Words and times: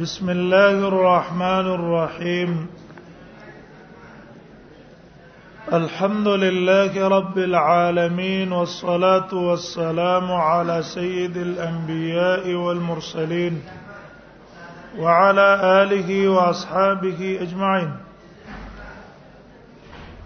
بسم 0.00 0.30
الله 0.30 0.88
الرحمن 0.88 1.66
الرحيم 1.78 2.66
الحمد 5.72 6.28
لله 6.28 7.08
رب 7.08 7.38
العالمين 7.38 8.52
والصلاه 8.52 9.34
والسلام 9.34 10.24
على 10.32 10.82
سيد 10.82 11.36
الانبياء 11.36 12.54
والمرسلين 12.54 13.62
وعلى 14.98 15.48
اله 15.82 16.28
واصحابه 16.28 17.38
اجمعين 17.40 17.90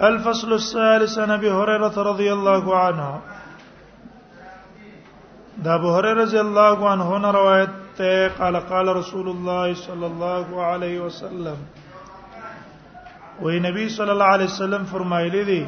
الفصل 0.02 0.52
الثالث 0.52 1.18
عن 1.18 1.30
ابي 1.30 1.50
هريره 1.50 2.02
رضي 2.10 2.32
الله 2.32 2.78
عنه 2.78 3.20
ده 5.58 5.74
ابو 5.74 5.90
هريره 5.96 6.22
رضي 6.24 6.40
الله 6.40 6.88
عنه 6.88 7.30
روايه 7.30 7.68
سکت 7.98 8.06
ہے 8.06 8.26
قال 8.36 8.56
قال 8.68 8.88
رسول 8.96 9.28
اللہ 9.28 9.72
صلی 9.86 10.04
اللہ 10.04 10.50
علیہ 10.62 11.00
وسلم 11.00 11.62
وہی 13.40 13.58
نبی 13.70 13.88
صلی 13.96 14.10
اللہ 14.10 14.24
علیہ 14.34 14.46
وسلم 14.46 14.84
فرمائے 14.90 15.42
دی 15.46 15.58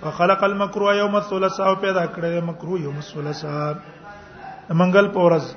وخلق 0.04 0.44
المكروه 0.44 0.94
يوم 1.02 1.16
الثلاثاء 1.22 1.74
پیدا 1.86 2.06
کړی 2.06 2.48
مکروه 2.50 2.80
يوم 2.80 2.96
الثلاثاء 2.96 3.74
منګل 4.80 5.08
پورس 5.14 5.54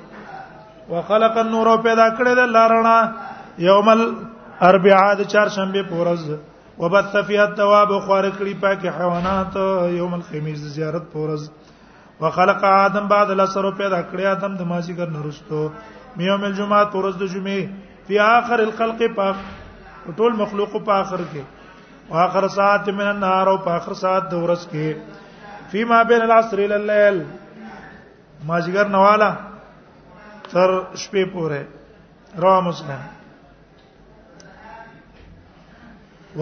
وخلق 0.90 1.36
النور 1.40 1.68
پیدا 1.84 2.06
کړی 2.18 2.34
د 2.38 2.50
لارنا 2.56 2.94
یومل 3.64 4.00
اربعاء 4.68 5.10
د 5.18 5.22
چهارشنبه 5.32 5.82
پورز 5.90 6.24
وبث 6.82 7.12
فيها 7.26 7.44
الثواب 7.44 7.92
خور 8.06 8.24
کړی 8.38 8.54
پاکه 8.62 8.90
حیوانات 8.98 9.54
یوم 10.00 10.14
الخميس 10.16 10.58
زیارت 10.78 11.06
پورز 11.12 11.44
وخلق 12.24 12.64
آدم 12.70 13.06
بعد 13.12 13.30
الاسر 13.34 13.68
پیدا 13.82 14.00
کړی 14.10 14.24
آدم 14.32 14.56
د 14.62 14.68
مازیګر 14.72 15.08
نرستو 15.18 15.70
میوم 16.16 16.44
الجمعه 16.48 16.84
پورز 16.94 17.14
د 17.22 17.26
جمعې 17.34 18.08
فی 18.08 18.18
اخر 18.24 18.58
الخلق 18.66 19.02
پاک 19.18 19.36
ټول 20.16 20.36
مخلوق 20.42 20.74
په 20.76 20.92
اخر 21.04 21.22
کې 21.28 22.08
واخر 22.16 22.48
ساعت 22.56 22.88
من 22.88 23.10
النهار 23.12 23.46
او 23.52 23.56
په 23.68 23.76
اخر 23.80 23.98
ساعت 24.02 24.26
د 24.34 24.42
ورځ 24.46 24.74
کې 24.74 25.70
فيما 25.74 26.02
بين 26.12 26.22
العصر 26.26 26.58
الى 26.64 26.80
الليل 26.80 27.22
مازیګر 28.50 28.94
نواله 28.98 29.30
تر 30.52 30.70
شپې 31.02 31.22
پورې 31.32 31.62
رواه 32.44 32.60
مسلم 32.60 33.00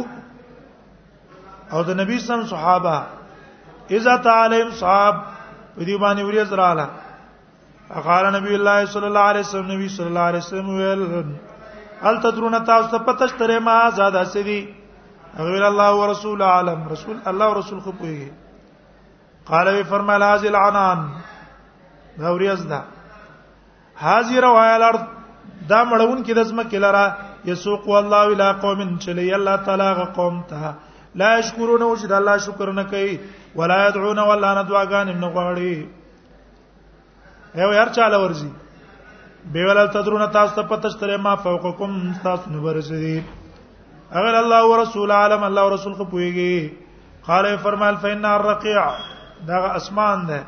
او 1.73 1.84
د 1.88 2.00
نبی 2.02 2.19
سم 2.25 2.44
صحابه 2.50 2.96
اذا 4.00 4.16
تعالیم 4.28 4.69
صحاب 4.81 5.16
په 5.75 5.85
دې 5.85 5.97
باندې 6.03 6.28
ورې 6.28 6.44
زراله 6.53 6.90
اقال 8.02 8.25
نبی 8.40 8.53
الله 8.59 8.85
صلی 8.94 9.07
الله 9.12 9.25
علیه 9.31 9.46
وسلم 9.47 9.72
نبی 9.72 9.88
صلی 9.96 10.06
الله 10.12 10.29
علیه 10.34 10.46
وسلم 10.46 10.69
ویل 10.69 12.06
هل 12.06 12.19
تدرون 12.28 12.57
تاسو 12.69 13.00
پتش 13.09 13.31
ترې 13.40 13.62
ما 13.72 13.78
زاده 14.00 14.23
سدي 14.38 14.62
هغه 15.38 15.67
الله 15.71 15.89
ورسول 16.01 16.39
عالم 16.55 16.79
رسول 16.94 17.16
الله 17.29 17.47
ورسول 17.51 17.79
خو 17.85 17.91
پويږي 17.99 18.29
قال 19.49 19.66
وی 19.73 19.83
فرمایل 19.91 20.21
هاذ 20.29 20.44
العنان 20.51 20.99
دا 22.19 22.27
وریاز 22.35 22.61
ده 22.71 22.81
هاذی 24.03 24.35
روایل 24.47 24.83
دا 25.72 25.79
مړون 25.89 26.19
کې 26.25 26.33
د 26.35 26.41
زمکه 26.49 26.77
لرا 26.85 27.05
یسوق 27.49 27.83
والله 27.93 28.23
الى 28.33 28.47
قوم 28.63 28.79
چلی 29.05 29.29
الله 29.38 29.55
تعالی 29.66 29.89
قوم 30.17 30.35
ته 30.49 30.63
لا 31.22 31.31
شکرون 31.47 31.81
او 31.88 31.95
چې 31.99 32.05
د 32.11 32.13
الله 32.19 32.38
شکر 32.47 32.67
نه 32.79 32.83
کوي 32.91 33.13
ولا 33.57 33.77
يدعون 33.88 34.19
ولا 34.29 34.49
ندعاګان 34.63 35.07
نه 35.22 35.27
غواړي 35.33 35.75
یو 37.61 37.72
هر 37.81 37.89
چاله 37.95 38.17
ورزي 38.23 38.49
به 39.53 39.61
ولل 39.67 39.88
تدرون 39.95 40.23
تاسو 40.35 40.55
ته 40.57 40.61
پتشتره 40.69 41.17
ما 41.25 41.33
فوقکم 41.45 41.91
تاسو 42.23 42.45
نه 42.53 42.59
ورزي 42.66 43.17
اگر 44.12 44.36
الله 44.36 44.56
او 44.59 44.78
رسول 44.84 45.12
عالم 45.12 45.44
الله 45.44 45.62
او 45.62 45.69
رسول 45.74 45.94
خو 45.94 46.03
پويږي 46.06 46.72
قال 47.28 47.58
فرمال 47.58 47.97
فإن 47.97 48.25
الرقيع 48.25 48.84
دا 49.47 49.58
اسمان 49.80 50.25
ده 50.25 50.44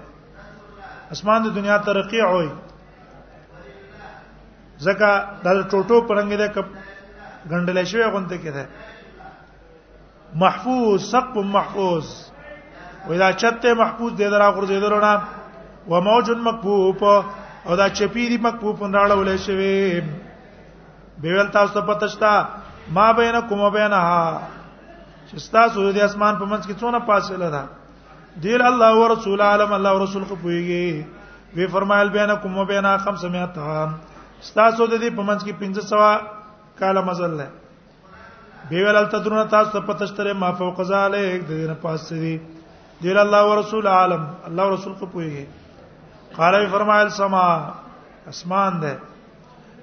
اسمان 1.11 1.43
د 1.43 1.53
دنیا 1.55 1.77
ته 1.79 1.91
رقيع 1.93 2.29
وي 2.31 2.49
زکه 4.79 5.09
دا 5.43 5.51
ټوټو 5.71 6.01
پرنګ 6.07 6.33
ده 6.37 6.47
کپ 6.47 6.65
غندل 7.49 7.83
شوی 7.85 8.03
غونته 8.05 8.35
کې 8.37 8.49
ده 8.55 8.65
محفوظ 10.43 11.03
سقف 11.11 11.35
محفوظ 11.57 12.05
واذا 13.07 13.31
چته 13.33 13.73
محفوظ 13.73 14.11
دې 14.13 14.29
درا 14.31 14.49
غرزې 14.51 14.79
درونه 14.83 15.21
و 15.89 16.01
موج 16.01 16.31
مکبوب 16.47 17.03
او 17.65 17.75
دا 17.75 17.89
چپی 17.89 18.27
دی 18.29 18.37
مکبوب 18.37 18.83
نه 18.87 19.07
راولې 19.09 19.37
شوی 19.41 20.01
به 21.21 21.29
ول 21.39 21.47
تاسو 21.51 21.81
پتشتا 21.81 22.33
ما 22.93 23.11
بینکم 23.13 23.59
وبینها 23.59 24.41
چې 25.29 25.51
تاسو 25.51 25.91
د 25.91 25.97
اسمان 26.03 26.35
په 26.37 26.45
منځ 26.45 26.65
کې 26.67 26.73
څونه 26.79 26.99
فاصله 27.09 27.49
ده 27.55 27.63
دیل 28.43 28.61
الله 28.69 28.87
او 28.97 29.07
رسول 29.13 29.41
عالم 29.41 29.73
الله 29.77 29.89
او 29.91 29.99
رسول 30.03 30.23
خو 30.29 30.35
پويږي 30.35 31.05
وی 31.57 31.67
فرمایل 31.75 32.09
بینکم 32.17 32.57
وبینا 32.57 32.95
500 33.05 33.57
تاسو 34.55 34.87
د 34.87 34.99
دې 35.01 35.15
په 35.15 35.23
منځ 35.23 35.43
کې 35.45 35.53
500 35.63 36.79
کاله 36.81 37.01
مزل 37.09 37.37
ده 37.41 37.47
بیولل 38.69 39.05
تدرون 39.13 39.47
تاسو 39.55 39.81
په 39.81 39.93
تشتره 40.03 40.33
ما 40.43 40.51
فوق 40.61 40.81
ذلک 40.93 41.47
د 41.47 41.49
دې 41.49 41.67
نه 41.67 41.73
پاسه 41.73 42.15
دي 42.15 42.41
دیل 43.03 43.17
الله 43.25 43.37
او 43.45 43.59
رسول 43.59 43.87
عالم 43.97 44.27
الله 44.49 44.63
او 44.63 44.73
رسول 44.75 44.93
خو 44.99 45.05
پويږي 45.05 45.45
قال 46.37 46.53
وی 46.55 46.67
فرمایل 46.71 47.09
سما 47.19 47.45
اسمان 48.33 48.79
ده 48.79 48.99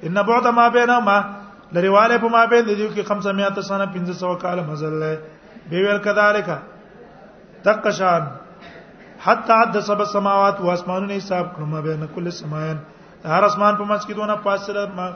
ان 0.09 0.21
بعد 0.31 0.47
ما 0.59 0.69
بینهما 0.77 1.19
لريواله 1.75 2.17
په 2.23 2.29
ما 2.29 2.45
بین 2.53 2.67
دي 2.69 2.75
کې 2.95 3.05
500 3.09 3.65
سنه 3.69 3.85
1500 3.93 4.33
کال 4.45 4.61
مزل 4.71 4.97
له 5.03 5.13
به 5.73 5.85
ور 5.89 5.99
کذالک 6.07 6.49
تقشان 7.69 8.25
حتا 9.27 9.59
حد 9.61 9.77
سب 9.89 10.01
السماوات 10.05 10.61
و 10.61 10.71
اسمانونه 10.71 11.15
حساب 11.17 11.47
کړم 11.57 11.81
بین 11.89 12.05
کل 12.15 12.31
سماین 12.41 12.83
هر 13.37 13.45
اسمان 13.51 13.77
په 13.81 13.85
منځ 13.93 14.07
کې 14.07 14.15
دونه 14.21 14.37
فاصله 14.49 14.89
ما 14.99 15.07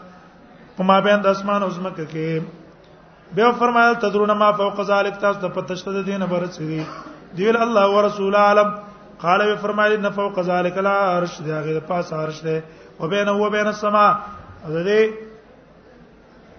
په 0.79 0.85
ما 0.93 0.99
بین 1.09 1.25
د 1.27 1.37
اسمان 1.37 1.63
او 1.67 1.71
زمکه 1.77 2.07
کې 2.15 3.37
به 3.37 3.53
فرمایل 3.61 3.95
تدرون 4.07 4.33
ما 4.45 4.51
فوق 4.63 4.83
ذلک 4.93 5.21
تاسو 5.27 5.41
د 5.47 5.55
پتشته 5.59 5.93
د 5.99 6.05
دینه 6.11 6.27
برڅې 6.35 6.67
دي 6.73 7.39
دی 7.39 7.49
الله 7.67 7.87
ورسول 7.97 8.37
عالم 8.47 8.75
قال 9.23 9.41
وی 9.49 9.55
فرمایلی 9.61 9.97
نفو 10.09 10.29
قذالک 10.37 10.79
لا 10.89 10.97
عرش 11.17 11.39
دی 11.45 11.53
هغه 11.53 11.81
پاس 11.89 12.13
عرش 12.23 12.43
دی 12.49 12.59
وبینه 13.01 13.33
وبینه 13.45 13.69
السما 13.77 14.07
د 14.67 14.77
دې 14.77 15.01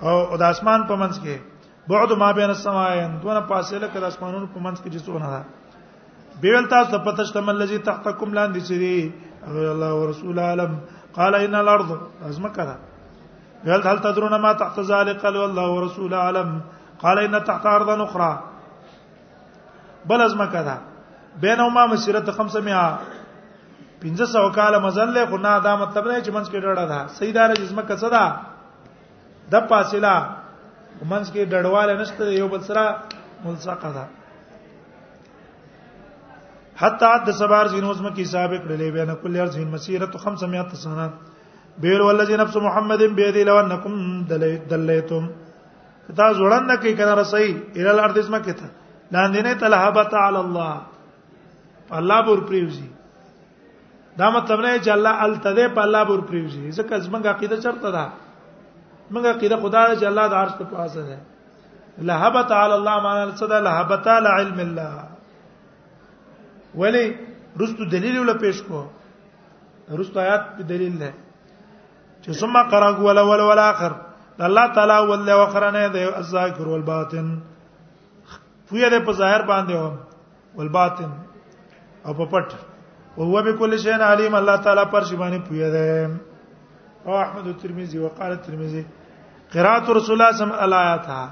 او 0.01 0.37
د 0.37 0.43
اسمان 0.53 0.81
په 0.87 0.95
منځ 0.95 1.19
کې 1.23 1.35
بعد 1.89 2.11
ما 2.21 2.31
بین 2.37 2.49
السماء 2.49 3.21
دونه 3.21 3.41
فاصله 3.49 3.87
کړه 3.93 4.07
اسمانونو 4.07 4.47
په 4.53 4.59
منځ 4.65 4.77
کې 4.81 4.89
چې 4.89 4.99
څونه 5.05 5.25
ده 5.25 5.45
بیل 6.41 6.65
تاسو 6.73 6.91
ته 6.91 6.97
پته 7.05 7.23
شته 7.29 7.41
ملذي 7.41 7.77
تحتکم 7.89 8.33
لاندې 8.33 8.59
چې 8.67 8.75
دی 8.77 9.11
الله 9.71 9.89
او 9.97 10.09
رسول 10.09 10.39
عالم 10.39 10.77
قال 11.17 11.35
ان 11.35 11.55
الارض 11.61 11.91
ازمکه 12.29 12.65
ده 12.65 12.75
هل 13.73 13.83
هل 13.91 13.99
تدرون 14.07 14.35
ما 14.41 14.51
تحت 14.59 14.79
ذلك 14.91 15.21
قال 15.21 15.35
والله 15.37 15.67
ورسول 15.77 16.13
عالم 16.25 16.59
قال 17.03 17.19
ان 17.19 17.39
تحت 17.51 17.65
ارضا 17.71 17.95
اخرى 18.03 18.33
بل 20.11 20.21
ازمکه 20.25 20.61
ده 20.67 20.75
بینهما 21.45 21.85
مسیرت 21.95 22.29
500 22.41 22.69
پنځه 24.01 24.23
سو 24.35 24.49
کال 24.59 24.79
مزل 24.81 25.13
له 25.13 25.25
خنا 25.33 25.55
دا 25.69 25.75
مطلب 25.75 26.07
نه 26.07 26.23
چې 26.23 26.29
منځ 26.29 26.49
کې 26.49 26.59
ډړه 26.59 26.85
ده 26.87 27.07
سیدار 27.19 27.55
جسمه 27.63 27.81
کڅدا 27.89 28.23
د 29.51 29.55
فاصله 29.69 30.13
ومنځ 31.01 31.25
کې 31.33 31.43
ډډواله 31.51 31.93
نشته 32.01 32.23
یو 32.39 32.47
بل 32.53 32.61
سره 32.69 32.83
ملصقه 33.45 33.89
ده 33.97 34.05
حتا 36.81 37.11
د 37.27 37.37
سبار 37.41 37.65
زینوز 37.73 37.99
مکی 38.05 38.25
سابق 38.33 38.61
ډلې 38.71 38.89
بینه 38.97 39.13
کل 39.23 39.33
ارض 39.45 39.57
مسیره 39.73 40.07
500 40.17 40.83
سنه 40.83 41.07
بیل 41.85 42.01
ولذي 42.01 42.37
نفس 42.43 42.55
محمد 42.67 43.01
بيدي 43.19 43.43
لو 43.51 43.57
انكم 43.59 43.93
دليتم 44.71 45.29
تا 46.17 46.33
زړن 46.33 46.65
کې 46.75 46.99
کنه 46.99 47.13
رسي 47.21 47.47
ال 47.75 47.87
الارض 47.87 48.17
اسما 48.17 48.39
کې 48.39 48.53
تا 48.59 48.67
لاندې 49.15 49.41
نه 49.47 49.53
تلهبت 49.65 50.13
على 50.13 50.39
الله 50.45 51.99
الله 52.01 52.21
بور 52.29 52.37
پریوزي 52.53 52.87
دا 54.19 54.29
مطلب 54.35 54.61
نه 54.65 54.77
چې 54.77 54.89
الله 54.99 55.25
التذ 55.27 55.59
په 55.73 55.81
الله 55.89 56.03
بور 56.11 56.19
پریوزي 56.31 56.63
ځکه 56.71 56.97
زمنګ 57.07 57.27
عقیده 57.35 57.57
چرته 57.67 57.91
ده 57.99 58.05
موږ 59.11 59.25
عقیده 59.27 59.57
خدای 59.63 59.95
چې 59.99 60.05
الله 60.07 60.25
د 60.27 60.33
عرش 60.39 60.53
په 60.57 60.63
پاسه 60.71 61.01
ده 61.09 61.17
لهبت 62.09 62.49
علی 62.61 62.73
الله 62.77 62.95
معنا 63.05 63.35
صدا 63.41 63.59
لهبت 63.67 64.07
علی 64.15 64.29
علم 64.39 64.59
الله 64.59 65.03
ولی 66.81 67.05
رستو 67.61 67.85
دلیل 67.93 68.17
ولا 68.19 68.33
پیش 68.41 68.61
کو 68.67 68.83
رستو 70.01 70.19
آیات 70.25 70.43
په 70.57 70.63
دلیل 70.73 70.97
ده 71.03 71.13
چې 72.21 72.31
ثم 72.43 72.59
قرأ 72.75 72.91
ولا 73.07 73.23
ولا 73.31 73.47
ولا 73.51 73.69
اخر 73.75 73.91
الله 74.49 74.73
تعالی 74.79 74.99
ول 75.11 75.29
او 75.37 75.41
قرانه 75.55 75.87
ده 75.97 76.17
الذاکر 76.23 76.67
والباطن 76.73 77.33
فوی 78.65 78.89
ده 78.89 78.99
په 79.09 79.13
ظاهر 79.23 79.41
باندې 79.41 79.71
او 79.71 79.91
والباطن 80.55 81.11
او 82.05 82.13
په 82.13 82.25
پټ 82.25 82.55
او 83.17 83.23
هو 83.27 83.43
بكل 83.43 83.79
شيء 83.85 83.99
عليم 84.11 84.35
الله 84.41 84.55
تعالی 84.67 84.85
پر 84.95 85.03
شی 85.11 85.17
باندې 85.17 85.49
پوی 85.49 85.71
ده 85.71 86.09
او 87.05 87.13
احمد 87.17 87.47
الترمذي 87.53 87.99
وقال 88.05 88.31
الترمذي 88.37 88.85
قرات 89.53 89.89
رسول 89.97 90.13
الله 90.15 90.27
علیه 90.43 90.53
و 90.53 90.55
آله 90.65 91.29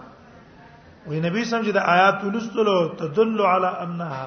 او 1.07 1.13
نبی 1.27 1.41
سمجه 1.51 1.71
د 1.73 1.83
آیات 1.93 2.17
ولستلو 2.27 2.75
تدل 2.99 3.39
علی 3.53 3.67
انها 3.83 4.25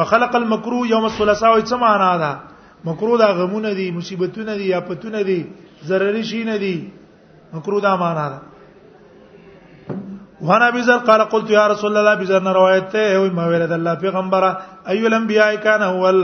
فخلق 0.01 0.33
المکروه 0.43 0.89
یوم 0.95 1.05
الثلاثاء 1.13 1.51
او 1.55 1.61
څه 1.71 1.77
معنا 1.85 2.13
ده 2.23 2.31
مکروه 2.89 3.19
دا 3.23 3.29
غمونه 3.39 3.73
دي 3.79 3.87
مصیبتونه 3.99 4.55
دي 4.61 4.69
آفتونه 4.79 5.23
دي 5.29 5.41
ضرري 5.89 6.23
شي 6.31 6.41
نه 6.49 6.57
دي 6.63 6.75
مکروه 7.55 7.81
دا 7.87 7.93
معنا 8.05 8.27
ده 8.33 8.39
وانا 10.47 10.65
ابي 10.71 10.81
ذر 10.89 10.99
قال 11.09 11.21
قلت 11.33 11.49
يا 11.59 11.65
رسول 11.73 11.89
الله 11.97 12.13
ابي 12.19 12.25
ذر 12.33 12.47
روایت 12.59 12.87
ته 12.93 13.13
او 13.19 13.25
ما 13.39 13.45
ویل 13.51 13.65
د 13.71 13.73
الله 13.79 13.95
پیغمبره 14.05 14.51
ايو 14.91 15.05
الانبیاء 15.11 15.53
کان 15.65 15.83
اول 15.93 16.19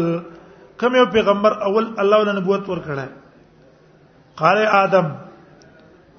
کوم 0.80 0.92
یو 1.00 1.06
پیغمبر 1.16 1.52
اول 1.66 1.84
الله 2.02 2.16
ول 2.20 2.30
نبوت 2.38 2.64
ورکړه 2.70 3.06
قال 4.40 4.58
ادم 4.84 5.06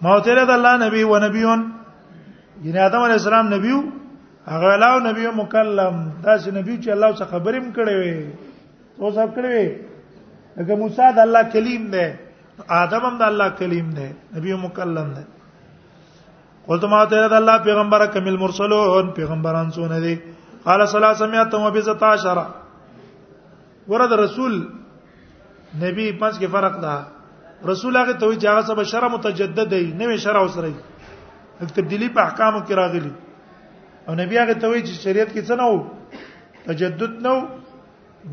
ما 0.03 0.13
ته 0.25 0.43
د 0.49 0.51
الله 0.57 0.73
نبی 0.85 1.01
و 1.11 1.15
نبیون 1.25 1.61
ینه 2.65 2.79
ادم 2.87 3.01
علی 3.05 3.13
السلام 3.19 3.45
نبیو 3.55 3.77
هغه 4.53 4.75
لاو 4.83 4.99
نبی 5.07 5.25
مکلم 5.39 5.95
دا 6.23 6.37
چې 6.41 6.49
نبی 6.57 6.75
چې 6.83 6.89
الله 6.89 7.09
سره 7.21 7.27
خبرېم 7.33 7.65
کړي 7.75 7.93
وي 7.99 8.15
تو 8.99 9.09
صاحب 9.17 9.33
کړي 9.35 9.49
وي 9.55 9.69
هغه 10.59 10.75
موسی 10.83 11.09
د 11.17 11.19
الله 11.19 11.41
کلیم 11.55 11.89
دی 11.95 12.05
آدم 12.75 13.05
هم 13.07 13.17
د 13.23 13.25
الله 13.31 13.49
کلیم 13.63 13.89
دی 13.97 14.07
نبی 14.37 14.53
مکلم 14.61 15.09
دی 15.17 15.23
قلت 16.69 16.83
ما 16.95 17.03
ته 17.11 17.27
د 17.35 17.37
الله 17.41 17.57
پیغمبر 17.67 18.05
کمل 18.15 18.37
مرسلون 18.45 19.11
پیغمبران 19.19 19.71
څونه 19.79 19.99
دي 20.05 20.15
قال 20.65 20.85
صلی 20.85 21.01
الله 21.01 21.13
سمعت 21.25 21.53
و 21.61 21.71
بزتاشر 21.81 22.37
ورد 23.91 24.13
رسول 24.25 24.57
نبی 25.81 26.11
پس 26.11 26.39
کې 26.39 26.47
فرق 26.57 26.79
ده 26.87 26.95
رسول 27.73 27.97
هغه 28.05 28.13
ته 28.13 28.25
وی 28.25 28.35
چې 28.35 28.47
هغه 28.55 28.61
سبا 28.73 28.83
شرم 28.95 29.11
متجدد 29.19 29.69
دی 29.77 29.85
نوې 29.99 30.17
شرع 30.17 30.39
اوسره 30.47 30.73
تبدیلی 31.75 32.09
په 32.09 32.21
احکامو 32.21 32.59
کې 32.59 32.71
راغلی 32.85 33.11
او 34.07 34.13
نبی 34.15 34.37
هغه 34.39 34.53
ته 34.61 34.67
وایي 34.71 34.83
چې 34.83 35.01
شریعت 35.05 35.31
کې 35.31 35.47
څه 35.47 35.57
نه 35.61 35.65
وو 35.69 36.67
تجدد 36.67 37.13
نه 37.25 37.31
وو 37.35 37.41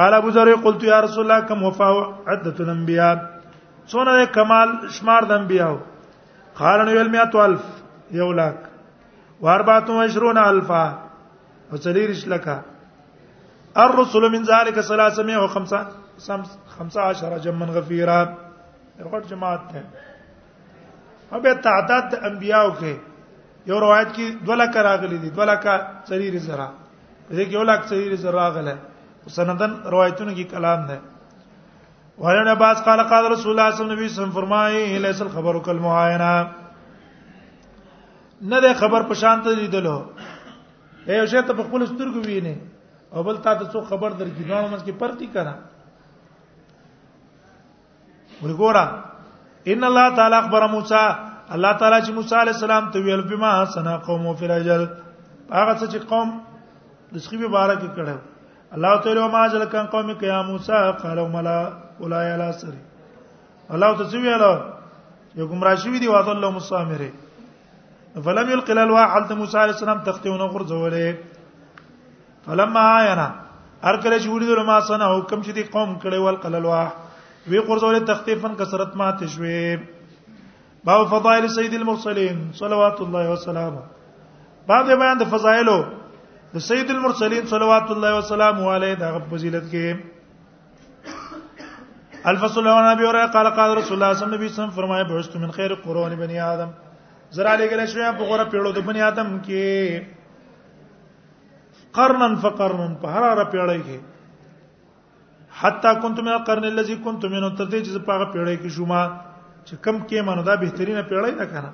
قال 0.00 0.14
ابو 0.18 0.34
ذر 0.38 0.50
قلت 0.66 0.84
يا 0.90 0.98
رسول 1.06 1.24
الله 1.24 1.46
كم 1.50 1.62
وفاء 1.68 1.94
عدد 2.34 2.60
الانبياء 2.66 3.14
څونه 3.88 4.28
کمال 4.36 4.76
شمار 4.98 5.28
د 5.32 5.38
انبياو 5.40 5.78
قال 6.60 6.86
نو 6.90 6.98
يل 7.00 7.12
100000 7.14 8.12
یو 8.20 8.28
لاک 8.42 8.68
وارباتو 9.46 9.98
20000 10.04 10.76
او 10.78 11.76
څلیر 11.78 12.12
شلکا 12.22 12.60
الرسل 13.88 14.30
من 14.32 14.44
ذلك 14.52 14.86
350 14.92 16.01
خمسه 16.76 17.00
عشر 17.10 17.32
جمعن 17.44 17.70
غفیرا 17.76 18.20
ورغټ 18.98 19.24
جماعت 19.30 19.62
ده 19.72 19.80
او 21.34 21.40
به 21.44 21.54
تعداد 21.66 22.04
د 22.12 22.14
انبیاو 22.28 22.70
کې 22.80 22.92
یو 23.70 23.80
روایت 23.80 24.08
کې 24.16 24.26
دوله 24.46 24.66
کراغلي 24.76 25.18
دي 25.22 25.30
دوله 25.38 25.54
کا 25.66 25.74
سریر 26.10 26.38
زرا 26.46 26.68
په 27.28 27.34
دې 27.34 27.44
کې 27.44 27.52
یو 27.58 27.62
لاک 27.70 27.82
سریر 27.90 28.14
زرا 28.24 28.46
غله 28.58 28.74
سندن 29.38 29.70
روایتونو 29.94 30.32
کې 30.32 30.44
کلام 30.52 30.86
ده 30.88 31.00
وهرن 32.18 32.48
عباس 32.54 32.82
قال 32.88 33.02
قال 33.14 33.24
رسول 33.34 33.50
الله 33.52 33.70
صلی 33.70 33.84
الله 33.84 34.02
علیه 34.02 34.12
وسلم 34.12 34.30
فرمایي 34.30 34.98
ليس 35.06 35.22
الخبر 35.26 35.58
كالمعاينه 35.58 36.50
نه 38.52 38.60
ده 38.66 38.74
خبر 38.84 39.02
په 39.10 39.14
شان 39.24 39.42
ته 39.48 39.60
لیدلو 39.62 39.98
اے 41.10 41.16
یو 41.18 41.26
شی 41.34 41.42
ته 41.42 41.52
په 41.52 41.62
خپل 41.62 41.86
سترګو 41.86 42.22
ویني 42.30 42.56
او 43.14 43.22
بل 43.28 43.36
تا 43.44 43.54
ته 43.60 43.64
څو 43.74 43.84
خبر 43.92 44.10
درکې 44.10 44.46
نو 44.46 44.68
موږ 44.68 44.84
کې 44.84 44.92
پرتی 45.04 45.26
کړه 45.34 45.54
ورګورا 48.44 48.84
ان 49.72 49.84
الله 49.90 50.08
تعالی 50.16 50.36
اخبر 50.42 50.62
موسی 50.74 51.02
الله 51.54 51.72
تعالی 51.80 51.98
چې 52.04 52.10
موسی 52.18 52.34
علی 52.42 52.52
السلام 52.56 52.90
ته 52.94 52.98
ویل 53.06 53.22
بما 53.32 53.50
سنا 53.74 53.96
قوم 54.08 54.26
فی 54.40 54.44
الرجل 54.48 54.86
هغه 55.52 55.74
څه 55.78 55.86
چې 55.92 55.98
قوم 56.12 56.30
د 57.14 57.24
سخی 57.24 57.36
به 57.42 57.48
بارک 57.56 57.80
کړه 57.96 58.16
الله 58.78 58.92
تعالی 59.06 59.26
ما 59.34 59.42
جل 59.54 59.64
کان 59.74 59.86
قوم 59.94 60.06
کې 60.18 60.24
یا 60.24 60.42
موسی 60.52 60.78
قالوا 61.02 61.26
ملا 61.34 61.58
اولای 62.04 62.30
علی 62.36 62.48
سر 62.62 62.72
الله 63.70 63.90
تعالی 63.96 64.10
چې 64.12 64.18
ویل 64.22 64.44
یو 65.40 65.46
گمراه 65.50 65.76
شوی 65.82 65.98
دی 66.00 66.08
واته 66.08 66.30
الله 66.30 66.50
موسی 66.56 66.80
مری 66.88 67.10
فلم 68.24 68.50
يلقل 68.50 68.78
الواحد 68.78 69.30
موسی 69.42 69.58
علی 69.66 69.72
السلام 69.76 70.00
تختیونه 70.08 70.48
غرزولې 70.48 71.16
فلما 72.48 72.82
عینا 73.00 73.28
ارکل 73.84 74.18
چې 74.18 74.28
ولیدل 74.34 74.62
ما 74.72 74.80
سنا 74.88 75.14
حکم 75.16 75.42
چې 75.42 75.52
دی 75.52 75.62
قوم 75.62 75.94
کړي 76.02 76.16
ول 76.24 76.36
قلل 76.46 76.64
واح 76.72 76.90
وی 77.50 77.58
قرزول 77.66 77.98
تخفیفا 78.06 78.48
کثرت 78.58 78.96
مات 78.96 79.24
شوي 79.26 79.78
باب 80.84 81.06
فضائل 81.10 81.46
سید 81.54 81.74
المرسلین 81.74 82.50
صلوات 82.58 83.00
الله 83.00 83.28
وسلامه 83.30 83.82
باب 84.68 84.86
بیان 84.86 85.18
د 85.22 85.24
فضایلو 85.32 85.82
د 86.54 86.58
سید 86.66 86.90
المرسلین 86.94 87.44
صلوات 87.52 87.88
الله 87.94 88.12
وسلام 88.18 88.58
علیه 88.74 88.94
د 89.00 89.02
فضیلت 89.30 89.64
کې 89.72 89.86
الفصل 92.34 92.64
عن 92.74 92.86
ابي 92.92 93.04
هريره 93.08 93.28
قال 93.38 93.46
قال 93.58 93.70
رسول 93.78 93.94
الله 93.98 94.10
صلى 94.12 94.12
الله 94.26 94.38
عليه 94.40 94.52
وسلم 94.52 94.70
فرمایا 94.78 95.04
بهشت 95.12 95.32
من 95.36 95.50
خیر 95.58 95.70
قرون 95.88 96.12
بني 96.22 96.36
ادم 96.50 96.70
زرا 97.40 97.52
لګل 97.64 97.80
شوی 97.96 98.04
په 98.04 98.24
غوړه 98.30 98.44
پیړو 98.54 98.70
د 98.78 98.80
بني 98.92 99.02
ادم 99.10 99.28
کې 99.50 100.08
قرنن 102.00 102.34
فقرنن 102.48 102.94
په 103.04 103.14
هر 103.14 103.22
هر 103.30 103.38
پیړی 103.44 103.80
کې 103.82 103.98
حتا 105.62 105.90
کنتم 106.02 106.26
قرن 106.46 106.64
الذي 106.74 106.96
کنتم 107.04 107.30
من 107.32 107.54
تر 107.58 107.66
دې 107.72 107.78
چې 107.86 108.02
پاغه 108.06 108.26
پیړې 108.32 108.54
کې 108.62 108.68
شوما 108.76 109.00
چې 109.66 109.74
کم 109.84 109.96
کې 110.08 110.22
منو 110.28 110.42
دا 110.48 110.54
بهترینه 110.62 111.02
پیړې 111.10 111.32
ده 111.38 111.46
کنه 111.52 111.70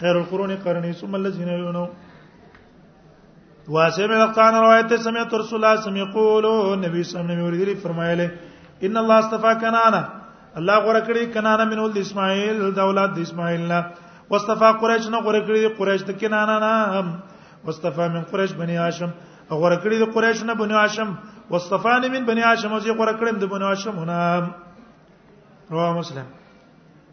خير 0.00 0.16
القرون 0.18 0.52
قرني 0.64 0.92
ثم 1.00 1.12
الذين 1.20 1.48
يلونه 1.54 1.82
واسم 3.74 4.12
القان 4.18 4.54
روایت 4.64 4.94
سمعت 5.08 5.34
رسول 5.34 5.58
الله 5.60 5.80
سم 5.88 5.96
یقول 6.02 6.46
نبی 6.86 7.02
صلی 7.02 7.18
الله 7.18 7.34
علیه 7.34 7.46
و 7.46 7.62
آله 7.62 7.74
فرمایله 7.86 8.28
ان 8.88 8.96
الله 9.02 9.14
استفا 9.24 9.52
کنانا 9.66 10.02
الله 10.62 10.78
غره 10.86 11.02
کړی 11.08 11.34
کنانا 11.34 11.64
من 11.74 11.78
ول 11.84 11.98
اسماعیل 12.06 12.64
د 12.78 12.80
اولاد 12.86 13.14
د 13.18 13.22
اسماعیل 13.26 13.66
نه 13.74 13.78
واستفا 14.30 14.72
قریش 14.82 15.10
نه 15.14 15.18
غره 15.28 15.40
کړی 15.46 15.78
قریش 15.82 16.02
د 16.12 16.18
کنانا 16.22 16.56
نه 16.66 17.68
واستفا 17.68 18.08
من 18.16 18.22
قریش 18.34 18.52
بنی 18.64 18.76
هاشم 18.86 19.10
غره 19.50 19.80
کړی 19.82 20.06
د 20.06 20.12
قریش 20.18 20.44
نه 20.50 20.54
بنی 20.62 20.74
هاشم 20.82 21.16
واصطفاني 21.50 22.08
من 22.08 22.24
بني 22.26 22.42
هاشم 22.42 22.72
او 22.72 22.78
زه 22.78 22.92
غره 22.92 23.12
کړم 23.20 23.36
د 23.38 23.44
بني 23.52 23.64
هاشم 23.64 23.96
هنا 24.00 24.20
رواه 25.72 25.92
مسلم 25.98 26.26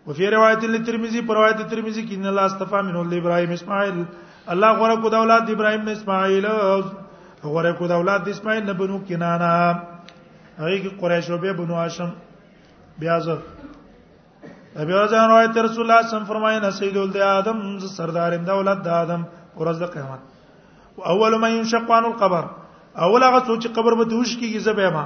وفي 0.08 0.30
روایت 0.30 0.64
للترمذي 0.66 1.22
پر 1.28 1.36
روایت 1.36 1.60
ترمذي 1.72 2.08
کې 2.08 2.14
ان 2.14 2.26
الله 2.28 2.46
اصطفى 2.46 2.82
من 2.82 2.96
ولد 2.96 3.14
ابراهيم 3.14 3.52
اسماعيل 3.52 4.06
الله 4.56 4.72
غره 4.82 4.96
کو 5.04 5.10
د 5.10 5.14
اولاد 5.24 5.50
ابراهيم 5.56 5.82
نه 5.82 5.92
اسماعيل 5.92 6.48
غره 7.44 7.72
کو 7.80 7.88
د 7.88 7.92
اولاد 7.92 8.28
اسماعيل 8.30 8.64
نه 8.66 8.74
بنو 8.84 9.02
کنانا 9.10 9.52
هغه 10.60 10.84
کې 10.84 11.02
قريش 11.02 11.32
او 11.32 11.38
به 11.44 11.52
بنو 11.52 11.76
هاشم 11.84 12.10
بیا 13.04 13.20
زه 13.20 13.38
ابي 14.82 14.94
ازان 14.96 15.30
روایت 15.30 15.58
رسول 15.58 15.84
الله 15.92 16.08
صم 16.16 16.24
فرمایي 16.32 16.60
نه 16.60 16.70
سيد 16.80 16.98
ولد 16.98 17.16
ادم 17.18 17.80
سردار 18.00 18.38
د 18.48 18.50
اولاد 18.56 18.80
د 18.88 18.98
ادم 19.04 19.22
ورځ 19.60 19.78
د 19.84 19.92
قیامت 19.92 20.20
واول 20.98 21.40
من 21.40 21.52
ينشق 21.60 21.92
عن 21.92 22.06
القبر 22.06 22.46
اول 23.00 23.24
هغه 23.24 23.40
سوچ 23.46 23.68
قبر 23.76 23.94
به 23.96 24.06
دوش 24.06 24.36
کیږي 24.38 24.60
زبې 24.60 24.92
ما 24.94 25.06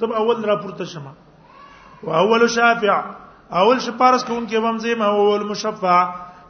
زب 0.00 0.12
اول 0.12 0.44
را 0.44 0.56
پورته 0.60 0.84
شمه 0.84 1.10
او 2.04 2.08
اول 2.14 2.46
شافع 2.48 3.00
اول 3.50 3.78
شپارس 3.78 4.24
کوم 4.24 4.46
کې 4.48 4.56
وم 4.64 4.78
زم 4.78 5.02
اول 5.02 5.44
مشفع 5.50 6.00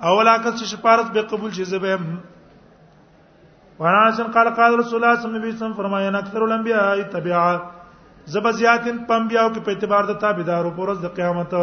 اول 0.07 0.29
هغه 0.29 0.53
چې 0.53 0.65
شپارس 0.65 1.11
به 1.15 1.23
قبول 1.23 1.51
شي 1.53 1.65
زبې 1.65 1.95
وانا 3.79 4.11
سن 4.17 4.31
قال 4.39 4.49
قال 4.55 4.79
رسول 4.79 5.03
الله 5.05 5.15
صلی 5.21 5.27
الله 5.29 5.41
علیه 5.45 5.55
وسلم 5.55 5.75
فرمایا 5.75 6.09
ان 6.09 6.15
اکثر 6.15 6.43
الانبیاء 6.43 7.03
تبعا 7.13 7.57
زب 8.27 8.51
زیاتن 8.51 9.05
پمبیاو 9.09 9.53
کې 9.55 9.61
په 9.67 9.71
اعتبار 9.73 10.05
د 10.13 10.21
تابعدارو 10.23 10.71
پرز 10.77 11.01
د 11.05 11.15
قیامت 11.15 11.55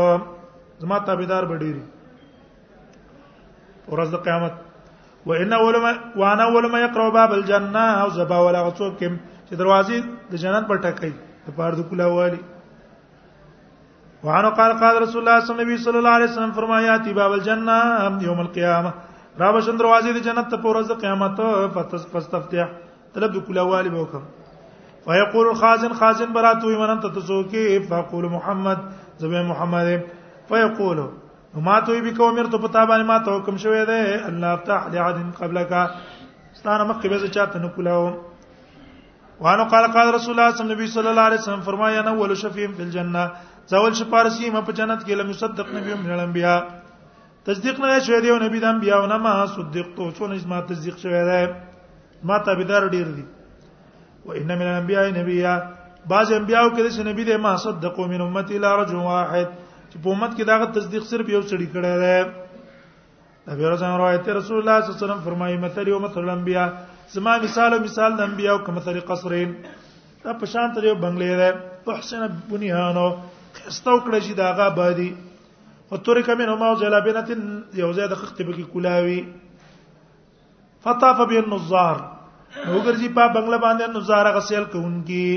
زما 0.80 0.98
تابعدار 1.12 1.44
بډیری 1.44 1.84
پرز 3.88 4.12
د 4.16 4.24
قیامت 4.24 4.69
وان 5.30 5.52
اول 5.54 5.76
ما 5.86 5.90
وانا 6.22 6.44
اول 6.52 6.66
ما 6.76 6.80
يقرأ 6.86 7.10
باب 7.18 7.32
الجنه 7.40 7.82
او 8.02 8.08
زبا 8.18 8.38
ولا 8.46 8.62
غصوب 8.68 8.94
کوم 9.00 9.16
چې 9.48 9.54
دروازې 9.62 9.98
د 10.32 10.42
جنت 10.44 10.64
پر 10.72 10.80
ټکې 10.86 11.12
د 11.50 11.56
پاره 11.58 11.78
د 11.80 11.84
کله 11.90 12.08
والی 12.18 12.40
وعنه 14.28 14.50
قال 14.62 14.74
قال 14.84 14.96
رسول 15.04 15.22
الله 15.28 15.52
صلی 15.52 15.58
الله 15.62 15.68
علیه 15.68 15.78
وسلم 15.86 16.00
الله 16.02 16.16
علیه 16.22 16.32
وسلم 16.34 16.56
فرمایا 16.62 16.96
تی 17.06 17.14
باب 17.20 17.36
الجنه 17.38 17.78
یوم 18.30 18.40
القیامه 18.46 18.94
را 19.44 19.52
به 19.58 19.62
شند 19.68 19.84
دروازې 19.84 20.18
د 20.18 20.26
جنت 20.30 20.50
ته 20.56 20.64
پر 20.66 20.80
ورځ 20.82 21.06
قیامت 21.06 21.78
فتس 21.78 22.08
فاستفتح 22.18 22.74
طلب 23.14 23.38
د 23.40 23.46
کله 23.52 23.68
والی 23.76 23.90
وکم 24.00 24.26
فيقول 25.06 25.48
الخازن 25.54 25.94
خازن 26.04 26.34
براتوي 26.40 26.78
من 26.84 26.90
انت 26.98 27.10
تسوكي 27.20 27.80
فاقول 27.92 28.30
محمد 28.38 28.86
زبي 29.26 29.44
محمد 29.56 29.98
فيقول 30.50 31.08
نو 31.56 31.60
ما 31.66 31.80
ته 31.86 32.02
وی 32.06 32.12
کوم 32.18 32.36
مرته 32.38 32.58
پتا 32.64 32.82
باندې 32.90 33.06
ما 33.12 33.18
ته 33.28 33.38
حکم 33.38 33.56
شوی 33.62 33.86
دی 33.90 34.02
الله 34.32 34.56
تعالی 34.66 34.98
عادن 35.06 35.30
قبلک 35.38 35.72
ستانه 35.76 36.84
مخکې 36.90 37.14
به 37.14 37.30
چاته 37.38 37.62
نکولاو 37.64 38.12
وانو 39.46 39.64
قال 39.72 39.86
قال 39.96 40.12
رسول 40.16 40.34
الله 40.34 40.60
صلی 40.60 40.74
الله 40.74 40.76
علیه 40.82 40.90
وسلم 40.92 41.22
علیه 41.22 41.40
وسلم 41.40 41.62
فرمایا 41.70 42.02
انا 42.02 42.12
اول 42.20 42.34
شفیع 42.42 42.68
فی 42.78 42.84
الجنه 42.88 43.24
زول 43.74 43.94
شپارسی 44.02 44.50
ما 44.56 44.62
په 44.68 44.78
جنت 44.82 45.02
کې 45.06 45.22
لم 45.22 45.32
صدق 45.42 45.74
نبی 45.78 45.94
من 46.04 46.12
الانبیاء 46.18 46.60
تصدیق 47.50 47.80
نه 47.86 47.98
شوی 48.10 48.20
دی 48.28 48.36
نبی 48.46 48.60
د 48.66 48.70
انبیاء 48.74 49.00
نه 49.06 49.18
ما 49.26 49.34
صدق 49.56 49.90
تو 49.96 50.10
څونه 50.20 50.46
ما 50.54 50.60
تصدیق 50.74 50.98
شوی 51.06 51.24
دی 51.32 51.44
ما 52.32 52.38
تابعدار 52.52 52.88
ډیر 52.90 53.08
دي 53.20 53.26
و 54.26 54.38
ان 54.42 54.48
من 54.54 54.62
الانبیاء 54.68 55.08
نبیا 55.18 55.58
بعض 56.16 56.34
انبیاء 56.38 56.64
کې 56.70 57.02
د 57.04 57.10
نبی 57.12 57.26
د 57.32 57.42
ما 57.48 57.56
صدقوا 57.66 58.08
من 58.14 58.22
امتی 58.28 58.58
لا 58.68 58.76
رجل 58.82 58.96
واحد 59.08 59.58
چې 59.92 59.98
په 60.04 60.08
امت 60.16 60.32
کې 60.38 60.44
داغه 60.50 60.66
تصدیق 60.78 61.04
صرف 61.12 61.26
یو 61.36 61.42
سړی 61.52 61.68
کړی 61.74 61.94
دی 62.04 62.18
نبی 63.52 63.64
رسول 63.74 63.96
روایت 64.02 64.28
رسول 64.38 64.58
الله 64.60 64.76
صلی 64.78 64.78
الله 64.78 64.80
علیه 64.98 65.06
وسلم 65.06 65.24
فرمایي 65.30 65.58
مثل 65.64 65.86
یو 65.92 66.00
مثل 66.04 66.20
الانبیاء 66.26 66.68
زما 67.14 67.34
مثال 67.46 67.70
او 67.74 67.82
مثال 67.86 68.12
د 68.18 68.20
انبیاء 68.30 68.54
او 68.56 68.60
کمثل 68.68 68.98
قصرین 69.10 69.50
دا 70.24 70.32
په 70.42 70.46
شان 70.52 70.68
تر 70.78 70.84
یو 70.90 70.96
بنگلې 71.06 71.34
ده 71.42 71.50
احسن 71.96 72.22
بنيانو 72.52 73.08
استو 73.72 73.96
کړی 74.06 74.20
چې 74.26 74.34
داغه 74.44 74.66
بادي 74.80 75.10
او 75.90 75.98
تورې 75.98 76.28
کمن 76.30 76.48
هم 76.56 76.64
او 76.70 76.76
جلابینت 76.84 77.30
یو 77.82 77.90
زیاده 78.00 78.16
خخت 78.24 78.40
به 78.42 78.52
کې 78.54 78.72
کولاوي 78.74 79.20
فطاف 80.86 81.18
بین 81.34 81.44
النظار 81.46 81.96
وګرځي 82.10 83.08
په 83.18 83.24
بنگله 83.38 83.58
باندې 83.68 83.84
نظاره 83.98 84.30
غسل 84.38 84.64
کوونکی 84.76 85.30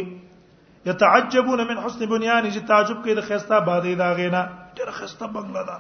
يتعجبون 0.87 1.69
من 1.69 1.81
حسن 1.81 2.07
بنيان 2.07 2.51
چې 2.51 2.67
تعجب 2.69 3.03
کوي 3.03 3.15
د 3.15 3.21
خيستا 3.23 3.59
باندې 3.59 3.95
دا 3.99 4.13
غینا 4.21 4.41
ډېر 4.77 4.91
خيستا 4.91 5.27
بنگلا 5.27 5.63
ده 5.63 5.79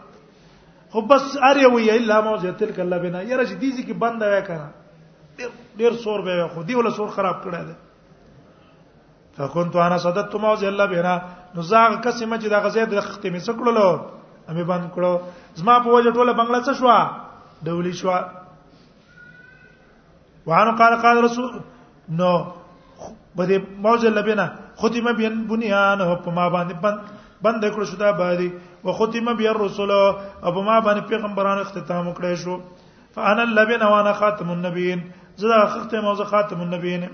خو 0.94 1.00
بس 1.10 1.36
اره 1.36 1.70
وی 1.74 1.88
الا 1.90 2.20
موزه 2.20 2.52
تلک 2.60 2.78
الله 2.80 2.98
بنا 2.98 3.20
یره 3.22 3.44
چې 3.46 3.54
دیزی 3.58 3.82
کې 3.84 3.92
بند 4.04 4.22
وای 4.22 4.42
کنه 4.42 4.68
ډېر 5.38 5.48
ډېر 5.78 5.92
سور 6.04 6.20
به 6.28 6.48
خو 6.54 6.62
دی 6.62 6.74
ولا 6.78 6.90
سور 6.94 7.08
خراب 7.18 7.42
کړی 7.42 7.62
دی 7.66 7.74
فكنت 9.38 9.76
انا 9.76 9.98
صددت 9.98 10.34
موزه 10.46 10.68
الله 10.70 10.86
بنا 10.94 11.22
نو 11.54 11.62
زاغ 11.66 11.96
قسمه 12.06 12.36
چې 12.38 12.48
د 12.54 12.56
غزې 12.62 12.82
د 12.94 12.96
ختمې 13.10 13.40
سکړلو 13.50 13.88
امې 14.48 14.64
بند 14.70 14.84
کړو 14.94 15.12
زما 15.58 15.74
په 15.82 15.88
وجه 15.98 16.10
ټوله 16.14 16.32
بنگلا 16.42 16.60
څه 16.62 16.72
شو 16.78 16.88
دولي 17.66 17.92
شو 17.98 18.08
وعنه 20.46 20.72
قال 20.78 20.92
قال 21.02 21.16
رسول 21.24 21.48
نو 22.22 22.32
بده 23.38 23.56
موزه 23.78 24.08
لبنه 24.10 24.46
ختم 24.76 25.12
بین 25.16 25.44
بنیانه 25.48 26.16
په 26.24 26.30
ما 26.30 26.48
باندې 26.48 26.74
بند 26.82 26.98
بند 27.42 27.64
کړ 27.74 27.82
شو 27.90 27.96
دا 27.96 28.10
باندې 28.12 28.48
وختم 28.84 29.34
بیا 29.40 29.50
الرسل 29.52 29.90
او 29.90 30.52
په 30.54 30.60
ما 30.68 30.78
باندې 30.80 31.08
پیغمبرانو 31.10 31.60
اختتام 31.60 32.12
کړی 32.12 32.34
شو 32.44 32.58
فانا 33.14 33.42
الذين 33.42 33.82
وانا 33.82 34.12
خاتم 34.20 34.50
النبيين 34.50 35.02
زدا 35.36 35.64
ختم 35.74 36.06
او 36.06 36.24
خاتم 36.32 36.60
النبيين 36.60 37.08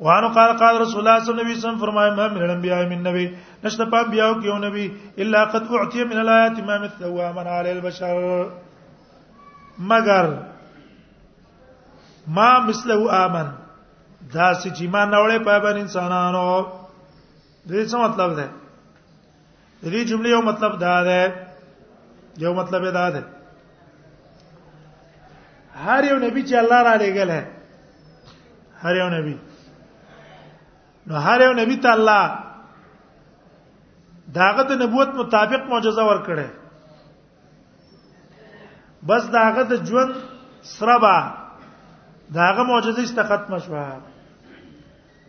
وانو 0.00 0.28
قال 0.36 0.50
قال 0.62 0.74
رسول 0.80 1.00
الله 1.00 1.24
صلی 1.24 1.32
الله 1.32 1.42
علیه 1.44 1.56
وسلم 1.56 1.78
فرمای 1.84 2.10
ما 2.14 2.24
من 2.28 2.42
الانبیاء 2.46 2.80
من 2.88 3.00
نبی 3.08 3.26
نشته 3.64 3.84
په 3.84 4.00
بیاو 4.10 4.42
کې 4.42 4.44
یو 4.50 4.58
نبی 4.64 4.86
الا 5.24 5.40
قد 5.54 5.62
اعطي 5.78 6.00
من 6.04 6.18
الايات 6.24 6.56
ما 6.70 6.76
مثلوا 6.84 7.30
من 7.38 7.46
على 7.52 7.70
البشر 7.70 8.46
مگر 9.92 10.26
ما 12.38 12.50
مثله 12.66 13.00
امن 13.26 13.48
دا 14.34 14.50
چې 14.60 14.68
چې 14.74 14.86
ما 14.92 15.04
نوړې 15.06 15.38
په 15.44 15.58
باندې 15.64 15.80
انسانانو 15.80 16.46
دې 17.68 17.82
څه 17.90 17.96
مطلب 18.06 18.30
ده 18.38 18.46
دې 19.82 20.00
جملې 20.10 20.28
یو 20.34 20.42
مطلب 20.42 20.72
دا 20.78 20.94
ده 21.04 21.20
یو 22.42 22.54
مطلب 22.54 22.82
دا 22.94 23.10
ده 23.10 23.22
هر 25.84 26.04
یو 26.10 26.18
نبی 26.18 26.42
چې 26.48 26.54
الله 26.58 26.80
را 26.82 26.94
لېګل 27.02 27.30
ہے 27.30 27.44
هر 28.82 28.94
یو 29.00 29.08
نبی 29.16 29.36
نو 31.06 31.14
هر 31.26 31.40
یو 31.40 31.52
نبی 31.60 31.76
ته 31.86 31.92
الله 31.92 32.24
داغه 34.38 34.62
د 34.70 34.72
نبوت 34.82 35.08
مطابق 35.20 35.62
معجزه 35.70 36.02
ورکړه 36.10 36.46
بس 39.06 39.24
داغه 39.38 39.62
د 39.70 39.86
ژوند 39.86 40.14
سره 40.74 40.98
با 40.98 41.16
داغه 42.34 42.62
معجزه 42.62 43.02
است 43.02 43.22
ختم 43.22 43.58
شوه 43.58 43.96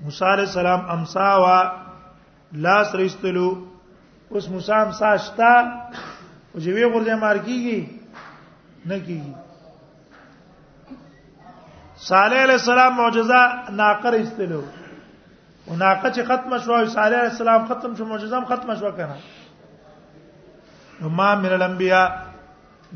موسی 0.05 0.25
علی 0.33 0.41
السلام 0.41 0.79
امسا 0.91 1.27
وا 1.41 1.55
لاس 2.63 2.89
رستلو 2.95 3.49
اوس 4.31 4.45
موسی 4.53 4.71
امسا 4.79 5.09
شتا 5.25 5.53
او 6.53 6.57
چې 6.59 6.69
وی 6.75 6.85
غورځه 6.85 7.15
مار 7.21 7.37
کیږي 7.45 7.79
نه 8.85 8.97
کیږي 9.05 9.33
صالح 12.09 12.39
علیہ 12.43 12.53
السلام 12.61 12.91
معجزہ 12.97 13.41
ناقر 13.79 14.13
استلو 14.19 14.61
او 15.67 15.73
ناقه 15.75 16.11
چې 16.11 16.23
ختم 16.27 16.51
شو 16.65 16.73
او 16.75 16.85
صالح 16.85 17.05
علیہ 17.17 17.29
السلام 17.31 17.61
ختم 17.69 17.91
شو 17.97 18.03
معجزہ 18.11 18.37
ختم 18.49 18.69
شو 18.79 18.89
کنه 18.99 19.17
نو 21.01 21.07
ما 21.21 21.29
من 21.45 21.51
الانبیاء 21.57 22.07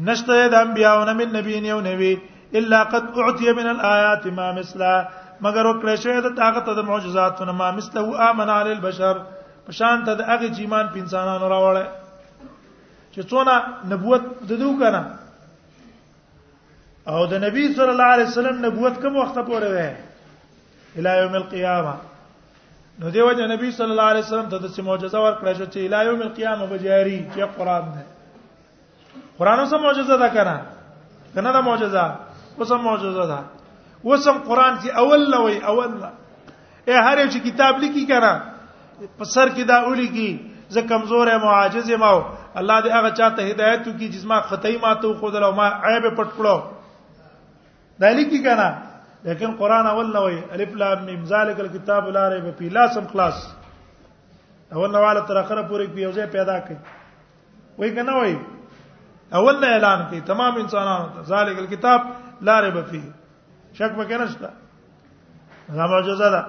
نشته 0.10 0.34
د 0.48 0.53
انبیاء 0.60 0.91
او 1.00 1.03
نه 1.03 1.13
من 1.24 1.29
نبی 1.39 1.53
نه 1.60 1.70
او 1.77 1.81
نبی 1.88 2.13
الا 2.62 2.79
قد 2.96 3.03
اعطي 3.25 3.48
من 3.62 3.67
الايات 3.74 4.24
ما 4.41 4.48
مثلا 4.62 4.93
مگر 5.42 5.66
او 5.68 5.74
کله 5.82 5.96
شوی 6.02 6.22
د 6.24 6.36
طاقت 6.38 6.66
د 6.78 6.86
معجزاتونه 6.90 7.52
ما 7.52 7.72
مثله 7.78 8.02
امن 8.30 8.50
علی 8.58 8.72
البشر 8.72 9.18
په 9.68 9.72
شان 9.80 10.04
ته 10.06 10.14
د 10.20 10.30
هغه 10.30 10.48
جیمان 10.60 10.86
په 10.94 11.00
انسانانو 11.00 11.48
راوړل 11.54 11.88
چې 13.14 13.22
څونه 13.30 13.56
نبوت 13.94 14.24
ددو 14.52 14.70
کنه 14.84 15.02
او 17.14 17.26
د 17.32 17.42
نبی 17.46 17.64
صلی 17.74 17.90
الله 17.94 18.10
علیه 18.16 18.26
وسلم 18.30 18.60
نبوت 18.66 19.02
کوم 19.02 19.16
وخت 19.22 19.36
پورې 19.36 19.68
وه 19.76 19.96
الی 21.02 21.14
یوم 21.22 21.34
القیامه 21.40 21.94
نو 23.00 23.10
دیو 23.16 23.32
جن 23.38 23.50
نبی 23.52 23.72
صلی 23.78 23.92
الله 23.96 24.10
علیه 24.14 24.24
وسلم 24.26 24.50
ته 24.52 24.58
د 24.58 24.70
څه 24.76 24.80
معجزه 24.80 25.20
ورکړه 25.20 25.54
شو 25.58 25.66
چې 25.66 25.78
الی 25.78 26.06
یوم 26.10 26.22
القیامه 26.22 26.66
بجاری 26.76 27.20
چې 27.36 27.42
قران 27.58 27.84
ده 27.96 28.06
قران 29.42 29.60
اوسه 29.64 29.78
معجزه 29.88 30.18
ده 30.24 30.30
کنه 30.30 30.62
کنه 31.36 31.52
دا 31.58 31.62
معجزه 31.70 32.06
اوسه 32.58 32.76
معجزه 32.86 33.26
ده 33.34 33.40
وسم 34.03 34.38
قران 34.46 34.77
کې 34.81 34.89
اول 35.03 35.29
لوي 35.31 35.58
اول 35.72 36.00
لا 36.00 36.10
اے 36.86 36.93
هر 36.93 37.17
یو 37.20 37.29
چې 37.29 37.39
کتاب 37.48 37.79
لیکي 37.86 38.05
کړه 38.12 39.12
په 39.17 39.24
سر 39.34 39.48
کې 39.55 39.63
دا 39.72 39.75
اولی 39.89 40.08
کې 40.08 40.38
زه 40.77 40.81
کمزور 40.91 41.27
یم 41.31 41.46
عاجز 41.55 41.89
یم 41.93 42.03
او 42.10 42.17
الله 42.62 42.77
دې 42.81 42.91
هغه 42.91 43.10
چاته 43.10 43.41
هدایت 43.41 43.81
وکړي 43.88 44.10
چې 44.13 44.27
ما 44.34 44.39
خطای 44.51 44.77
ما 44.86 44.93
ته 44.93 45.13
خو 45.22 45.29
دل 45.36 45.43
او 45.50 45.51
ما 45.62 45.67
عیب 45.72 46.08
پټ 46.15 46.29
کړو 46.38 46.55
دا 48.03 48.10
لیکي 48.20 48.41
کړه 48.43 48.74
لیکن 49.29 49.55
قران 49.62 49.88
اول 49.91 50.08
لوي 50.13 50.38
الف 50.53 50.74
لام 50.84 51.03
میم 51.10 51.25
ذالک 51.31 51.60
الکتاب 51.63 52.08
لا 52.13 52.29
ریب 52.29 52.46
فیه 52.62 52.70
لا 52.77 52.88
سم 52.96 53.05
خلاص 53.12 53.43
اول 54.74 54.91
لواله 54.91 55.20
تر 55.20 55.38
اخره 55.43 55.67
پورې 55.70 55.96
پیوځه 55.96 56.31
پیدا 56.38 56.60
کړي 56.65 56.77
وای 57.77 57.93
کنه 57.96 58.13
وای 58.20 58.36
اول 59.41 59.63
اعلان 59.63 60.05
کړي 60.12 60.27
تمام 60.36 60.58
انسانانو 60.65 61.10
ته 61.15 61.22
ذالک 61.34 61.58
الکتاب 61.65 62.01
لا 62.50 62.60
ریب 62.65 62.81
فیه 62.91 63.10
شک 63.78 63.96
پکې 63.98 64.18
نشته 64.22 64.50
دا 65.75 65.88
معجزه 65.88 66.30
ده 66.32 66.46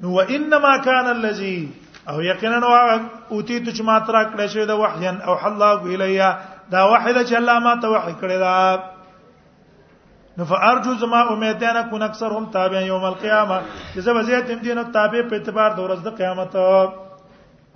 نو 0.00 0.10
وانما 0.12 0.76
كان 0.84 1.08
الذي 1.14 1.68
او 2.08 2.20
یقینا 2.22 2.58
نو 2.64 2.68
اوتی 3.30 3.60
ته 3.60 3.72
چې 3.72 3.82
ما 3.90 3.98
ترا 3.98 4.24
کړې 4.30 4.46
شوی 4.52 4.66
دا 4.66 4.74
وحیا 4.82 5.12
او 5.26 5.34
الله 5.48 5.86
الیا 5.94 6.30
دا 6.70 6.82
وحده 6.92 7.24
چې 7.24 7.34
الله 7.40 7.58
ما 7.66 7.74
ته 7.82 7.88
وحی 7.94 8.14
کړی 8.20 8.38
دا 8.38 8.82
نو 10.38 10.44
فارجو 10.48 10.94
زما 11.04 11.20
امید 11.32 11.58
ده 11.58 11.72
نه 11.74 11.82
کو 11.90 12.02
اکثر 12.04 12.30
هم 12.38 12.50
تابع 12.56 12.80
یوم 12.80 13.04
القیامه 13.04 13.60
چې 13.94 13.98
زما 14.08 14.22
زیات 14.32 14.50
هم 14.50 14.58
دي 14.58 14.74
نه 14.74 14.82
تابع 14.82 15.22
په 15.28 15.34
اعتبار 15.36 15.70
د 15.70 15.78
ورځې 15.78 16.18
قیامت 16.18 16.56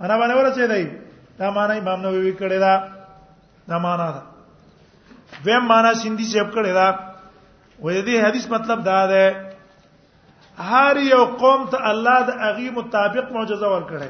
انا 0.03 0.17
باندې 0.17 0.35
ورسې 0.37 0.71
دی 0.71 0.87
دا 1.39 1.49
معنا 1.49 1.73
امام 1.77 2.01
نووي 2.01 2.33
کړی 2.37 2.59
دا 2.59 2.83
دا 3.67 3.77
معنا 3.77 4.09
ده 4.15 4.21
ویم 5.45 5.65
معنا 5.67 5.93
سیندي 5.93 6.25
چې 6.31 6.51
کړی 6.55 6.73
دا 6.73 7.12
و 7.81 7.83
دې 7.89 8.21
حدیث 8.25 8.47
مطلب 8.49 8.83
دا 8.85 9.07
ده 9.07 9.35
هر 10.71 10.97
یو 11.11 11.25
قوم 11.43 11.61
ته 11.73 11.77
الله 11.91 12.19
د 12.29 12.41
اغي 12.49 12.67
مطابق 12.79 13.31
معجزه 13.37 13.67
ورکړي 13.75 14.07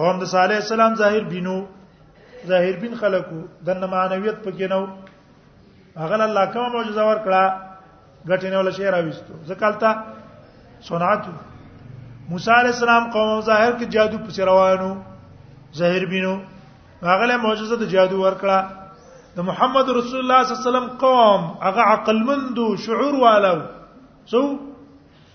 قوم 0.00 0.18
د 0.22 0.28
صالح 0.32 0.54
السلام 0.64 0.94
ظاهر 1.02 1.24
بینو 1.36 1.56
ظاهر 2.50 2.76
بین 2.82 2.94
خلقو 3.02 3.40
د 3.68 3.86
معنویت 3.94 4.36
پکې 4.44 4.66
نو 4.74 4.82
هغه 6.02 6.24
الله 6.28 6.44
کوم 6.54 6.68
معجزه 6.76 7.04
ورکړه 7.08 8.28
غټینول 8.30 8.70
شی 8.76 8.84
راويستو 8.84 9.32
ځکالتا 9.52 9.92
صنعت 10.90 11.22
موسی 12.28 12.50
علی 12.60 12.68
السلام 12.74 13.10
قوم 13.16 13.40
ظاهر 13.48 13.72
کې 13.72 13.86
جادو 13.96 14.18
پس 14.28 14.40
روانو 14.52 14.92
ظاهر 15.80 16.04
بینو 16.14 16.36
هغه 17.08 17.26
له 17.32 17.36
معجزه 17.48 17.76
د 17.82 17.90
جادو 17.96 18.22
ورکړه 18.22 18.58
د 19.36 19.40
محمد 19.48 19.90
رسول 19.98 20.18
الله 20.20 20.44
صلی 20.48 20.54
الله 20.54 20.62
علیه 20.62 20.70
وسلم 20.70 20.88
قوم 21.04 21.58
هغه 21.62 21.80
عقل 21.92 22.18
مند 22.30 22.58
او 22.62 22.66
شعور 22.86 23.14
والو 23.20 23.58
سو 24.32 24.42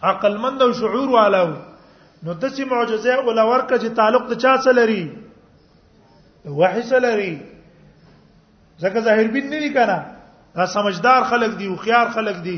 عقل 0.10 0.38
مند 0.44 0.62
او 0.66 0.72
شعور 0.80 1.10
والو 1.14 1.46
نو 2.24 2.34
د 2.34 2.46
څه 2.56 2.66
معجزه 2.74 3.14
اول 3.14 3.40
ورکه 3.40 3.78
چې 3.78 3.88
تعلق 4.02 4.28
د 4.32 4.44
چا 4.44 4.52
سره 4.66 4.74
لري 4.80 5.00
وحی 6.60 6.82
سره 6.90 7.00
لري 7.08 7.32
ځکه 8.80 9.00
ظاهر 9.08 9.28
بین 9.38 9.50
نه 9.56 9.72
کنا 9.78 9.98
دا 10.60 10.66
سمجدار 10.74 11.24
خلق 11.32 11.58
دی 11.62 11.68
او 11.72 11.76
خيار 11.86 12.10
خلق 12.18 12.44
دی 12.50 12.58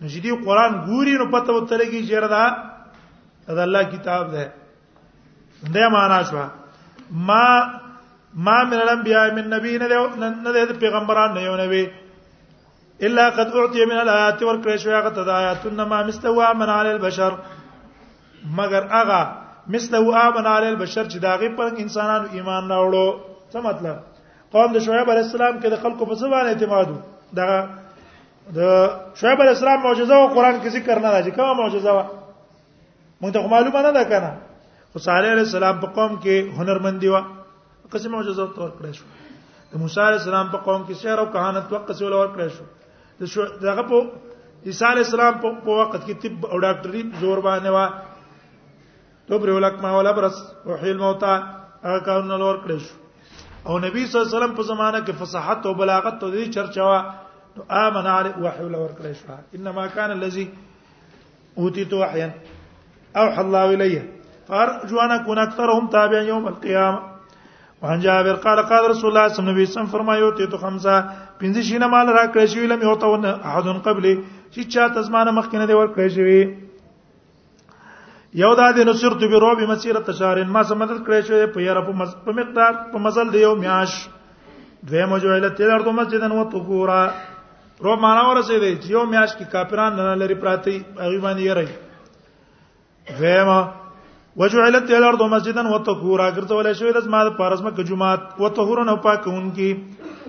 نو 0.00 0.08
چې 0.08 0.20
دی 0.26 0.36
قران 0.50 0.72
ګوري 0.90 1.14
نو 1.22 1.26
پته 1.36 1.52
وترږي 1.52 2.08
چې 2.08 2.14
ردا 2.26 2.44
دا 3.54 3.62
الله 3.62 3.82
کتاب 3.94 4.30
ده 4.36 4.52
دا 5.78 5.88
معنا 5.96 6.20
شو 6.30 6.42
ما 7.32 7.44
ما 8.36 8.64
من 8.64 8.72
الانبیاء 8.82 9.30
من 9.34 9.48
نبی 9.50 9.78
نه 9.78 9.86
نه 10.18 10.50
د 10.66 10.72
پیغمبران 10.80 11.34
نه 11.34 11.40
یو 11.42 11.56
نبی 11.56 11.86
الا 13.02 13.28
قد 13.30 13.48
اعطي 13.56 13.84
من 13.86 13.98
الايات 13.98 14.42
والكريش 14.42 14.86
وغت 14.86 15.18
الايات 15.18 15.66
انما 15.66 16.02
مستوى 16.02 16.48
من 16.54 16.68
على 16.68 16.90
البشر 16.92 17.32
مگر 18.56 18.84
اغا 18.92 19.32
مثله 19.68 20.26
امن 20.28 20.46
على 20.46 20.66
البشر 20.68 21.04
چې 21.08 21.16
داغه 21.16 21.48
پر 21.56 21.66
انسانانو 21.84 22.28
ایمان 22.32 22.62
راوړو 22.68 23.14
څه 23.52 23.56
مطلب 23.60 23.96
قوم 24.52 24.72
د 24.72 24.78
شعیب 24.80 25.10
علی 25.10 25.20
السلام 25.26 25.54
کې 25.60 25.66
د 25.70 25.76
خلکو 25.82 26.04
په 26.06 26.14
سبانه 26.14 26.48
اعتماد 26.48 26.86
دغه 27.38 27.58
د 28.56 28.60
شعیب 29.22 29.38
علی 29.40 29.48
السلام 29.54 29.80
معجزه 29.86 30.14
او 30.16 30.26
قران 30.34 30.60
کې 30.62 30.68
ذکر 30.76 30.98
نه 30.98 31.10
راځي 31.14 31.30
کومه 31.36 31.54
معجزه 31.62 31.90
و 31.94 32.02
موږ 33.22 33.32
ته 33.32 33.46
معلومه 33.46 33.82
نه 33.82 33.92
ده 33.92 34.04
کنه 34.04 34.30
خو 34.92 34.98
صالح 34.98 35.28
علی 35.34 35.44
السلام 35.48 35.80
په 35.80 35.86
قوم 35.86 36.20
کې 36.20 36.58
هنرمندي 36.60 37.08
و 37.08 37.16
قسم 37.94 38.10
معجزات 38.12 38.54
تور 38.58 38.70
کړې 38.78 38.92
شو 38.98 39.06
د 39.72 39.82
موسی 39.82 40.00
عليه 40.04 40.20
السلام 40.22 40.48
په 40.54 40.62
قوم 40.68 40.80
کې 40.86 41.00
سحر 41.02 41.22
او 41.22 41.26
کهانت 41.36 41.72
وقته 41.72 42.06
ولا 42.06 42.18
ور 42.22 42.32
کړې 42.36 42.48
شو 42.56 42.64
د 43.20 43.32
شو 43.34 43.44
دغه 43.66 43.82
په 43.92 44.02
عیسی 44.70 44.84
عليه 44.90 45.06
السلام 45.08 45.38
په 45.44 45.76
وخت 45.82 46.00
کې 46.00 46.14
طب 46.24 46.46
او 46.50 46.58
ډاکټري 46.66 47.02
زور 47.24 47.42
باندې 47.46 47.76
وا 47.76 49.26
تو 49.28 49.38
پر 49.44 49.54
ولک 49.56 49.78
ما 49.82 49.90
ولا 49.96 50.12
برس 50.20 50.42
وحیل 50.70 50.98
موتا 51.04 51.34
هغه 51.36 52.00
کارونه 52.10 52.38
لور 52.44 52.60
کړې 52.64 52.78
شو 52.86 53.70
او 53.70 53.78
نبی 53.84 54.06
صلی 54.06 54.18
الله 54.18 54.28
علیه 54.28 54.36
وسلم 54.38 54.56
په 54.60 54.68
زمانہ 54.72 55.04
کې 55.04 55.22
فصاحت 55.22 55.66
او 55.70 55.74
بلاغت 55.82 56.20
ته 56.24 56.34
دې 56.34 56.58
چرچوا 56.58 56.98
نو 57.56 57.64
امن 57.84 58.06
علی 58.16 58.32
وحی 58.42 58.68
لور 58.74 58.90
کړې 58.98 59.18
شو 59.20 59.58
انما 59.60 59.86
کان 59.98 60.14
الذی 60.18 60.44
اوتیت 60.50 61.96
وحیا 62.02 62.28
اوحى 62.28 63.40
الله 63.46 63.74
الیه 63.76 64.04
فارجو 64.50 65.00
ان 65.06 65.16
اكون 65.18 65.42
اكثرهم 65.46 65.90
تابعا 65.98 66.22
يوم 66.32 66.48
القيامه 66.54 67.02
وان 67.84 68.00
جابر 68.00 68.34
قال 68.40 68.58
قال 68.68 68.82
رسول 68.90 69.08
الله 69.10 69.28
صلی 69.28 69.40
الله 69.42 69.52
علیه 69.52 69.62
وسلم 69.70 69.86
فرمایو 69.94 70.30
ته 70.36 70.46
تو 70.52 70.56
خمسه 70.56 71.04
پنځه 71.40 71.60
شینه 71.68 71.86
مال 71.86 72.06
را 72.08 72.24
کړی 72.34 72.46
شوی 72.52 72.66
لم 72.66 72.82
یو 72.82 72.94
ته 72.96 73.06
احد 73.48 73.68
قبل 73.88 74.04
چې 74.50 74.60
چا 74.74 74.86
تزمانه 74.94 75.30
مخکنه 75.38 75.66
دی 75.70 75.76
ور 75.78 75.88
کړی 75.96 76.08
شوی 76.14 76.40
یو 78.42 78.52
دا 78.60 78.70
د 78.78 78.88
نصرت 78.90 79.18
به 79.32 79.38
روب 79.44 79.60
مسیره 79.72 80.00
تشارین 80.08 80.48
ما 80.56 80.62
سم 80.70 80.78
مدد 80.84 81.04
کړی 81.08 81.20
شوی 81.28 81.46
په 81.56 81.60
یاره 81.62 81.80
په 82.24 82.32
مقدار 82.40 82.72
په 82.94 82.98
مزل 83.08 83.30
دی 83.36 83.44
یو 83.44 83.54
میاش 83.66 84.00
دوی 84.88 85.04
مو 85.10 85.18
جوړه 85.18 85.58
تل 85.58 85.70
ارتو 85.76 85.92
مسجدن 86.00 86.32
و 86.32 86.44
طهورا 86.56 87.04
روب 87.80 87.98
معنا 88.08 88.22
ورسېدی 88.30 88.80
چې 88.80 88.90
یو 88.96 89.04
میاش 89.12 89.30
کې 89.36 89.52
کافران 89.56 89.96
نه 90.02 90.14
لري 90.24 90.34
پراتی 90.42 90.76
هغه 90.76 91.20
باندې 91.26 91.42
یې 91.48 91.54
رہی 91.58 93.18
دویمه 93.18 93.58
وجعلت 94.40 94.84
الارض 94.98 95.20
مسجدا 95.34 95.62
وتطهورا 95.72 96.26
ګرځول 96.36 96.66
شوی 96.78 96.92
د 96.98 97.10
ما 97.14 97.20
د 97.26 97.34
پارس 97.38 97.60
مکه 97.66 97.82
جمعات 97.90 98.22
وتطهور 98.40 98.80
نه 98.90 99.50
کی 99.58 99.68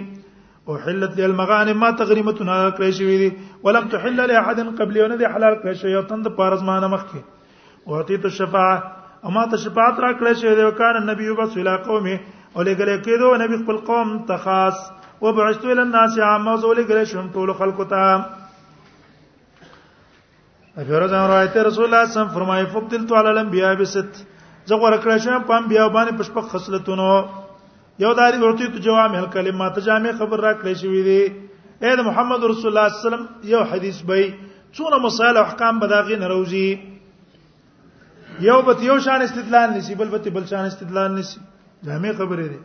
او 0.67 0.75
حلت 0.87 1.13
لی 1.19 1.23
المغانم 1.29 1.77
ما 1.85 1.89
تغریمتنا 2.03 2.59
کړی 2.79 2.91
شوی 2.99 3.17
دي 3.23 3.29
ولم 3.67 3.87
تحل 3.95 4.21
لاحد 4.33 4.61
قبل 4.81 4.97
یونه 5.01 5.19
دی 5.23 5.31
حلال 5.35 5.55
کړی 5.61 5.81
شوی 5.83 5.95
او 6.01 6.05
تند 6.11 6.31
پارس 6.41 6.67
ما 6.71 6.77
نه 6.85 6.91
مخکې 6.95 8.23
تو 8.25 8.33
شفاعه 8.41 9.27
اما 9.31 9.43
ته 9.55 9.59
شفاعت 9.65 10.03
را 10.07 10.11
کړی 10.19 10.41
شوی 10.43 10.55
دی 10.61 10.67
وکانه 10.69 11.05
نبی 11.11 11.29
وبس 11.29 11.57
الى 11.57 11.77
قومه 11.89 12.17
او 12.55 12.69
لګل 12.69 12.93
کېدو 12.95 13.35
نبی 13.45 13.63
خپل 13.63 13.83
قوم 13.91 14.15
تخاص 14.33 14.87
وبعثت 15.21 15.65
الى 15.65 15.81
الناس 15.81 16.19
عامه 16.19 16.55
زول 16.61 16.83
ګل 16.89 17.07
شم 17.09 17.27
ټول 17.33 17.49
خلق 17.59 17.77
ته 17.91 18.01
افیروز 20.81 21.11
ان 21.17 21.23
روایت 21.29 21.55
رسول 21.69 21.85
الله 21.85 22.01
صم 22.15 22.27
فرمای 22.33 22.65
فضلت 22.73 23.09
علی 23.19 23.27
الانبیاء 23.35 23.71
بست 23.79 24.11
زه 24.65 24.75
غوړه 24.83 24.97
کړم 25.03 25.17
شم 25.25 25.41
پام 25.49 25.63
بیا 25.71 25.83
باندې 25.95 26.13
پشپخ 26.19 26.45
خصلتونو 26.51 27.09
یو 28.03 28.11
داری 28.19 28.37
ورته 28.43 28.65
تو 28.73 28.77
جوامع 28.87 29.19
کلمات 29.35 29.75
جامع 29.87 30.11
خبر 30.19 30.37
را 30.45 30.51
کړی 30.61 30.73
شوی 30.81 31.01
دی 31.07 31.21
اے 31.83 31.91
د 31.95 31.99
محمد 32.09 32.39
رسول 32.51 32.67
الله 32.71 32.87
صلی 32.87 32.87
الله 32.87 32.87
علیه 33.09 33.17
وسلم 33.17 33.23
یو 33.53 33.61
حدیث 33.71 33.97
به 34.07 34.17
څونه 34.77 34.95
مسائل 35.05 35.35
او 35.37 35.43
احکام 35.45 35.73
به 35.79 35.85
داغې 35.95 36.15
نروزی 36.21 36.69
یو 38.49 38.57
به 38.65 38.71
یو 38.89 38.97
شان 39.05 39.19
استدلال 39.21 39.69
نسی 39.77 39.93
بل 39.99 40.07
به 40.13 40.27
بل 40.33 40.45
شان 40.51 40.65
استدلال 40.65 41.09
نسی 41.19 41.37
جامع 41.87 42.11
خبره 42.17 42.45
دی 42.47 42.59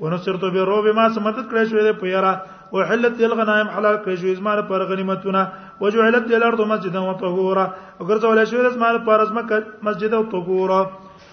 ونصرت 0.00 0.40
به 0.54 0.62
روب 0.70 0.86
ما 0.96 1.04
سمدد 1.14 1.44
کړی 1.50 1.64
شوې 1.70 1.82
ده 1.88 1.92
پیرا 2.02 2.32
او 2.72 2.76
حلت 2.90 3.12
دل 3.20 3.32
غنائم 3.40 3.68
حلال 3.76 3.96
کړی 4.04 4.16
شوې 4.20 4.34
زما 4.40 4.52
پر 4.68 4.80
غنیمتونه 4.90 5.42
وجعلت 5.82 6.24
دل 6.32 6.42
ارض 6.48 6.60
مسجدا 6.72 7.00
وطهورا 7.08 7.66
او 7.98 8.02
ګرځول 8.08 8.36
شوې 8.50 8.68
زما 8.76 8.88
پر 9.06 9.18
ازمکه 9.24 9.58
مسجد 9.88 10.12
او 10.18 10.22
طهورا 10.34 10.82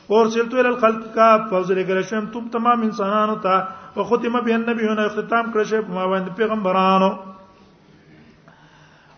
ورسلت 0.10 0.54
الى 0.60 0.68
الخلق 0.74 1.02
کا 1.16 1.28
فوز 1.50 1.72
لګل 1.78 2.02
شوم 2.12 2.26
تم 2.36 2.48
تمام 2.58 2.80
انسانانو 2.82 3.36
ته 3.48 3.56
او 3.98 4.04
ختم 4.12 4.36
به 4.48 4.58
نبیونه 4.66 5.04
اختتام 5.06 5.46
کړی 5.54 5.66
شوی 5.70 5.82
په 5.82 5.92
ما 6.00 6.06
باندې 6.12 6.36
پیغمبرانو 6.44 7.10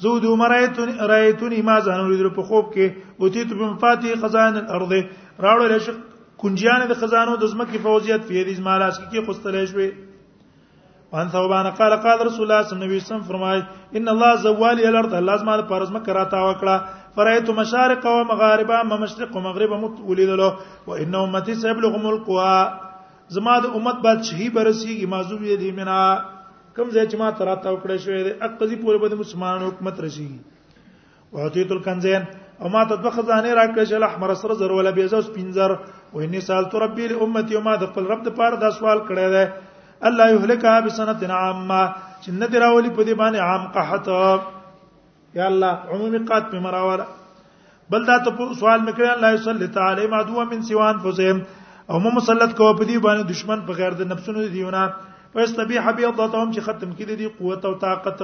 زود 0.00 0.24
مرایتن 0.40 0.88
رایتن 1.12 1.52
ما 1.68 1.76
ځان 1.86 2.00
ورې 2.10 2.30
په 2.36 2.42
خوب 2.50 2.66
کې 2.74 2.86
اوتیت 3.24 3.50
بمفاتیح 3.58 4.14
خزائن 4.22 4.54
الارض 4.60 4.92
راوړل 5.46 5.74
شي 5.88 5.92
کنجیان 6.44 6.84
د 6.92 6.96
خزانو 7.00 7.34
د 7.42 7.50
زمکه 7.54 7.78
فوزیت 7.88 8.22
په 8.28 8.44
دې 8.46 8.54
زمالاس 8.60 8.96
کې 9.10 9.26
خوستلې 9.26 9.64
شوې 9.70 9.88
وان 11.12 11.28
ثوبان 11.36 11.68
قال 11.80 11.94
قال 12.06 12.18
رسول 12.30 12.44
الله 12.46 12.62
صلی 12.70 12.76
الله 12.76 12.88
علیه 12.88 13.04
وسلم 13.06 13.26
فرمای 13.30 13.60
ان 14.00 14.08
الله 14.14 14.36
زوال 14.46 14.80
الارض 14.90 15.14
الله 15.20 15.36
زما 15.44 15.56
د 15.60 15.68
پرز 15.74 15.92
مکه 15.96 16.12
راتا 16.20 16.40
وکړه 16.48 16.98
فرایت 17.18 17.50
مشارق 17.62 18.06
او 18.14 18.18
مغاربه 18.34 18.82
ما 18.92 18.96
مشرق 19.06 19.36
او 19.40 19.44
مغرب 19.50 19.74
مت 19.86 20.00
ولیدلو 20.10 20.50
و 20.88 20.96
ان 21.04 21.14
امتی 21.24 21.54
سيبلغ 21.66 22.00
ملقها 22.08 23.38
زما 23.38 23.58
د 23.66 23.74
امت 23.80 24.02
بادشاہي 24.08 24.50
برسيږي 24.60 25.14
معذور 25.16 25.64
دي 25.64 25.70
منا 25.82 26.00
کوم 26.80 26.90
ځای 26.96 27.04
چې 27.06 27.16
ما 27.20 27.28
تراته 27.38 27.72
وکړې 27.72 27.96
شوې 28.04 28.20
ده 28.26 28.32
اقضی 28.48 28.76
پورې 28.82 29.00
باندې 29.00 29.18
مسلمان 29.22 29.64
حکومت 29.68 29.98
رشي 30.04 30.26
وعطیت 31.36 31.72
الکنزین 31.76 32.22
او 32.62 32.70
ما 32.74 32.84
ته 32.92 32.96
دوه 33.02 33.10
خزانه 33.16 33.50
راکړې 33.58 33.90
شل 33.90 34.06
احمر 34.06 34.32
سره 34.42 34.56
زر 34.60 34.72
ولا 34.76 34.92
بیزوس 34.98 35.28
پینزر 35.34 35.74
و 36.14 36.22
انی 36.26 36.40
سالت 36.46 36.76
ربی 36.84 37.08
لامتی 37.12 37.58
او 37.58 37.62
ما 37.66 37.74
د 37.82 37.90
خپل 37.90 38.08
رب 38.12 38.22
د 38.28 38.34
پاره 38.38 38.56
دا 38.64 38.70
سوال 38.78 39.02
کړی 39.08 39.34
دی 39.34 39.44
الله 40.12 40.30
یهلکها 40.36 40.80
بسنت 40.88 41.26
عامه 41.40 41.82
چې 41.90 42.40
نه 42.40 42.50
دراولي 42.56 42.94
په 42.98 43.04
دې 43.10 43.20
باندې 43.20 43.44
عام 43.48 43.68
قحط 43.76 45.38
یا 45.40 45.50
الله 45.52 45.92
عمومي 45.96 46.22
قات 46.32 46.48
په 46.54 46.64
مراوره 46.68 47.06
بل 47.94 48.08
دا 48.14 48.18
ته 48.24 48.50
سوال 48.62 48.82
مکړی 48.88 49.10
الله 49.16 49.36
یصلی 49.36 49.70
تعالی 49.76 50.08
ما 50.16 50.22
دوه 50.32 50.48
من 50.54 50.66
سیوان 50.72 51.04
فزم 51.06 51.44
او 51.92 52.00
مو 52.06 52.14
مسلط 52.20 52.56
کو 52.58 52.72
په 52.82 52.90
دې 52.90 53.06
باندې 53.06 53.30
دشمن 53.34 53.68
په 53.70 53.80
غیر 53.84 54.00
د 54.02 54.12
نفسونو 54.16 54.48
دیونه 54.56 54.82
واستبيح 55.34 55.84
بيضتهم 55.98 56.50
چې 56.54 56.60
ختم 56.68 56.94
کړي 56.98 57.16
دي 57.18 57.26
قوت 57.40 57.64
او 57.64 57.74
طاقت 57.86 58.22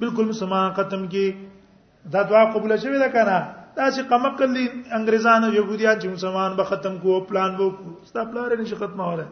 بالکل 0.00 0.28
مسلمان 0.32 0.70
ختم 0.80 1.04
کړي 1.14 2.14
دا 2.14 2.22
دعا 2.30 2.44
قبول 2.56 2.76
شوه 2.84 2.98
ده 3.02 3.08
کنه 3.16 3.36
دا 3.78 3.88
چې 3.94 4.08
قمقل 4.12 4.54
دي 4.58 4.64
انګريزان 4.96 5.44
او 5.48 5.52
يهوديان 5.54 5.96
چې 6.00 6.08
مسلمان 6.16 6.56
به 6.60 6.64
ختم 6.72 6.98
کوو 7.04 7.20
پلان 7.32 7.56
وو 7.60 7.68
ستا 8.10 8.24
پلان 8.32 8.60
نشي 8.62 8.76
ختموله 8.82 9.26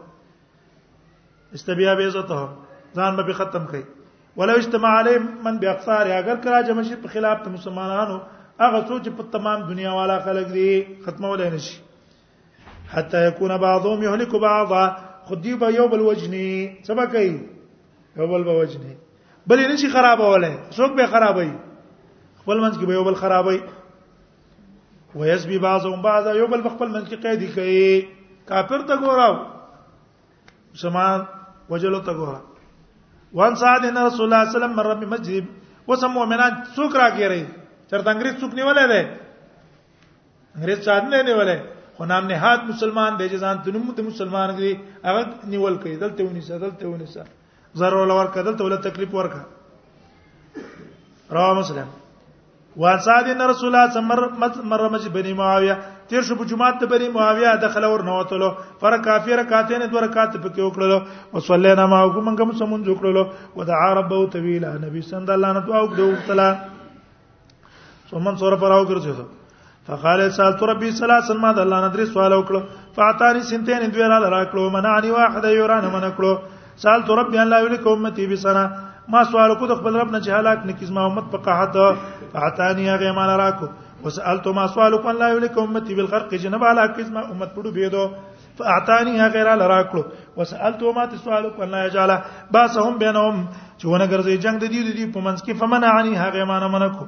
استبيح 1.59 1.93
بيضتهم 2.01 2.49
ځان 2.99 3.19
به 3.25 3.33
ختم 3.41 3.65
کړي 3.67 3.83
ولو 4.39 4.53
اجتماع 4.61 4.91
علی 4.99 5.15
من 5.47 5.59
باقصار 5.65 6.05
اگر 6.19 6.35
کرا 6.45 6.61
جمع 6.69 6.83
شي 6.91 6.95
په 7.07 7.17
خلاف 7.17 7.43
ته 7.45 7.49
مسلمانانو 7.55 8.19
اغه 8.67 8.83
سوچ 8.91 9.09
په 9.17 9.23
تمام 9.39 9.65
دنیا 9.73 9.91
والا 10.01 10.19
خلک 10.29 10.53
دي 10.53 10.69
ختمه 11.05 11.35
نه 11.43 11.49
نشي 11.57 11.75
حتی 12.95 13.25
يكون 13.27 13.57
بعضهم 13.67 14.03
یهلک 14.09 14.35
بعضا 14.47 14.85
خدي 15.27 15.55
به 15.59 15.71
یو 15.73 15.87
بل 15.91 15.99
وجني 16.01 16.79
سبا 16.83 17.05
کوي 17.05 17.39
یو 18.17 18.27
بل 18.27 18.43
به 18.43 18.53
وجني 18.59 18.93
بلې 19.47 19.67
نشي 19.71 19.89
خرابوله 19.89 20.57
څوک 20.77 20.91
به 20.99 21.07
خرابوي 21.15 21.51
خپل 22.41 22.59
منځ 22.59 22.77
کې 22.77 22.85
به 22.89 22.93
یو 22.99 23.03
بل 23.07 23.15
خرابوي 23.23 23.59
ويسبي 25.15 25.57
بعضهم 25.65 26.01
بعضا 26.07 26.33
یو 26.39 26.47
بل 26.53 26.65
خپل 26.69 26.87
منځ 26.87 27.09
کې 27.09 27.15
قید 27.15 27.55
کوي 27.55 28.07
کافر 28.51 28.81
ته 28.91 28.95
ګوراو 29.03 29.35
مسلمان 30.73 31.27
وجلو 31.69 31.99
ته 32.09 32.13
ګورا 32.13 32.39
وان 33.39 33.55
سعد 33.63 33.85
ان 33.91 33.97
رسول 34.01 34.01
الله 34.01 34.11
صلی 34.15 34.27
الله 34.27 34.41
علیه 34.41 34.57
وسلم 34.57 34.75
مر 34.75 34.95
بمسجد 35.05 35.45
وسم 35.87 36.07
مؤمنان 36.19 36.51
څوک 36.75 36.95
راګیری 36.95 37.45
چرته 37.89 38.11
انګریز 38.11 38.41
څوک 38.41 38.53
نیولای 38.61 38.87
دی 38.93 39.03
انګریز 40.59 40.85
چا 40.87 40.99
نه 41.09 41.23
نیولای 41.31 41.59
خو 41.97 42.05
نام 42.09 42.25
نهاد 42.29 42.63
مسلمان 42.69 43.13
به 43.19 43.25
جزان 43.29 43.57
تنم 43.65 43.85
ته 43.97 44.01
مسلمان 44.07 44.49
غري 44.57 44.71
هغه 45.05 45.21
نیول 45.51 45.75
کړي 45.81 45.95
دلته 46.03 46.21
ونی 46.23 46.41
دلته 46.63 46.85
ونی 46.85 47.07
ضرر 47.81 47.95
ولا 48.03 48.13
ورکه 48.17 48.41
دلته 48.47 48.63
ولا 48.65 48.75
تکلیف 48.89 49.13
ورکه 49.15 49.41
رواه 51.37 51.53
مسلم 51.59 51.87
وان 52.83 52.99
صاد 53.07 53.29
ان 53.33 53.41
رسول 53.53 53.69
الله 53.73 53.91
سمر 53.95 54.19
مرمج 54.73 55.07
بني 55.15 55.33
معاويه 55.39 55.75
تیر 56.11 56.21
شو 56.29 56.37
جمعه 56.51 56.69
ته 56.83 56.91
بني 56.93 57.09
معاويه 57.17 57.55
دخل 57.65 57.83
ور 57.93 58.03
نوتلو 58.11 58.49
فر 58.83 58.97
کافی 59.09 59.35
رکعتین 59.41 59.87
دو 59.93 59.99
رکعت 60.05 60.37
پکې 60.43 60.61
وکړلو 60.65 60.99
او 61.33 61.45
صلینا 61.49 61.87
ما 61.95 62.03
حکم 62.03 62.29
کوم 62.43 62.51
سمون 62.61 62.85
وکړلو 62.91 63.55
ودعا 63.57 63.89
ربو 64.01 64.21
طويلا 64.37 64.75
نبی 64.85 65.01
صلی 65.09 65.33
الله 65.33 65.47
علیه 65.57 65.65
وسلم 65.65 65.67
دعا 65.71 65.81
وکړو 65.87 66.29
تعالی 66.29 68.07
ثم 68.13 68.31
صرف 68.45 68.63
راو 68.63 68.85
ګرځیدو 68.93 69.29
فقال 69.87 70.19
سالت 70.37 70.63
ربي 70.71 70.89
ثلاثا 70.99 71.33
ما 71.43 71.51
د 71.57 71.63
الله 71.65 71.77
ندري 71.87 72.05
سوال 72.13 72.33
وکړو 72.39 72.59
فاتاني 72.97 73.41
سنتين 73.49 73.81
دوی 73.95 74.05
را 74.11 74.17
راکړو 74.37 74.63
منعني 74.75 75.11
واحد 75.19 75.43
یوران 75.59 75.85
من 75.95 76.03
کړو 76.17 76.33
سالت 76.85 77.07
ربي 77.19 77.37
الله 77.43 77.59
یلک 77.65 77.83
امتی 77.91 78.25
بسنا 78.31 78.63
ما 79.13 79.21
سوال 79.33 79.53
کو 79.59 79.65
د 79.71 79.77
خپل 79.81 79.93
رب 80.01 80.09
نه 80.15 80.19
چې 80.25 80.47
نه 80.47 80.71
نکیز 80.71 80.91
ما 80.97 81.05
امت 81.09 81.29
په 81.35 81.43
قحط 81.47 81.73
فاتاني 82.33 82.87
هغه 82.93 83.11
مال 83.19 83.31
راکو 83.43 83.67
وسالت 84.07 84.47
ما 84.57 84.65
سوال 84.75 84.97
کو 85.05 85.09
الله 85.11 85.29
یلک 85.37 85.57
امتی 85.65 85.95
بالغرق 85.99 86.33
جنب 86.47 86.65
على 86.71 86.87
کیز 86.97 87.11
ما 87.19 87.23
امت 87.35 87.53
پړو 87.59 87.71
بيدو 87.79 88.03
فاعطاني 88.57 89.13
غیر 89.37 89.51
الله 89.53 89.69
راکړو 89.73 90.41
وسالت 90.41 90.83
ما 90.99 91.05
سوال 91.23 91.47
کو 91.55 91.63
الله 91.67 91.85
یجاله 91.85 92.19
باسهم 92.57 92.99
بينهم 93.05 93.41
چې 93.61 93.87
ونه 93.93 94.09
ګرځي 94.09 94.43
جنگ 94.47 94.61
د 94.65 94.73
دې 94.75 94.91
دې 94.97 95.15
په 95.15 95.25
منځ 95.29 95.39
کې 95.45 95.63
فمنعني 95.63 96.21
هغه 96.25 96.49
مانه 96.53 96.73
منکو 96.77 97.07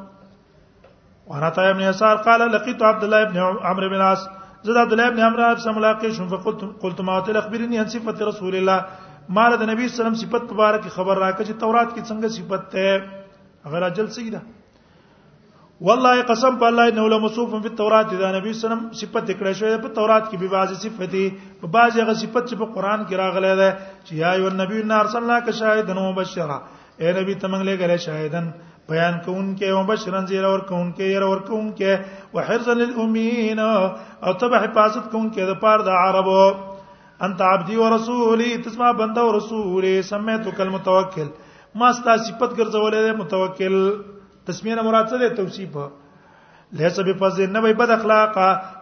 وانا 1.29 1.49
طيب 1.55 1.75
بن 1.77 1.81
يسار 1.81 2.15
قال 2.27 2.41
لقيت 2.51 2.81
عبد 2.83 3.03
الله 3.03 3.23
بن 3.23 3.37
عمرو 3.37 3.89
بن 3.89 3.95
العاص 3.95 4.21
زد 4.63 4.77
عبد 4.83 4.91
الله 4.93 5.09
بن 5.09 5.19
عمرو 5.19 5.55
بن 5.65 5.75
ملاقات 5.75 6.11
شوم 6.17 6.27
فقلت 6.33 6.61
قلت 6.83 7.01
ما 7.09 7.19
تل 7.25 7.37
اخبرني 7.37 7.79
عن 7.79 7.87
صفه 7.93 8.17
رسول 8.29 8.53
الله 8.59 8.77
ما 9.35 9.43
د 9.61 9.63
نبی 9.71 9.83
صلی 9.87 9.93
الله 9.93 10.01
علیه 10.01 10.01
وسلم 10.01 10.17
صفت 10.23 10.43
مبارک 10.53 10.83
خبر 10.97 11.15
راکړه 11.23 11.45
چې 11.49 11.53
تورات 11.63 11.89
کې 11.95 12.01
څنګه 12.09 12.27
صفت 12.37 12.61
ده 12.73 12.87
هغه 13.67 13.77
راجل 13.85 14.07
سیدا 14.15 14.41
والله 15.89 16.13
قسم 16.31 16.53
په 16.63 16.67
الله 16.71 16.83
انه 16.93 17.03
لمصوف 17.15 17.49
په 17.65 17.69
تورات 17.83 18.07
دا 18.23 18.29
نبی 18.37 18.49
صلی 18.51 18.57
الله 18.57 18.67
علیه 18.67 18.73
وسلم 18.73 18.83
صفت 19.01 19.25
کړه 19.39 19.51
شوې 19.61 19.77
په 19.85 19.89
تورات 19.99 20.25
کې 20.29 20.35
به 20.41 20.47
بعضی 20.55 20.75
صفتی 20.85 21.25
په 21.61 21.65
بعضی 21.77 21.97
هغه 22.05 22.13
صفت 22.23 22.43
چې 22.49 22.55
په 22.61 22.65
قران 22.79 22.99
کې 23.07 23.13
راغلي 23.23 23.53
ده 23.61 23.69
چې 24.05 24.13
یا 24.23 24.29
ایو 24.39 24.49
نبی 24.63 24.75
نار 24.95 25.05
صلی 25.13 25.23
الله 25.25 25.39
کا 25.51 25.57
شاهدن 25.61 25.97
مبشرا 26.09 26.57
اے 27.01 27.07
نبی 27.21 27.33
تمنګ 27.43 27.61
لګره 27.69 27.95
شاهدن 28.09 28.45
بیان 28.89 29.13
کوونکې 29.25 29.69
او 29.73 29.84
بشرن 29.89 30.25
زیر 30.32 30.43
اور 30.49 30.60
کوونکې 30.69 31.06
ير 31.13 31.21
اور 31.25 31.38
کوونکې 31.47 31.91
وحرزا 32.34 32.73
للامین 32.82 33.60
او 34.25 34.32
تبع 34.41 34.60
حفاظت 34.65 35.06
کوونکې 35.13 35.43
د 35.49 35.54
پاره 35.63 35.84
د 35.89 35.97
عربو 36.02 36.43
انت 37.28 37.39
عبدي 37.52 37.78
ورسولي 37.82 38.49
تسمع 38.65 38.89
بنده 39.02 39.25
ورسولي 39.30 39.93
سميتك 40.12 40.62
المتوکل 40.67 41.30
ما 41.82 41.89
ستا 41.99 42.15
صفت 42.25 42.58
ګرځولې 42.60 43.17
متوکل 43.21 43.78
تسمیه 44.49 44.88
مراد 44.89 45.12
څه 45.13 45.17
ده 45.21 45.39
توصیف 45.39 45.78
لیس 46.80 46.99
بفز 47.10 47.39
نه 47.54 47.62
وي 47.65 47.73
بد 47.82 47.91
اخلاق 47.97 48.36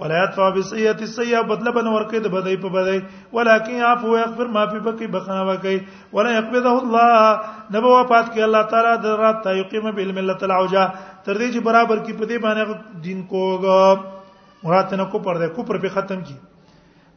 ولایت 0.00 0.34
فابسیت 0.38 1.00
السیئه 1.04 1.40
بدله 1.50 1.70
بن 1.76 1.86
ورکه 1.92 2.18
د 2.24 2.32
بدای 2.32 2.56
په 2.64 2.72
بدای 2.72 2.98
ولکن 3.36 3.78
عفو 3.90 4.16
یغفر 4.18 4.50
ما 4.56 4.64
فی 4.72 4.80
بکی 4.88 5.06
بخنا 5.14 5.38
وکي 5.50 5.76
ولا 6.18 6.32
یقبضه 6.34 6.72
الله 6.72 7.30
نبو 7.78 7.92
وفات 8.00 8.26
کی 8.34 8.42
الله 8.48 8.62
تعالی 8.74 8.92
درات 9.06 9.40
ته 9.48 9.56
یقیم 9.60 9.88
بالملت 10.00 10.42
العوجا 10.50 10.84
تر 11.24 11.38
دې 11.42 11.48
چې 11.54 11.60
برابر 11.70 12.02
کی 12.08 12.12
په 12.20 12.24
دې 12.26 12.38
باندې 12.44 13.02
دین 13.08 13.24
کوګ 13.32 14.68
مراد 14.68 14.94
نه 14.98 15.04
کو 15.14 15.18
پر 15.28 15.40
دې 15.42 15.54
کو 15.58 15.62
پر 15.72 15.80
په 15.88 15.94
ختم 15.98 16.20
کی 16.30 16.36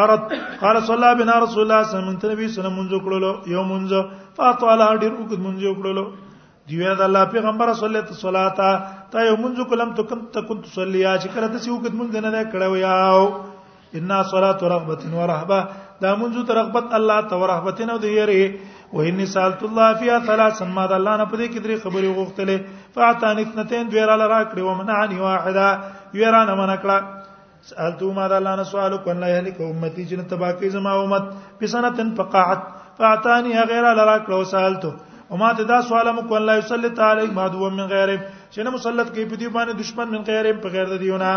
ارد 0.00 0.22
قال 0.62 0.76
صلى 0.90 1.10
بنا 1.20 1.34
رسول 1.44 1.62
الله 1.64 1.80
صلى 1.88 2.00
الله 2.00 2.16
عليه 2.18 2.44
وسلم 2.58 2.74
منځ 2.80 2.92
کړلو 3.04 3.30
یو 3.54 3.62
منځ 3.72 3.90
فاطال 4.36 4.80
ډیر 5.02 5.12
وګد 5.20 5.40
منځ 5.46 5.62
کړلو 5.78 6.04
دیوې 6.68 6.90
د 6.98 7.02
الله 7.08 7.22
پیغمبر 7.34 7.66
صلی 7.80 7.86
الله 8.00 8.18
صلاتا 8.26 8.70
تا 9.12 9.18
یو 9.28 9.36
منځ 9.44 9.58
کولم 9.70 9.90
ته 9.98 10.02
کوم 10.10 10.20
ته 10.34 10.40
كنت 10.50 10.64
صلیا 10.76 11.14
چې 11.22 11.28
کړه 11.34 11.48
ته 11.52 11.58
سی 11.62 11.70
وګد 11.74 11.94
منځ 12.00 12.12
نه 12.28 12.44
کړو 12.52 12.72
یاو 12.86 13.22
ان 13.98 14.10
صلات 14.32 14.60
رغبت 14.74 15.02
و 15.18 15.22
رهبه 15.32 15.58
دا 16.02 16.10
منځ 16.20 16.46
ته 16.48 16.52
رغبت 16.60 16.92
الله 16.98 17.18
ته 17.32 17.44
رهبت 17.52 17.80
نه 17.92 17.96
دی 18.04 18.10
یری 18.18 18.42
و 18.96 19.06
ان 19.08 19.18
سالت 19.36 19.62
الله 19.70 19.88
فيها 20.02 20.18
ثلاث 20.28 20.62
ما 20.76 20.84
د 20.92 20.98
الله 20.98 21.14
نه 21.22 21.26
پدې 21.30 21.46
کې 21.52 21.58
درې 21.64 21.76
خبرې 21.84 22.16
غوښتلې 22.18 22.94
فاعتان 22.98 23.36
اثنتين 23.46 23.84
دوی 23.90 24.04
را 24.12 24.16
لرا 24.22 24.40
کړې 24.50 24.62
و 24.68 24.76
منعني 24.82 25.18
واحده 25.24 25.66
یې 26.20 26.28
را 26.36 26.42
نه 26.50 26.54
منکړه 26.62 27.19
سالتو 27.68 28.10
ما 28.16 28.26
د 28.32 28.40
الله 28.40 28.56
نه 28.58 28.64
سوال 28.72 28.96
کو 29.04 29.10
الله 29.12 29.28
یهلک 29.32 29.58
امتی 29.68 30.04
جن 30.10 30.22
تباکی 30.28 30.68
زما 30.76 30.92
امت 31.02 31.24
بسنتن 31.62 32.12
فقعت 32.20 32.60
فاعتانی 32.98 33.52
غیر 33.72 33.88
لرا 34.00 34.16
کلو 34.28 34.42
سالتو 34.52 34.90
او 35.30 35.36
ما 35.42 35.50
ته 35.58 35.62
دا 35.70 35.80
سوال 35.88 36.10
مو 36.14 36.22
کو 36.30 36.36
الله 36.36 36.58
یصلی 36.58 36.88
علی 37.06 37.26
ما 37.38 37.48
دو 37.56 37.70
من 37.78 37.86
غیر 37.90 38.14
چې 38.50 38.58
نه 38.66 38.70
مسلط 38.76 39.08
کوي 39.16 39.24
په 39.32 39.36
دې 39.36 39.48
باندې 39.56 39.80
دشمن 39.80 40.08
من 40.12 40.24
غیر 40.28 40.52
په 40.62 40.68
غیر 40.76 40.86
د 40.94 40.98
دیونه 41.02 41.32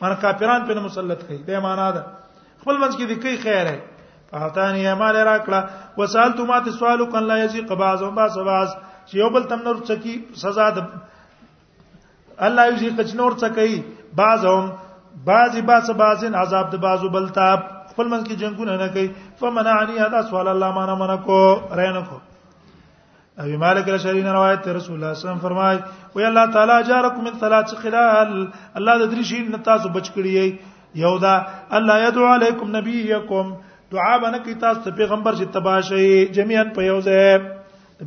مانه 0.00 0.14
کافران 0.26 0.66
په 0.68 0.80
مسلط 0.84 1.26
کوي 1.30 1.38
به 1.48 1.60
معنا 1.66 1.88
ده 1.96 2.02
خپل 2.62 2.78
منځ 2.84 2.94
کې 3.00 3.12
د 3.12 3.22
کی 3.24 3.36
خیر 3.48 3.66
ہے 3.72 3.78
فاعتانی 4.30 4.86
مال 5.02 5.16
را 5.30 5.34
کړه 5.48 5.98
وسالتو 6.02 6.46
ما 6.52 6.60
ته 6.68 6.76
سوال 6.78 7.04
کو 7.10 7.16
الله 7.24 7.40
یزی 7.44 7.60
قباز 7.74 8.02
او 8.06 8.10
باز 8.20 8.38
باز 8.52 8.70
چې 8.78 9.24
یو 9.24 9.30
بل 9.38 9.50
تم 9.54 9.66
نور 9.68 9.82
څکی 9.82 10.40
سزا 10.46 10.70
ده 10.78 10.86
الله 12.48 12.66
یزی 12.72 12.90
کچ 13.02 13.14
نور 13.22 13.38
څکی 13.44 13.82
بعضهم 14.22 14.72
بعضی 15.24 15.60
باس 15.62 15.90
بعضین 15.96 16.34
عذاب 16.34 16.70
د 16.72 16.76
بازو 16.82 17.08
بلتاب 17.08 17.58
خپل 17.90 18.06
من 18.08 18.24
کې 18.24 18.36
جنگونه 18.40 18.76
نه 18.82 18.88
کوي 18.94 19.12
فمنعني 19.40 19.98
هذا 19.98 20.22
سوال 20.30 20.48
الله 20.52 20.70
ما 20.78 20.86
نه 20.90 20.94
منکو 21.02 21.38
رینه 21.80 22.00
کو 22.08 22.18
ابي 23.44 23.56
مالك 23.64 23.88
الاشعري 23.88 24.22
روایت 24.22 24.68
رسول 24.68 24.70
الله 24.70 24.80
صلی 24.80 24.96
الله 24.96 25.08
علیه 25.08 25.18
وسلم 25.18 25.42
فرمای 25.44 25.76
او 26.14 26.20
الله 26.20 26.52
تعالی 26.56 26.82
جارکم 26.88 27.24
من 27.28 27.38
ثلاث 27.44 27.74
خلال 27.82 28.34
الله 28.78 28.98
د 28.98 29.12
درې 29.12 29.22
شي 29.30 29.42
نه 29.54 29.58
تاسو 29.70 29.88
بچ 29.98 30.10
کړی 30.16 30.72
یو 31.04 31.14
دا 31.26 31.34
الله 31.80 32.06
يدعو 32.08 32.32
علیکم 32.34 32.76
نبیکم 32.78 33.54
دعا 33.94 34.12
باندې 34.24 34.44
کی 34.44 34.54
تاسو 34.66 34.96
پیغمبر 35.02 35.38
چې 35.40 35.52
تباشي 35.58 36.24
جميعا 36.40 36.64
په 36.74 36.90
یو 36.90 37.00
ځای 37.08 37.24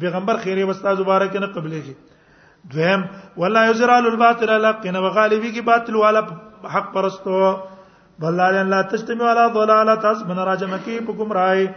پیغمبر 0.06 0.44
خیره 0.46 0.66
وستا 0.70 0.94
مبارک 1.02 1.36
نه 1.44 1.48
قبلېږي 1.56 1.96
دویم 2.74 3.02
ولا 3.38 3.70
یزرال 3.70 4.06
الباطل 4.06 4.50
لقنا 4.62 5.00
وغالبی 5.00 5.52
کی 5.52 5.62
باطل 5.62 5.96
والا 5.96 6.20
حق 6.76 6.94
پرستو 6.94 7.56
بل 8.20 8.34
لا 8.70 8.82
تجتمع 8.82 9.26
على 9.26 9.54
ضلاله 9.54 10.28
من 10.28 10.40
راجمکی 10.40 11.00
بكم 11.00 11.34
رای 11.34 11.70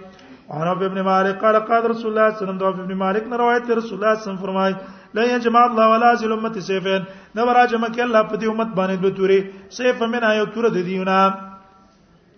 عن 0.50 0.66
ابن 0.66 1.00
مالک 1.00 1.38
قال 1.44 1.58
قال 1.58 1.90
رسول 1.90 2.18
الله 2.18 2.30
صلی 2.30 2.48
الله 2.48 2.66
علیه 2.66 2.74
وسلم 2.74 2.84
ابن 2.84 2.94
مالک 2.98 3.28
نے 3.30 3.36
روایت 3.36 3.70
رسول 3.70 3.98
الله 4.04 4.14
صلی 4.20 4.30
الله 4.30 4.42
فرمای 4.42 4.74
لا 5.14 5.24
يجمع 5.24 5.60
الله 5.66 5.86
ولا 5.92 6.14
ذل 6.14 6.32
امتي 6.32 6.60
سيفين 6.60 7.04
نو 7.34 7.44
راجم 7.52 7.84
کې 7.86 8.00
الله 8.00 8.22
په 8.22 8.36
دې 8.40 8.46
امت 8.50 8.68
باندې 8.78 8.96
دوه 9.02 9.10
توري 9.10 9.40
سيف 9.70 10.02
من 10.02 10.24
آیو 10.24 10.44
تور 10.54 10.68
د 10.68 10.84
دیونه 10.90 11.18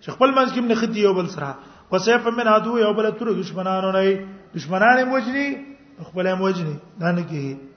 چې 0.01 0.11
خپل 0.15 0.31
منځ 0.39 0.53
کې 0.53 0.61
نه 0.71 0.75
خدي 0.85 1.01
یو 1.03 1.15
بل 1.15 1.29
سره 1.29 1.55
او 1.93 1.99
سيف 1.99 2.27
من 2.39 2.49
عدو 2.59 2.79
یو 2.85 2.93
بل 3.01 3.11
تور 3.11 3.33
دشمنانو 3.43 3.93
نه 3.99 4.17
دشمنان 4.55 5.05
موجني 5.11 5.49
خپل 6.11 6.35
موجني 6.45 6.75
نه 7.01 7.13
نه 7.13 7.27
کې 7.29 7.69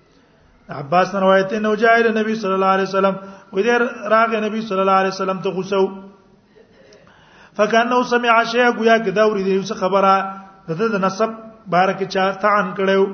عباس 0.70 1.16
روایت 1.16 1.54
نه 1.54 1.70
وجای 1.70 2.04
له 2.04 2.22
نبی 2.22 2.36
صلی 2.36 2.54
الله 2.58 2.66
علیه 2.76 2.88
وسلم 2.90 3.16
و 3.54 3.62
دې 3.62 4.10
راغه 4.10 4.40
نبی 4.50 4.62
صلی 4.68 4.80
الله 4.82 4.92
علیه 5.02 5.12
وسلم 5.14 5.40
ته 5.42 5.50
غوسو 5.50 5.86
فکانه 7.58 8.00
سمع 8.10 8.44
شیء 8.44 8.72
گویا 8.78 8.98
کې 8.98 9.10
دا 9.12 9.24
ورې 9.30 9.42
دې 9.44 9.64
څه 9.70 9.74
خبره 9.82 10.14
د 10.68 10.72
د 10.98 10.98
نسب 11.06 11.30
بارک 11.70 12.04
چا 12.10 12.32
تعن 12.46 12.74
کړو 12.82 13.06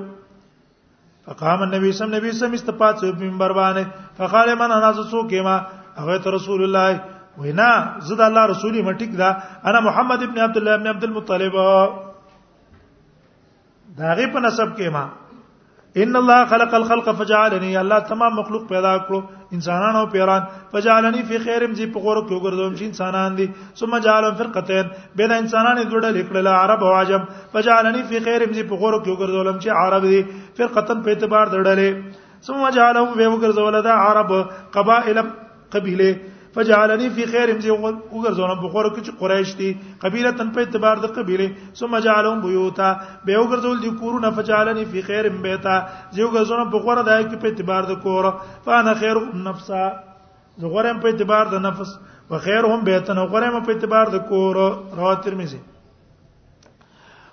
فقام 1.28 1.62
النبي 1.68 1.92
صلی 1.92 2.06
الله 2.08 2.18
علیه 2.18 2.32
وسلم 2.34 2.54
استفات 2.60 2.98
سو 3.04 3.14
منبر 3.20 3.54
باندې 3.54 3.86
فقال 4.18 4.56
من 4.64 4.72
انا 4.72 4.94
سو 4.96 5.28
کما 5.28 5.56
هغه 5.98 6.34
رسول 6.40 6.64
الله 6.68 7.00
وینا 7.44 7.72
زدا 8.08 8.26
الله 8.32 8.46
رسولي 8.54 8.84
مټیک 8.84 9.18
دا 9.24 9.30
انا 9.66 9.80
محمد 9.90 10.24
ابن 10.24 10.40
عبد 10.48 10.58
الله 10.58 10.74
ابن 10.76 10.88
عبد 10.88 11.04
المطلب 11.04 11.56
داغه 13.98 14.28
په 14.28 14.40
نسب 14.40 14.78
کې 14.78 14.88
ما 14.96 15.06
ان 16.00 16.16
الله 16.16 16.46
خلق 16.52 16.76
الخلق 16.76 17.10
فجعلني 17.20 17.78
الله 17.82 18.00
تمام 18.12 18.32
مخلوق 18.40 18.64
پیدا 18.70 18.92
کړو 19.08 19.20
انسانان 19.58 19.96
او 20.02 20.06
پیران 20.14 20.42
فجعلني 20.74 21.24
في 21.32 21.40
خير 21.48 21.68
مزي 21.72 21.86
په 21.96 22.00
غورو 22.06 22.22
کې 22.22 22.36
وګرځوم 22.36 22.74
چې 22.78 22.84
انسانان 22.84 23.36
دي 23.38 23.48
ثم 23.80 23.98
جعلهم 24.06 24.36
فرقتين 24.42 24.88
بين 25.22 25.32
انسانان 25.40 25.84
دوړه 25.90 26.12
لیکل 26.20 26.48
عرب 26.48 26.84
او 26.88 26.92
عجم 27.02 27.26
فجعلني 27.54 28.04
في 28.12 28.20
خير 28.28 28.48
مزي 28.52 28.64
په 28.72 28.76
غورو 28.84 29.04
کې 29.04 29.12
وګرځولم 29.12 29.60
چې 29.60 29.68
عرب 29.68 30.06
دي 30.06 30.26
فرقتن 30.58 31.02
په 31.08 31.18
اعتبار 31.18 31.46
دړلې 31.56 32.40
ثم 32.50 32.64
جعلهم 32.70 33.36
وګرځول 33.36 33.84
دا 33.84 33.94
عرب 33.94 34.32
قبائل 34.80 35.24
قبيله 35.76 36.12
فجعلني 36.56 37.08
في 37.16 37.24
خير 37.32 37.50
مزي 37.58 37.72
وګرځونه 37.74 38.56
بخور 38.64 38.86
کې 38.96 39.02
چې 39.06 39.20
قریش 39.20 39.52
دي 39.60 39.70
قبيله 40.04 40.32
تن 40.40 40.50
په 40.58 40.64
اعتبار 40.66 41.04
د 41.04 41.12
قبيله 41.18 41.48
ثم 41.82 41.98
جعلهم 42.08 42.40
بيوتا 42.46 42.90
به 43.28 43.44
وګرځول 43.44 43.82
دي 43.86 43.92
کورونه 44.04 44.32
فجعلني 44.40 44.86
في 44.94 45.04
خير 45.10 45.30
بيتا 45.46 45.76
زي 46.16 46.24
وګرځونه 46.26 46.74
بخور 46.76 47.04
د 47.10 47.12
کې 47.28 47.38
په 47.44 47.52
اعتبار 47.52 47.88
د 47.92 48.00
کور 48.08 48.30
فانا 48.68 48.96
خير 49.04 49.22
نفسا 49.46 49.84
زه 50.64 50.74
غوړم 50.76 51.00
په 51.06 51.14
اعتبار 51.14 51.54
د 51.56 51.64
نفس 51.68 51.96
وخيرهم 52.34 52.84
بيتن 52.92 53.18
غوړم 53.32 53.66
په 53.70 53.76
اعتبار 53.76 54.12
د 54.18 54.28
کور 54.34 54.60
رواه 54.66 55.16
ترمذي 55.28 55.62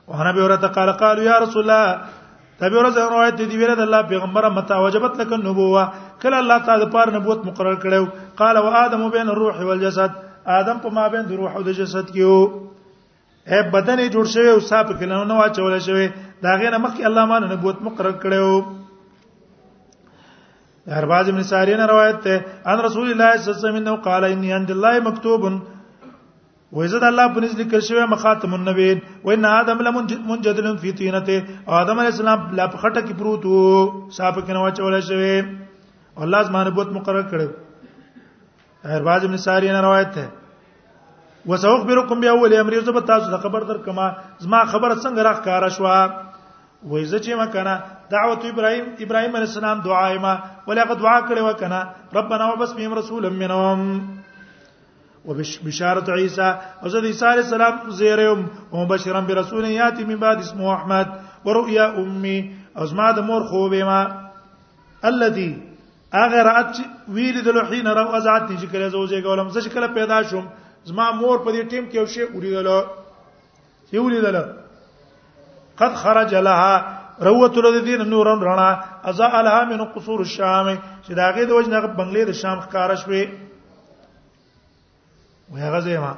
وهنا 0.08 0.30
به 0.38 0.44
ورته 0.44 0.68
قال 0.78 0.92
قالوا 1.02 1.24
يا 1.30 1.38
رسول 1.44 1.62
الله 1.68 2.14
تبي 2.62 2.76
ورځ 2.78 3.02
روایت 3.12 3.34
دی 3.40 3.56
ویره 3.58 3.74
د 3.80 3.84
الله 3.86 4.08
پیغمبر 4.12 4.46
متا 4.60 4.78
وجبت 4.84 5.20
لك 5.22 5.32
النبوه 5.38 5.82
کله 6.22 6.38
الله 6.42 6.58
تعالی 6.68 6.82
د 6.86 6.90
پاره 6.94 7.14
نبوت 7.18 7.44
مقرر 7.50 7.76
کړو 7.82 8.06
قال 8.40 8.56
و 8.62 8.68
ادم 8.80 9.06
بین 9.18 9.28
الروح 9.34 9.60
والجسد 9.68 10.16
ادم 10.56 10.78
په 10.86 10.96
مابین 10.98 11.26
د 11.30 11.38
روح 11.42 11.56
او 11.58 11.62
د 11.68 11.72
جسد 11.78 12.10
کې 12.10 12.22
وو 12.24 13.52
اے 13.52 13.60
بدن 13.76 14.02
جوړ 14.14 14.24
شوی 14.34 14.50
او 14.54 14.58
صاحب 14.70 14.90
کې 14.96 15.12
نو 15.12 15.20
نو 15.30 15.40
اچول 15.42 15.78
شوی 15.88 16.08
دا 16.46 16.56
غیر 16.62 16.76
مخکې 16.86 17.06
الله 17.10 17.24
مان 17.32 17.46
نبوت 17.52 17.82
مقرر 17.90 18.16
کړو 18.24 18.76
هرباز 20.98 21.28
ابن 21.30 21.42
ساری 21.52 21.76
نه 21.80 21.86
روایت 21.92 22.22
ده 22.26 22.36
ان 22.72 22.80
رسول 22.88 23.10
الله 23.10 23.32
صلی 23.32 23.42
الله 23.42 23.58
علیه 23.58 23.66
وسلم 23.66 23.82
نو 23.88 23.96
قال 24.08 24.24
انی 24.30 24.52
عند 24.58 24.70
الله 24.76 25.00
مکتوب 25.08 25.48
وایزد 26.76 27.04
الله 27.08 27.34
په 27.34 27.44
نزد 27.44 27.60
لیکل 27.64 27.80
شوی 27.84 28.06
مخاتم 28.16 28.54
النبیین 28.58 28.98
و 29.28 29.30
ان 29.36 29.44
ادم 29.52 29.80
لمنجدل 29.88 30.68
فی 30.82 30.92
تینته 30.98 31.38
ادم 31.78 32.02
علیه 32.02 32.14
السلام 32.16 32.44
لا 32.60 32.66
په 32.74 32.82
خټه 32.82 33.06
کې 33.06 33.18
پروت 33.22 33.46
وو 33.52 34.10
صاحب 34.20 34.42
کې 34.42 34.58
نو 34.58 34.66
اچول 34.70 35.00
شوی 35.10 35.34
الله 36.22 36.42
زما 36.42 36.64
نبوت 36.64 36.88
مقرر 36.92 37.22
کړو 37.30 37.46
ارباز 38.96 39.24
ابن 39.24 39.36
ساری 39.46 39.68
نه 39.72 39.80
روایت 39.80 40.14
ده 40.14 40.26
وسوخبرکم 41.50 42.20
باول 42.20 42.54
امر 42.58 42.72
یوز 42.74 42.88
به 42.88 43.00
تاسو 43.10 43.30
د 43.36 43.40
خبر 43.42 43.60
در 43.68 43.78
کما 43.86 44.06
زما 44.44 44.62
خبر 44.74 44.94
څنګه 45.02 45.22
راخ 45.28 45.40
کار 45.44 45.68
شو 45.68 45.84
وای 46.84 47.04
زه 47.10 47.18
چې 47.18 47.34
ما 47.38 47.46
کنه 47.46 47.82
دعوت 48.10 48.44
ابراهيم 48.48 48.84
ابراهيم 49.00 49.36
عليه 49.36 49.48
السلام 49.50 49.80
دعای 49.86 50.18
ما 50.24 50.34
ولغه 50.66 50.94
دعا 50.94 51.20
کړې 51.28 51.42
وکنه 51.46 52.14
ربنا 52.18 52.44
وبس 52.52 52.72
بهم 52.74 52.94
رسولا 52.98 53.28
منهم 53.38 54.02
وبشاره 55.24 56.14
عيسى 56.14 56.54
او 56.82 56.88
زه 56.88 57.00
د 57.00 57.04
عيسى 57.04 57.26
عليه 57.30 57.40
السلام 57.46 57.90
زيرم 58.02 58.46
او 58.72 58.84
مبشرا 58.84 59.20
برسول 59.30 59.64
ياتي 59.64 60.04
من 60.10 60.16
بعد 60.22 60.38
اسمه 60.46 60.72
احمد 60.74 61.06
ورؤيا 61.44 61.88
امي 62.04 62.38
او 62.78 62.86
زما 62.94 63.10
د 63.18 63.26
مور 63.30 63.44
خوبه 63.50 63.84
ما 63.90 64.00
الذي 65.10 65.50
هغه 66.16 66.40
رات 66.50 66.68
ویل 67.14 67.36
د 67.46 67.48
لوحین 67.56 67.86
راو 67.98 68.10
ازات 68.16 68.42
دي 68.48 68.54
چې 68.56 68.66
کله 68.72 68.88
زوځي 68.92 69.22
کولم 69.22 69.48
زه 69.56 69.60
شکل 69.64 69.84
پیدا 69.96 70.20
شوم 70.30 70.46
زما 70.90 71.10
مور 71.20 71.38
په 71.46 71.52
دې 71.52 71.70
ټیم 71.72 71.84
کې 71.90 71.94
یو 72.00 72.06
شی 72.06 72.22
وریدل 72.36 72.68
یو 73.96 74.02
وریدل 74.04 74.36
قد 75.80 75.92
خرج 76.04 76.32
لها 76.48 76.98
روت 77.28 77.58
الذين 77.64 78.08
نورن 78.12 78.40
رڼا 78.48 78.70
ازا 79.12 79.26
الها 79.40 79.64
من 79.72 79.84
قصور 79.96 80.20
الشام 80.24 80.66
چې 80.74 81.10
داګه 81.10 81.44
د 81.50 81.52
وجنه 81.58 81.80
بنگلې 81.80 82.24
د 82.24 82.32
شام 82.40 82.58
ښکارا 82.64 82.96
شوې 82.96 83.28
ويا 85.52 85.70
غزيما 85.76 86.14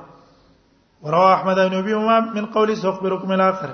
وروى 1.02 1.32
احمد 1.32 1.56
بن 1.64 1.74
ابي 1.80 1.94
امام 1.98 2.30
من 2.38 2.46
قولي 2.54 2.74
ساخبركم 2.84 3.32
الاخر 3.32 3.70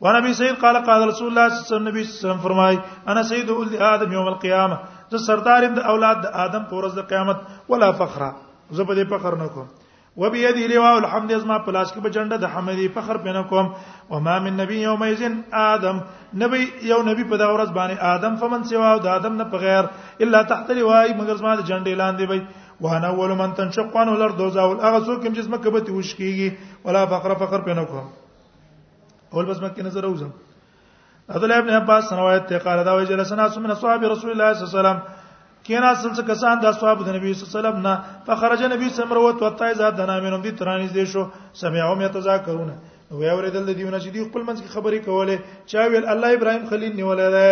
وانا 0.00 0.18
ابي 0.18 0.34
سعيد 0.40 0.56
قال 0.64 0.76
قال 0.88 1.06
رسول 1.08 1.28
الله 1.28 1.48
صلى 1.48 1.76
الله 1.76 1.90
عليه 1.90 2.00
وسلم 2.10 2.38
فرمای 2.48 2.78
انا 3.08 3.22
سيد 3.22 3.50
ولد 3.50 3.74
ادم 3.92 4.12
يوم 4.12 4.28
القيامه 4.34 4.78
ته 5.12 5.18
سردار 5.28 5.64
د 5.78 5.86
اولاد 5.92 6.18
د 6.24 6.32
ادم 6.46 6.64
په 6.72 6.80
ورځ 6.80 6.98
د 6.98 7.06
قیامت 7.12 7.38
ولا 7.72 7.90
فخر 8.00 8.22
زبدې 8.78 9.04
فخر 9.14 9.36
نه 9.44 9.48
کوم 9.54 9.68
وبيده 10.22 10.66
لواء 10.72 10.92
الحمد 11.02 11.30
ازما 11.36 11.56
پلاس 11.66 11.92
کې 11.92 12.04
بجنده 12.06 12.38
د 12.44 12.50
حمدي 12.54 12.88
فخر 12.96 13.20
پنه 13.26 13.42
کوم 13.52 13.68
وما 14.12 14.36
من 14.46 14.56
نبي 14.62 14.80
يومئذ 14.84 15.22
ادم 15.62 16.00
نبي 16.44 16.60
یو 16.92 17.00
نبي 17.10 17.26
په 17.32 17.40
دا 17.42 17.48
ورځ 17.52 17.74
باندې 17.78 18.14
ادم 18.14 18.36
فمن 18.42 18.64
سوا 18.72 18.90
او 18.94 19.00
د 19.06 19.12
ادم 19.16 19.36
نه 19.42 19.46
په 19.54 19.62
غیر 19.64 19.90
الا 20.26 20.42
تحت 20.52 20.74
لواء 20.80 21.04
مگر 21.22 21.40
زما 21.42 21.54
د 21.62 21.68
جنډې 21.72 22.00
لاندې 22.02 22.30
وي 22.30 22.86
وانا 22.86 23.10
اول 23.16 23.34
من 23.42 23.56
تنشق 23.60 23.96
عن 24.04 24.12
الارض 24.16 24.40
وزاول 24.44 24.78
هغه 24.86 25.02
څوک 25.02 25.26
چې 25.26 25.36
جسمه 25.40 25.60
کبته 25.66 25.98
وش 25.98 26.14
کیږي 26.22 26.88
ولا 26.88 27.04
فقر 27.14 27.36
فقر 27.44 27.66
پنه 27.70 27.84
کوم 27.92 28.08
اول 28.08 29.52
بس 29.52 29.62
مکه 29.66 29.82
نظر 29.90 30.08
اوزم 30.12 30.32
عبد 31.30 31.42
الله 31.44 31.58
ابن 31.58 31.70
عباس 31.70 32.12
روایت 32.12 32.46
ته 32.48 32.58
قال 32.58 32.84
دا 32.84 32.94
وی 32.96 33.06
جلسنا 33.06 33.48
سمن 33.48 33.70
اصحاب 33.70 34.02
رسول 34.04 34.30
الله 34.30 34.52
صلی 34.52 34.62
الله 34.62 34.74
علیه 34.74 34.80
وسلم 34.80 34.98
کینا 35.64 35.94
سلس 35.94 36.20
کسان 36.28 36.58
د 36.62 36.64
اصحاب 36.64 37.04
د 37.06 37.14
نبی 37.16 37.34
صلی 37.34 37.46
الله 37.46 37.54
علیه 37.54 37.58
وسلم 37.58 37.78
نه 37.86 37.94
فخرج 38.26 38.62
نبی 38.62 38.88
سم 38.90 39.12
وروت 39.12 39.42
وتای 39.42 39.74
زاد 39.74 39.94
دنا 39.96 40.20
مینم 40.20 40.42
دي 40.42 40.50
ترانیز 40.50 40.92
دي 40.92 41.06
شو 41.06 41.26
سمعهم 41.54 42.00
يتذاکرون 42.00 42.70
وی 43.10 43.30
اوریدل 43.30 43.64
د 43.66 43.70
دیونه 43.74 43.98
چې 44.00 44.08
دی 44.08 44.24
خپل 44.24 44.42
منځ 44.48 44.58
کې 44.62 44.74
خبرې 44.76 44.98
کولې 45.06 45.36
چا 45.70 45.86
ویل 45.92 46.06
الله 46.12 46.28
ابراهیم 46.34 46.64
خلیل 46.70 46.92
نیولای 46.96 47.28
دی 47.34 47.50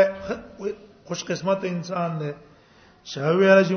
خوش 1.05 1.25
قسمت 1.25 1.65
انسان 1.65 2.11
دی 2.21 2.33
چا 3.13 3.31
ویل 3.39 3.63
چې 3.69 3.75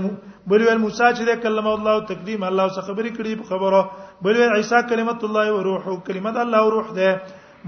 بل 0.49 0.61
ویل 0.67 0.77
موسی 0.85 1.03
چې 1.13 1.37
کلم 1.43 1.67
الله 1.67 1.99
تقدیم 2.11 2.43
الله 2.43 2.65
سره 2.73 2.83
خبرې 2.89 3.09
کړې 3.17 3.33
په 3.41 3.45
خبره 3.53 3.79
بل 4.23 4.35
ویل 4.41 4.55
عیسی 4.57 4.79
کلمت 4.89 5.23
الله 5.23 5.47
او 5.49 5.61
روح 5.69 5.83
کلمت 6.07 6.35
الله 6.37 6.57
او 6.63 6.69
روح 6.75 6.87
دی 6.99 7.11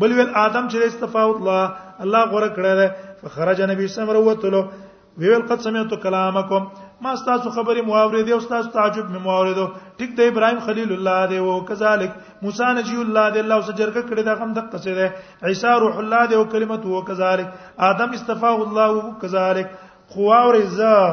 بل 0.02 0.12
ویل 0.18 0.32
ادم 0.38 0.66
چې 0.72 0.78
استفاوت 0.92 1.38
لا 1.50 1.60
الله 2.04 2.24
غوړه 2.32 2.50
کړل 2.56 2.80
فخرج 3.22 3.62
نبی 3.74 3.88
صلی 3.94 4.04
الله 4.04 4.34
علیه 4.34 4.48
وسلم 4.48 4.84
ویل 5.24 5.46
قد 5.52 5.60
سمعت 5.68 5.94
کلامکم 6.06 6.64
ما 7.06 7.14
تاسو 7.28 7.50
خبرې 7.58 7.86
مواورید 7.90 8.32
او 8.34 8.40
تاسو 8.50 8.70
تعجب 8.74 9.10
می 9.14 9.20
مواوریدو 9.28 9.68
ټیک 10.00 10.18
د 10.18 10.28
ابراهیم 10.34 10.60
خلیل 10.66 10.92
الله 10.98 11.28
دی 11.32 11.38
او 11.46 11.56
کذالک 11.72 12.12
موسی 12.48 12.72
نجی 12.80 12.98
الله 13.06 13.26
دی 13.36 13.40
الله 13.44 13.62
سجرګه 13.68 14.04
کړی 14.12 14.22
دا 14.30 14.36
هم 14.42 14.50
د 14.60 14.68
قصې 14.76 14.94
دی 15.00 15.08
عیسی 15.52 15.74
روح 15.86 15.98
الله 16.04 16.22
دی 16.34 16.38
او 16.42 16.44
کلمت 16.58 16.86
هو 16.92 17.02
کذالک 17.14 17.50
ادم 17.94 18.18
استفاه 18.20 18.60
الله 18.68 18.92
او 19.00 19.16
کذالک 19.24 19.72
خواور 20.16 20.60
زه 20.76 21.10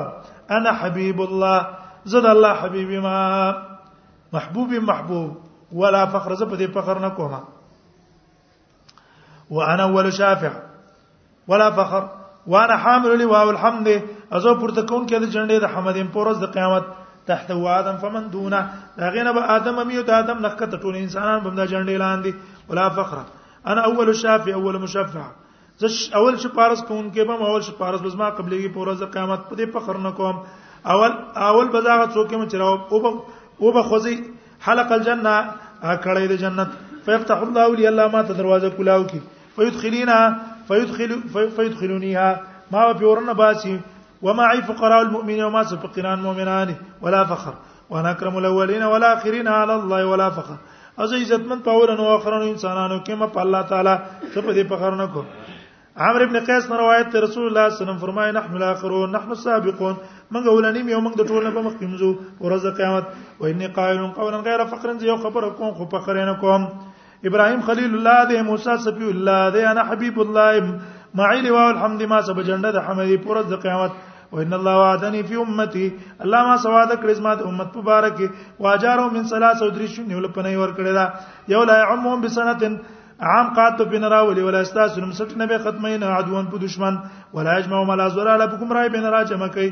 انا 0.60 0.74
حبیب 0.82 1.22
الله 1.28 2.12
زد 2.14 2.26
الله 2.34 2.62
حبیبی 2.66 2.98
ما 3.08 3.16
محبوبی 4.38 4.78
محبوب 4.92 5.74
ولا 5.84 6.04
فخر 6.14 6.38
زه 6.38 6.54
په 6.54 6.62
دې 6.62 6.78
فخر 6.78 6.98
نه 7.06 7.16
کومه 7.18 7.40
وانا 9.56 9.82
اول 9.84 10.12
شافع 10.12 10.52
ولا 11.48 11.70
فخر 11.78 12.04
وانا 12.52 12.76
حامل 12.82 13.18
لواء 13.22 13.44
الحمد 13.50 13.88
ازو 14.36 14.54
پورته 14.60 14.82
کون 14.90 15.02
کې 15.08 15.18
د 15.24 15.26
جنډې 15.32 15.58
د 15.64 15.72
حمد 15.72 15.86
حمدین 15.92 16.06
پورز 16.14 16.38
د 16.44 16.52
قیامت 16.54 16.86
تحت 17.30 17.50
وادم 17.64 17.98
فمن 18.04 18.30
دونه 18.36 18.60
دا 19.02 19.10
غینه 19.16 19.34
به 19.38 19.56
ادم 19.56 19.80
امیو 19.82 20.04
او 20.06 20.14
ادم 20.20 20.40
نخکته 20.46 20.78
ټول 20.84 20.98
انسانان 21.00 21.42
بمدا 21.46 21.66
جنډې 21.72 22.04
لاندې 22.04 22.70
ولا 22.70 22.86
فخر 23.00 23.18
انا 23.74 23.82
اول 23.90 24.14
شافع 24.22 24.54
اول 24.62 24.78
مشفع 24.86 25.26
زش 25.84 26.00
اول 26.22 26.40
شپارس 26.46 26.82
کون 26.92 27.04
کې 27.12 27.28
به 27.32 27.50
اول 27.52 27.66
شپارس 27.68 28.04
بزما 28.06 28.30
قبلې 28.38 28.38
قبلېږي 28.38 28.74
پورز 28.78 29.02
د 29.04 29.12
قیامت 29.18 29.46
په 29.50 29.60
دې 29.60 29.76
فخر 29.76 30.02
نکوم 30.08 30.42
اول 30.94 31.18
اول 31.50 31.74
بزاغت 31.76 32.16
څوک 32.16 32.34
مې 32.38 32.48
چراو 32.54 32.74
او 32.78 33.02
به 33.04 33.12
او 33.12 33.76
به 33.76 33.84
خوځي 33.92 34.16
حلق 34.70 34.96
الجنه 34.98 35.36
کړې 35.44 36.34
د 36.34 36.42
جنت 36.46 36.82
فیفتح 37.10 37.46
الله 37.50 37.68
لی 37.82 37.86
الله 37.92 38.16
ما 38.16 38.26
ته 38.32 38.40
دروازه 38.42 38.76
کولاو 38.80 39.06
کی 39.14 39.22
فيدخلينا 39.56 40.16
فيدخل 40.68 41.10
فيدخلونيها 41.56 42.28
ما 42.72 42.80
بيورنا 42.98 43.32
باسي 43.40 43.74
ومعي 44.24 44.60
فقراء 44.70 45.00
المؤمنين 45.06 45.44
وما 45.48 45.62
سبقنا 45.70 46.10
المؤمنان 46.14 46.70
ولا 47.02 47.20
فخر 47.30 47.54
وانا 47.90 48.10
اكرم 48.14 48.34
الاولين 48.42 48.82
والاخرين 48.92 49.48
على 49.60 49.74
الله 49.78 50.00
ولا 50.12 50.28
فخر 50.36 50.56
از 51.02 51.12
عزت 51.20 51.40
من 51.50 51.58
پاورن 51.66 52.00
او 52.02 52.16
اخرن 52.16 52.42
انسانانو 52.48 52.98
کې 53.04 53.10
ما 53.20 53.28
الله 53.44 53.62
تعالی 53.70 53.94
څه 54.34 54.38
په 54.46 54.50
دې 54.56 54.64
فخر 54.72 54.94
نه 55.00 55.06
کو 55.12 55.22
عمرو 56.04 56.24
ابن 56.26 56.36
قیس 56.48 56.64
نے 56.70 56.76
روایت 56.82 57.08
ته 57.12 57.18
رسول 57.26 57.44
الله 57.48 57.68
صلی 57.68 57.76
الله 57.76 57.82
علیه 57.82 57.82
وسلم 57.82 57.98
فرمایي 58.04 58.32
نحن 58.38 58.52
الاخرون 58.60 59.08
نحن 59.16 59.30
السابقون 59.36 59.94
من 60.32 60.44
غولنی 60.48 60.82
یو 60.92 61.00
موږ 61.06 61.14
د 61.20 61.24
ټولنه 61.30 61.50
په 61.56 61.62
مخ 61.66 61.74
کې 61.78 61.86
مزو 61.92 62.10
ورځ 62.40 62.76
قیامت 62.78 63.04
و 63.40 63.44
انی 63.52 63.66
قائل 63.66 64.06
قولا 64.18 64.40
غیر 64.48 64.64
فقر 64.74 64.92
زه 65.04 65.06
یو 65.10 65.16
خبر 65.24 65.48
کوم 65.60 65.72
خو 65.80 65.88
فخر 65.96 66.24
نه 66.24 66.34
کوم 66.44 66.68
ابراهيم 67.28 67.60
خليل 67.68 67.90
الله 67.96 68.18
دې 68.30 68.38
موسی 68.50 68.74
صفي 68.84 69.06
الله 69.14 69.40
دې 69.56 69.62
انا 69.72 69.82
حبيب 69.90 70.16
الله 70.24 70.52
معي 71.20 71.40
لواء 71.46 71.66
الحمد 71.74 72.00
ما 72.12 72.18
سب 72.28 72.38
جنده 72.48 72.70
د 72.76 72.78
حمدي 72.86 73.18
پر 73.26 73.36
د 73.50 73.54
قیامت 73.66 73.92
وان 74.32 74.52
الله 74.58 74.74
وعدني 74.80 75.20
في 75.28 75.34
امتي 75.44 75.84
الله 76.24 76.40
ما 76.48 76.56
سواد 76.64 76.90
کرزما 77.04 77.32
د 77.38 77.40
امت 77.50 77.70
مبارک 77.82 78.18
واجارو 78.66 79.04
من 79.18 79.22
ثلاث 79.34 79.58
او 79.62 79.68
درش 79.76 79.94
نیول 80.10 80.26
پنه 80.38 80.50
ور 80.62 80.72
کړی 80.78 80.92
دا 80.98 81.06
یو 81.54 81.62
لا 81.72 81.76
عمهم 81.92 82.18
بسنه 82.24 82.64
عام 83.34 83.46
قات 83.60 83.80
بن 83.92 84.04
راولي 84.14 84.42
ولا 84.48 84.60
استاس 84.66 84.92
نم 85.04 85.12
سټ 85.20 85.30
نبي 85.44 85.56
ختمين 85.68 86.02
عدوان 86.18 86.46
په 86.52 86.56
دشمن 86.66 86.94
ولا 87.36 87.52
اجمع 87.60 87.78
ولا 87.92 88.06
زور 88.18 88.28
على 88.34 88.46
بكم 88.52 88.68
راي 88.78 88.88
بن 88.98 89.04
راجمکي 89.16 89.68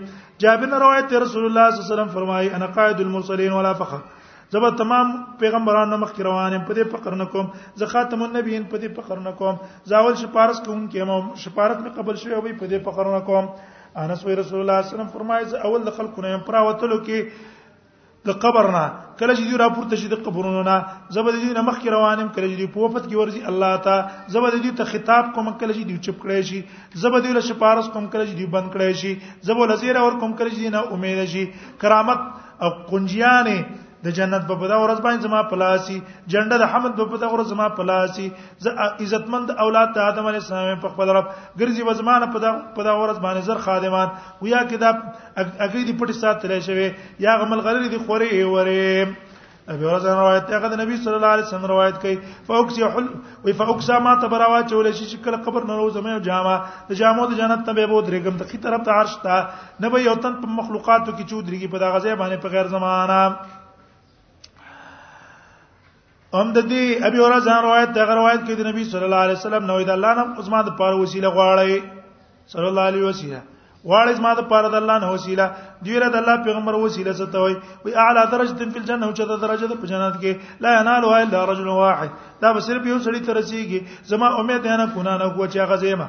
جابر 0.47 0.79
روایت 0.87 1.07
رسول 1.27 1.45
الله 1.47 1.67
صلی 1.71 1.77
الله 1.77 1.87
علیه 1.87 1.95
وسلم 1.95 2.17
فرمایي 2.19 2.49
انا 2.57 2.67
قائد 2.79 2.99
المرسلين 3.07 3.53
ولا 3.59 3.73
فخر 3.85 4.03
زبا 4.53 4.69
تمام 4.79 5.11
پیغمبرانو 5.41 5.97
مخ 6.03 6.13
روانم 6.27 6.63
په 6.69 6.75
دې 6.79 6.91
فقر 6.93 7.17
نه 7.19 7.25
کوم 7.33 7.51
زه 7.83 7.87
خاتم 7.91 8.23
النبیین 8.25 8.63
په 8.71 8.79
دې 8.85 8.89
فقر 9.01 9.21
نه 9.27 9.33
کوم 9.41 9.59
زاول 9.93 10.15
شپارس 10.23 10.61
کوم 10.65 10.87
کېم 10.95 11.11
شپارت 11.43 11.81
می 11.83 11.91
قبل 11.99 12.17
شوی 12.23 12.33
او 12.39 12.43
په 12.47 12.71
دې 12.73 12.79
فقر 12.89 13.11
نه 13.13 13.21
کوم 13.29 13.53
انس 14.05 14.25
رسول 14.25 14.33
الله 14.35 14.47
صلی 14.47 14.65
الله 14.65 14.81
علیه 14.81 14.89
وسلم 14.95 15.13
فرمایي 15.13 15.45
زه 15.53 15.61
اول 15.69 15.85
د 15.91 15.95
خلکو 15.99 16.23
نه 16.25 16.41
پراوتلو 16.49 16.99
کې 17.01 17.61
د 18.31 18.37
قبر 18.47 18.69
نه 18.73 18.81
کله 18.95 19.37
چې 19.37 19.53
دی 19.53 19.61
راپورته 19.63 19.99
شي 20.01 20.09
د 20.15 20.21
قبرونو 20.25 20.65
نه 20.71 20.75
زبر 21.19 21.39
دی 21.45 21.51
نه 21.51 21.65
مخکې 21.69 21.95
روانم 21.97 22.33
کله 22.39 22.49
چې 22.49 22.57
دی 22.63 22.67
په 22.75 22.85
وفات 22.87 23.05
کې 23.05 23.21
ورزي 23.23 23.45
الله 23.53 23.81
تا 23.87 23.95
زبر 24.39 24.57
دی 24.67 24.73
ته 24.81 24.89
خطاب 24.95 25.29
کوم 25.39 25.53
کله 25.53 25.77
چې 25.77 25.85
دی 25.93 26.01
چپ 26.09 26.19
کړی 26.25 26.51
شي 26.51 27.05
زبر 27.07 27.25
دی 27.29 27.37
له 27.39 27.45
شپارس 27.53 27.93
کوم 27.95 28.11
کله 28.17 28.27
چې 28.27 28.41
دی 28.43 28.51
بند 28.57 28.75
کړی 28.75 28.99
شي 29.05 29.47
زبر 29.53 29.71
لزیر 29.75 30.01
اور 30.03 30.19
کوم 30.25 30.35
کله 30.43 30.57
چې 30.57 30.59
دی 30.65 30.75
نه 30.77 30.99
امید 30.99 31.23
شي 31.37 31.45
کرامت 31.87 32.27
او 32.65 32.73
قنجیانه 32.93 33.59
د 34.05 34.11
جنت 34.17 34.45
په 34.49 34.55
پدا 34.61 34.77
ورځ 34.83 35.01
باندې 35.07 35.25
زما 35.29 35.41
پلاسي 35.49 35.95
جنډه 36.35 36.59
د 36.61 36.69
حمد 36.75 36.93
په 37.01 37.05
پدا 37.15 37.29
ورځ 37.33 37.49
زما 37.55 37.67
پلاسي 37.81 38.29
ز 38.67 38.73
عزتمند 38.87 39.51
اولاد 39.65 39.93
ته 39.97 40.07
آدم 40.13 40.29
علی 40.31 40.41
السلام 40.45 40.81
په 40.85 40.93
خپل 40.95 41.13
رب 41.17 41.27
ګرځي 41.63 41.89
وزمانه 41.91 42.29
پدا 42.37 42.53
پدا 42.79 42.95
ورځ 43.01 43.23
باندې 43.25 43.49
زر 43.51 43.63
خادمان 43.67 44.17
ویا 44.47 44.63
کدا 44.71 44.93
اګری 44.95 45.85
دی 45.91 45.97
پټی 46.05 46.21
ساتل 46.21 46.57
شوی 46.71 46.89
یا 47.27 47.37
غمل 47.45 47.65
غلری 47.69 47.93
دی 47.97 48.01
خوري 48.07 48.31
وره 48.55 49.05
ابي 49.73 49.85
هريره 49.87 50.15
روایت 50.23 50.49
هغه 50.55 50.69
د 50.71 50.79
نبی 50.85 50.97
صلی 51.03 51.15
الله 51.19 51.35
علیه 51.37 51.49
وسلم 51.49 51.65
روایت 51.75 51.99
کوي 52.07 52.17
فوکسی 52.49 52.87
حل 52.97 53.11
وی 53.45 53.53
فوکسا 53.63 53.99
ما 54.11 54.15
تبروا 54.27 54.63
چول 54.75 54.89
شي 55.01 55.07
شکل 55.15 55.37
قبر 55.47 55.67
نه 55.73 55.77
روزه 55.83 56.03
مې 56.07 56.27
جامه 56.33 56.91
د 56.91 56.99
جامو 57.05 57.27
د 57.35 57.39
جنت 57.45 57.63
ته 57.71 57.77
به 57.79 57.93
بود 57.95 58.11
رګم 58.19 58.41
ته 58.43 58.51
خي 58.55 58.61
طرف 58.67 58.83
ته 58.91 58.97
عرش 59.03 59.15
ته 59.29 59.39
نه 59.85 59.93
به 59.95 60.05
یو 60.09 60.17
تن 60.27 60.41
په 60.43 60.57
مخلوقاتو 60.65 61.13
کې 61.15 61.25
چود 61.35 61.53
رګي 61.55 61.71
په 61.79 61.85
دغه 61.87 62.03
ځای 62.07 62.19
باندې 62.21 62.47
په 62.47 62.59
غیر 62.59 62.73
زمانہ 62.77 63.21
ام 66.39 66.49
د 66.57 66.59
دې 66.71 66.83
ابي 67.07 67.19
اوره 67.23 67.39
ځان 67.47 67.61
روایت 67.67 67.91
ته 67.95 68.03
روایت 68.19 68.41
کې 68.47 68.55
د 68.59 68.67
نبی 68.71 68.83
صلی 68.93 69.05
الله 69.07 69.21
علیه 69.27 69.39
وسلم 69.39 69.65
نوې 69.71 69.85
د 69.87 69.91
الله 69.97 70.13
نه 70.19 70.25
عثمان 70.41 70.63
د 70.67 70.71
پاره 70.81 70.97
وسیله 71.03 71.29
غواړي 71.37 71.75
صلی 72.53 72.69
الله 72.71 72.85
علیه 72.91 73.05
وسلم 73.11 73.45
غواړي 73.89 74.13
زما 74.19 74.31
د 74.39 74.43
پاره 74.51 74.69
د 74.75 74.77
الله 74.81 74.97
نه 75.05 75.09
وسیله 75.17 75.47
دیره 75.87 76.07
د 76.15 76.17
الله 76.23 76.37
پیغمبر 76.47 76.75
وسیله 76.75 77.13
څه 77.19 77.39
وي 77.45 77.55
وی 77.85 77.93
اعلی 78.05 78.23
درجه 78.35 78.55
فی 78.73 78.79
الجنه 78.83 79.05
او 79.07 79.13
چته 79.19 79.37
درجه 79.45 79.67
د 79.71 79.75
جنت 79.91 80.15
کې 80.23 80.33
لا 80.65 80.71
ینالها 80.79 81.17
الا 81.25 81.41
رجل 81.51 81.69
واحد 81.83 82.11
دا 82.43 82.49
به 82.55 82.61
صرف 82.67 82.83
یو 82.93 82.99
سړی 83.07 83.21
ترسيږي 83.29 83.81
زما 84.11 84.29
امید 84.41 84.61
نه 84.81 84.87
کو 84.95 85.01
نه 85.07 85.29
کو 85.37 85.43
چې 85.53 85.59
هغه 85.65 85.77
زما 85.85 86.07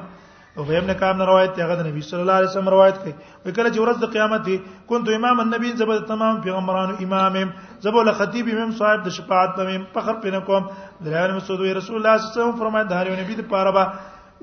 او 0.58 0.64
فهم 0.64 0.84
نه 0.84 0.94
کام 1.00 1.16
نه 1.18 1.24
روایت 1.28 1.54
هغه 1.60 1.74
د 1.78 1.82
نبی 1.88 2.00
صلی 2.10 2.22
الله 2.24 2.36
علیه 2.40 2.48
وسلم 2.52 2.68
روایت 2.76 2.96
کوي 3.02 3.12
وی 3.44 3.52
کله 3.56 3.68
چې 3.72 3.80
ورځ 3.84 3.96
د 4.04 4.10
قیامت 4.16 4.42
دی 4.48 4.56
كنت 4.88 5.06
امام 5.16 5.38
النبی 5.44 5.70
زبر 5.80 5.98
تمام 6.12 6.34
پیغمبرانو 6.46 6.94
امام 7.06 7.48
زبر 7.86 8.02
له 8.08 8.12
خطیب 8.20 8.46
امام 8.54 8.72
صاحب 8.80 9.00
د 9.06 9.14
شفاعت 9.18 9.52
بم 9.60 9.84
فخر 9.94 10.14
پینه 10.24 10.40
کوم 10.48 10.62
دلایل 11.06 11.32
مسعود 11.38 11.60
رسول 11.62 11.70
الله 11.70 11.84
صلی 11.86 12.00
الله 12.00 12.16
علیه 12.16 12.34
وسلم 12.34 12.60
فرمایي 12.62 12.86
د 12.92 13.00
هر 13.00 13.08
نبی 13.22 13.34
د 13.40 13.48
پاره 13.54 13.72
با 13.78 13.82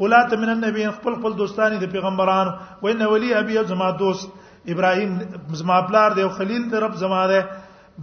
اولات 0.07 0.33
من 0.41 0.49
النبی 0.57 0.83
خپل 0.97 1.13
خپل 1.21 1.31
دوستانی 1.43 1.77
د 1.85 1.93
پیغمبرانو 1.95 2.51
وینه 2.83 3.05
ولی 3.13 3.33
ابي 3.43 3.63
زما 3.73 3.91
دوست 4.03 4.29
ابراهيم 4.77 5.11
زما 5.61 5.81
پلار 5.91 6.09
دی 6.17 6.21
او 6.25 6.29
خلیل 6.41 6.69
دی 6.73 6.77
رب 6.87 6.93
زما 7.03 7.21
دی 7.35 7.41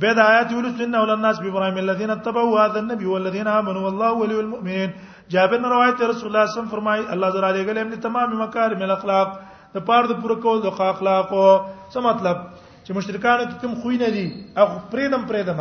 بيد 0.07 0.19
آیات 0.29 0.53
یولس 0.53 0.81
ان 0.89 0.95
اول 1.03 1.11
الناس 1.19 1.41
بابراهيم 1.43 1.77
الذين 1.85 2.11
اتبعوا 2.17 2.61
هذا 2.65 2.79
النبي 2.79 3.07
والذين 3.17 3.49
امنوا 3.59 3.83
والله 3.91 4.13
ولي 4.23 4.41
المؤمنين 4.47 4.91
جابر 5.35 5.59
نے 5.61 5.69
روایت 5.71 6.03
رسول 6.03 6.11
الله 6.11 6.19
صلی 6.21 6.29
الله 6.29 6.43
علیه 6.43 6.57
وسلم 6.59 6.71
فرمای 6.75 7.03
الله 7.15 7.31
تعالی 7.37 7.49
علیه 7.53 7.65
غلم 7.69 7.89
نے 7.93 7.97
تمام 8.07 8.35
مکارم 8.43 8.83
الاخلاق 8.89 9.33
د 9.77 9.85
پاره 9.89 10.07
د 10.11 10.21
پوره 10.25 10.37
کول 10.45 10.63
د 10.63 10.75
اخلاق 10.91 11.33
او 11.39 11.47
څه 11.93 12.05
مطلب 12.09 12.45
چې 12.85 12.91
مشرکانو 12.99 13.45
کې 13.49 13.61
کوم 13.63 13.73
خوې 13.81 13.97
نه 14.03 14.09
دي 14.19 14.25
هغه 14.61 14.77
پرېدم 14.93 15.23
پرېدم 15.31 15.59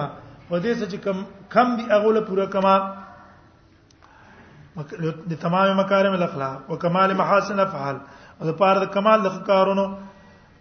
په 0.49 0.55
دې 0.63 0.73
څه 0.79 0.85
چې 0.91 0.97
کم 1.05 1.17
کم 1.55 1.75
دي 1.81 1.85
هغه 1.93 2.13
له 2.17 2.21
پوره 2.29 2.45
کما 2.57 2.75
د 5.33 5.41
تمام 5.45 5.73
مکارم 5.79 6.13
الاخلاق 6.19 6.61
او 6.69 6.77
کمال 6.85 7.13
محاسن 7.23 7.59
الافعال 7.59 7.97
او 8.39 8.51
د 8.51 8.57
پاره 8.61 8.79
د 8.85 8.93
کمال 8.97 9.21
د 9.25 9.41
کارونو 9.49 9.87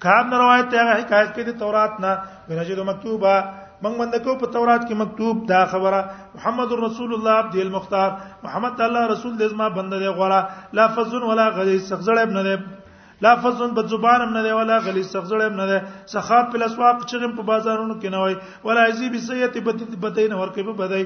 کعب 0.07 0.35
روایت 0.37 0.71
ته 0.77 0.89
حکایت 0.93 1.37
کې 1.37 1.53
د 1.53 1.59
تورات 1.65 2.01
نه 2.07 2.17
ونجد 2.49 2.81
مکتوبه 2.93 3.35
موږ 3.85 3.95
باندې 4.01 4.19
کو 4.25 4.31
په 4.41 4.47
تورات 4.55 4.83
کې 4.87 4.95
مکتوب 5.03 5.35
دا 5.53 5.61
خبره 5.73 6.01
محمد 6.37 6.71
رسول 6.87 7.11
الله 7.17 7.35
عبد 7.43 7.55
المختار 7.67 8.09
محمد 8.45 8.73
الله 8.87 9.03
رسول 9.15 9.33
دې 9.37 9.47
زما 9.55 9.67
بنده 9.79 9.97
دی 10.03 10.11
غوړه 10.17 10.41
لا 10.77 10.85
فزن 10.95 11.23
ولا 11.27 11.47
غدي 11.57 11.77
سخزړې 11.91 12.23
ابن 12.27 12.37
دې 12.47 12.55
لا 13.23 13.35
فزن 13.43 13.75
بد 13.75 13.87
زبانم 13.91 14.33
نه 14.37 14.43
دی 14.43 14.53
ولا 14.59 14.77
غلی 14.85 15.03
سخزړم 15.03 15.53
نه 15.61 15.67
دی 15.71 15.77
سخاب 16.13 16.49
په 16.53 16.59
لسواق 16.63 17.05
چغم 17.11 17.35
په 17.37 17.43
بازارونو 17.51 17.95
کې 17.99 18.13
نه 18.15 18.23
وای 18.23 18.35
ولا 18.65 18.85
ایزی 18.91 19.11
بسیته 19.17 20.01
بتین 20.07 20.33
ورکه 20.39 20.65
په 20.69 20.73
بدای 20.81 21.05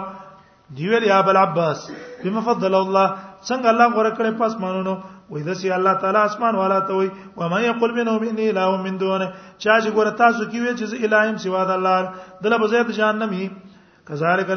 دی 0.77 0.89
ویل 0.89 1.03
یا 1.03 1.21
بل 1.27 1.37
عباس 1.45 1.79
بما 2.23 2.41
فضل 2.49 2.73
الله 2.83 3.05
څنګه 3.49 3.67
الله 3.73 3.87
غره 3.97 4.11
کړې 4.17 4.31
په 4.43 4.47
اسمانونو 4.51 4.93
وې 5.31 5.41
د 5.47 5.51
سي 5.61 5.69
الله 5.77 5.93
تعالی 6.03 6.21
اسمان 6.29 6.53
والا 6.61 6.77
ته 6.91 6.99
وي 6.99 7.09
و 7.39 7.49
ما 7.53 7.59
يقول 7.63 7.91
منه 7.97 8.13
من 8.25 8.35
اله 8.47 8.69
من 8.85 8.97
دون 9.01 9.23
چا 9.63 9.79
چې 9.83 9.89
ګوره 9.97 10.11
تاسو 10.21 10.43
کې 10.51 10.59
وي 10.63 10.71
چې 10.79 11.09
الہیم 11.09 11.37
سوا 11.47 11.63
د 11.71 11.79
الله 11.79 11.97
دله 12.45 12.57
بزیت 12.63 12.87
چې 12.95 13.49
كذلك 14.07 14.49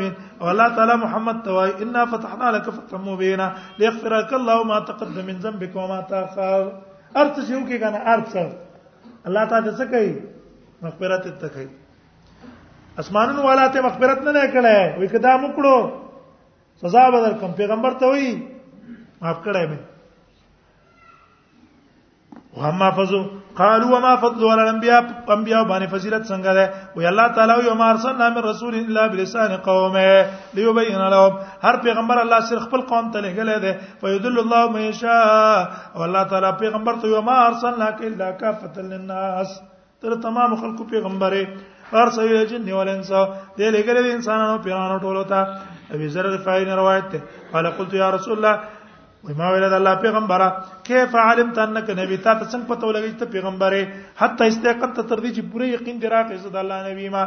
وي 0.00 0.10
او 0.40 0.48
الله 0.50 0.68
تعالی 0.76 0.94
محمد 1.04 1.40
ته 1.46 1.50
وي 1.56 1.70
انا 1.86 2.04
فتحنا 2.12 2.50
لك 2.56 2.70
فتحا 2.78 2.98
مبینا 3.10 3.48
ليغفرك 3.78 4.32
الله 4.40 4.62
ما 4.72 4.78
تقدم 4.90 5.24
من 5.32 5.40
ذنبك 5.46 5.76
وما 5.82 6.00
تاخر 6.12 6.68
ارتجو 7.16 7.60
کې 7.64 7.86
کنه 7.86 7.98
ارتجو 8.14 8.50
الله 9.26 9.44
تعالی 9.44 9.70
څه 9.74 9.90
کوي 9.96 10.14
مغفرت 10.82 11.32
ته 11.42 11.48
کوي 11.56 11.68
اسمانونو 13.02 13.42
والا 13.44 13.64
ته 13.74 13.78
مغفرت 13.86 14.20
نه 14.26 14.46
کړه 14.52 14.76
وی 15.00 15.06
کدا 15.14 15.32
مکړو 15.46 15.76
سزا 16.84 17.04
بدل 17.16 17.34
کوم 17.40 17.50
پیغمبر 17.58 17.92
ته 18.02 18.06
وی 18.12 18.28
معاف 19.20 19.38
کړه 19.44 19.68
مې 19.72 19.80
وهما 22.58 22.88
فزو 23.00 23.18
قالوا 23.58 23.90
وما 23.96 24.12
فضل 24.22 24.42
ولا 24.44 24.62
الانبياء 24.62 25.00
انبياء 25.34 25.62
باندې 25.62 25.86
فضیلت 25.96 26.22
څنګه 26.30 26.52
ده 26.60 26.66
وې 26.96 27.06
الله 27.12 27.26
تعالی 27.36 27.52
یو 27.68 27.74
ارسلنا 27.88 28.26
من 28.38 28.42
رسول 28.48 28.74
الا 28.80 29.02
بلسان 29.12 29.50
قومه 29.68 30.08
ليبين 30.54 30.98
لهم 31.08 31.36
هر 31.68 31.76
پیغمبر 31.86 32.16
الله 32.24 32.40
سره 32.48 32.60
خپل 32.66 32.80
قوم 32.94 33.06
ته 33.12 33.20
لګلې 33.28 33.56
ده 33.68 33.72
فيدل 34.00 34.36
الله 34.46 34.62
ما 34.76 34.80
يشاء 34.80 35.68
او 35.94 36.04
الله 36.08 36.22
تعالی 36.34 36.50
پیغمبر 36.64 36.94
ته 37.04 37.08
یو 37.14 37.20
ارسلنا 37.38 37.86
الا 38.10 38.26
كافه 38.42 38.76
للناس 38.90 39.48
تر 40.04 40.12
تمام 40.28 40.50
خلقو 40.60 40.82
پیغمبره 40.92 41.44
ارسل 41.94 42.22
الى 42.24 42.46
جن 42.50 42.72
والانس 42.72 43.08
د 43.58 43.60
لګل 43.74 43.96
د 44.04 44.08
انسانانو 44.16 44.58
پیرانو 44.64 44.98
ټولو 45.04 45.22
ته 45.24 45.38
ابي 45.94 46.06
ذر 46.14 46.26
رفاعي 46.34 46.64
روایت 46.82 47.04
ته 47.12 47.20
قال 47.52 47.66
قلت 47.78 47.92
يا 47.94 48.10
رسول 48.18 48.32
الله 48.38 48.54
وما 49.26 49.46
ویل 49.52 49.68
د 49.70 49.74
الله 49.80 49.94
پیغمبره 50.04 50.48
كيف 50.84 51.14
علمت 51.16 51.58
انك 51.66 51.88
نبي 51.90 52.16
تا 52.26 52.34
ته 52.38 52.44
څنګه 52.52 52.66
پته 52.70 52.84
ولګی 52.86 53.12
ته 53.22 53.26
پیغمبره 53.34 53.82
حتی 54.20 54.42
استيقنت 54.48 54.98
تر 55.10 55.18
دې 55.20 55.30
چې 55.36 55.42
پوره 55.52 55.66
یقین 55.76 56.00
دی 56.02 56.06
راکې 56.14 56.36
زه 56.44 56.50
د 56.54 56.58
الله 56.62 56.78
نبی 56.92 57.08
ما 57.08 57.22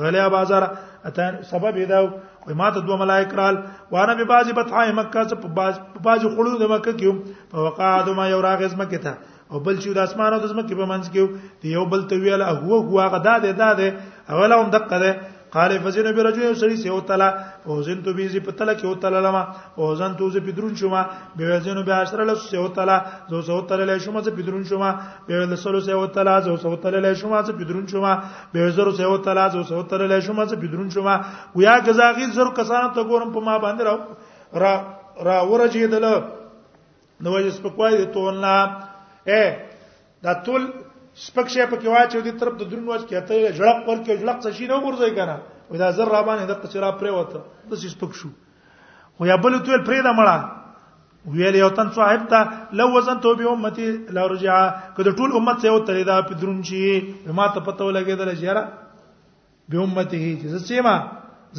غلیا 0.00 0.28
بازار 0.34 0.62
اته 1.08 1.48
سبب 1.50 1.78
یې 1.82 1.86
دا 1.94 1.98
و 2.50 2.54
ما 2.60 2.70
ته 2.74 2.80
دوه 2.86 2.96
ملائک 3.04 3.34
رال 3.40 3.58
وانا 3.92 4.14
به 4.20 4.24
بازي 4.34 4.52
بتهای 4.60 4.92
مکه 5.00 5.24
څخه 5.24 5.46
باز 5.46 5.80
باز 6.06 6.26
خلود 6.38 6.62
مکه 6.74 6.92
کیو 7.02 7.12
فوقع 7.50 7.90
ادم 7.98 8.20
یو 8.34 8.40
راغز 8.48 8.74
مکه 8.82 8.98
ته 9.06 9.14
او 9.52 9.58
بل 9.60 9.76
چې 9.78 9.88
د 9.92 9.98
اسمان 10.08 10.30
او 10.34 10.40
د 10.42 10.46
زمکه 10.52 10.74
په 10.80 10.86
منځ 10.92 11.04
کې 11.12 11.20
دی 11.62 11.68
یو 11.76 11.84
بل 11.94 12.02
ته 12.10 12.16
ویل 12.26 12.42
هو 12.42 12.80
هو 12.88 13.00
غدا 13.14 13.34
ده 13.44 13.52
ده 13.60 13.68
ده 13.80 13.88
اوله 14.32 14.56
هم 14.60 14.68
دقه 14.76 14.98
ده 15.04 15.12
قال 15.54 15.70
فزين 15.84 16.08
برجل 16.16 16.56
سري 16.60 16.76
سيو 16.82 17.00
تلا 17.08 17.28
او 17.66 17.72
زين 17.86 17.98
تو 18.04 18.10
بيزي 18.16 18.40
پتلا 18.46 18.74
کې 18.78 18.84
او 18.88 18.94
تلا 19.02 19.20
لما 19.26 19.42
او 19.78 19.84
زين 20.00 20.12
تو 20.18 20.30
زي 20.34 20.40
پدرون 20.46 20.72
شوما 20.80 21.00
به 21.36 21.58
زين 21.64 21.82
به 21.86 21.92
عشر 22.02 22.20
له 22.28 22.34
سيو 22.34 22.68
تلا 22.76 22.96
زو 23.30 23.42
سيو 23.48 23.60
تلا 23.68 23.84
له 23.84 23.98
شوما 24.04 24.20
زي 24.26 24.30
پدرون 24.38 24.64
شوما 24.64 24.90
به 25.28 25.44
له 25.44 25.56
سلو 25.64 25.80
سيو 25.88 26.06
تلا 26.16 26.34
زو 26.46 26.56
سيو 26.56 26.76
تلا 26.84 26.98
له 27.04 27.12
شوما 27.20 27.42
زي 27.42 27.52
پدرون 27.60 27.86
شوما 27.92 28.12
به 28.52 28.70
زر 28.76 28.88
سيو 28.98 29.16
تلا 29.26 29.44
زو 29.54 29.62
سيو 29.70 29.82
تلا 29.90 30.06
له 30.12 30.20
شوما 30.24 30.44
زي 30.50 30.56
پدرون 30.62 30.88
شوما 30.90 31.14
ويا 31.56 31.74
غزاغي 31.86 32.24
زر 32.36 32.48
کسان 32.56 32.92
ته 32.94 33.00
ګورم 33.04 33.32
په 33.36 33.40
ما 33.46 33.58
باندې 33.58 33.82
را 34.62 34.72
را 35.28 35.36
ورجیدل 35.52 36.04
نو 37.22 37.30
یې 37.38 37.50
سپکوي 37.60 38.06
ته 38.12 38.18
ونه 38.18 38.81
اے 39.30 39.42
دا 40.24 40.32
ټول 40.46 40.70
سپک 41.26 41.46
شی 41.50 41.60
په 41.70 41.76
کې 41.76 41.88
واچو 41.94 42.20
دي 42.26 42.30
طرف 42.38 42.54
د 42.58 42.70
درن 42.70 42.86
واچ 42.88 43.02
کې 43.08 43.20
ته 43.28 43.54
جړق 43.58 43.78
ورکه 43.88 44.14
جړق 44.20 44.36
څه 44.44 44.50
شي 44.56 44.66
نه 44.72 44.76
ورځي 44.86 45.10
کنه 45.18 45.36
ودا 45.70 45.88
زر 45.98 46.08
را 46.14 46.20
باندې 46.28 46.46
د 46.50 46.54
قصرا 46.62 46.90
پرې 47.02 47.12
وته 47.14 47.70
د 47.70 47.72
سې 47.82 47.88
سپک 47.94 48.12
شو 48.20 48.30
خو 49.16 49.26
یا 49.30 49.36
بل 49.44 49.58
ټول 49.60 49.80
پرې 49.86 50.00
دا 50.08 50.12
مړه 50.18 50.36
ویل 51.36 51.54
یو 51.60 51.70
تن 51.78 51.90
صاحب 51.98 52.22
ته 52.30 52.78
لو 52.80 52.88
وزن 52.94 53.18
تو 53.26 53.34
به 53.40 53.50
امتی 53.50 53.84
لا 54.18 54.22
رجع 54.32 54.58
کده 54.96 55.10
ټول 55.20 55.36
امت 55.40 55.60
سه 55.66 55.74
وتري 55.74 56.02
دا 56.08 56.18
په 56.28 56.34
درن 56.42 56.62
شي 56.70 56.80
ما 57.38 57.46
ته 57.54 57.60
پته 57.60 57.84
ولګیدل 57.84 58.34
چې 58.36 58.42
یاره 58.50 58.64
به 59.68 59.82
امته 59.84 60.10
چې 60.10 60.64
څه 60.66 60.82
ما 60.88 60.96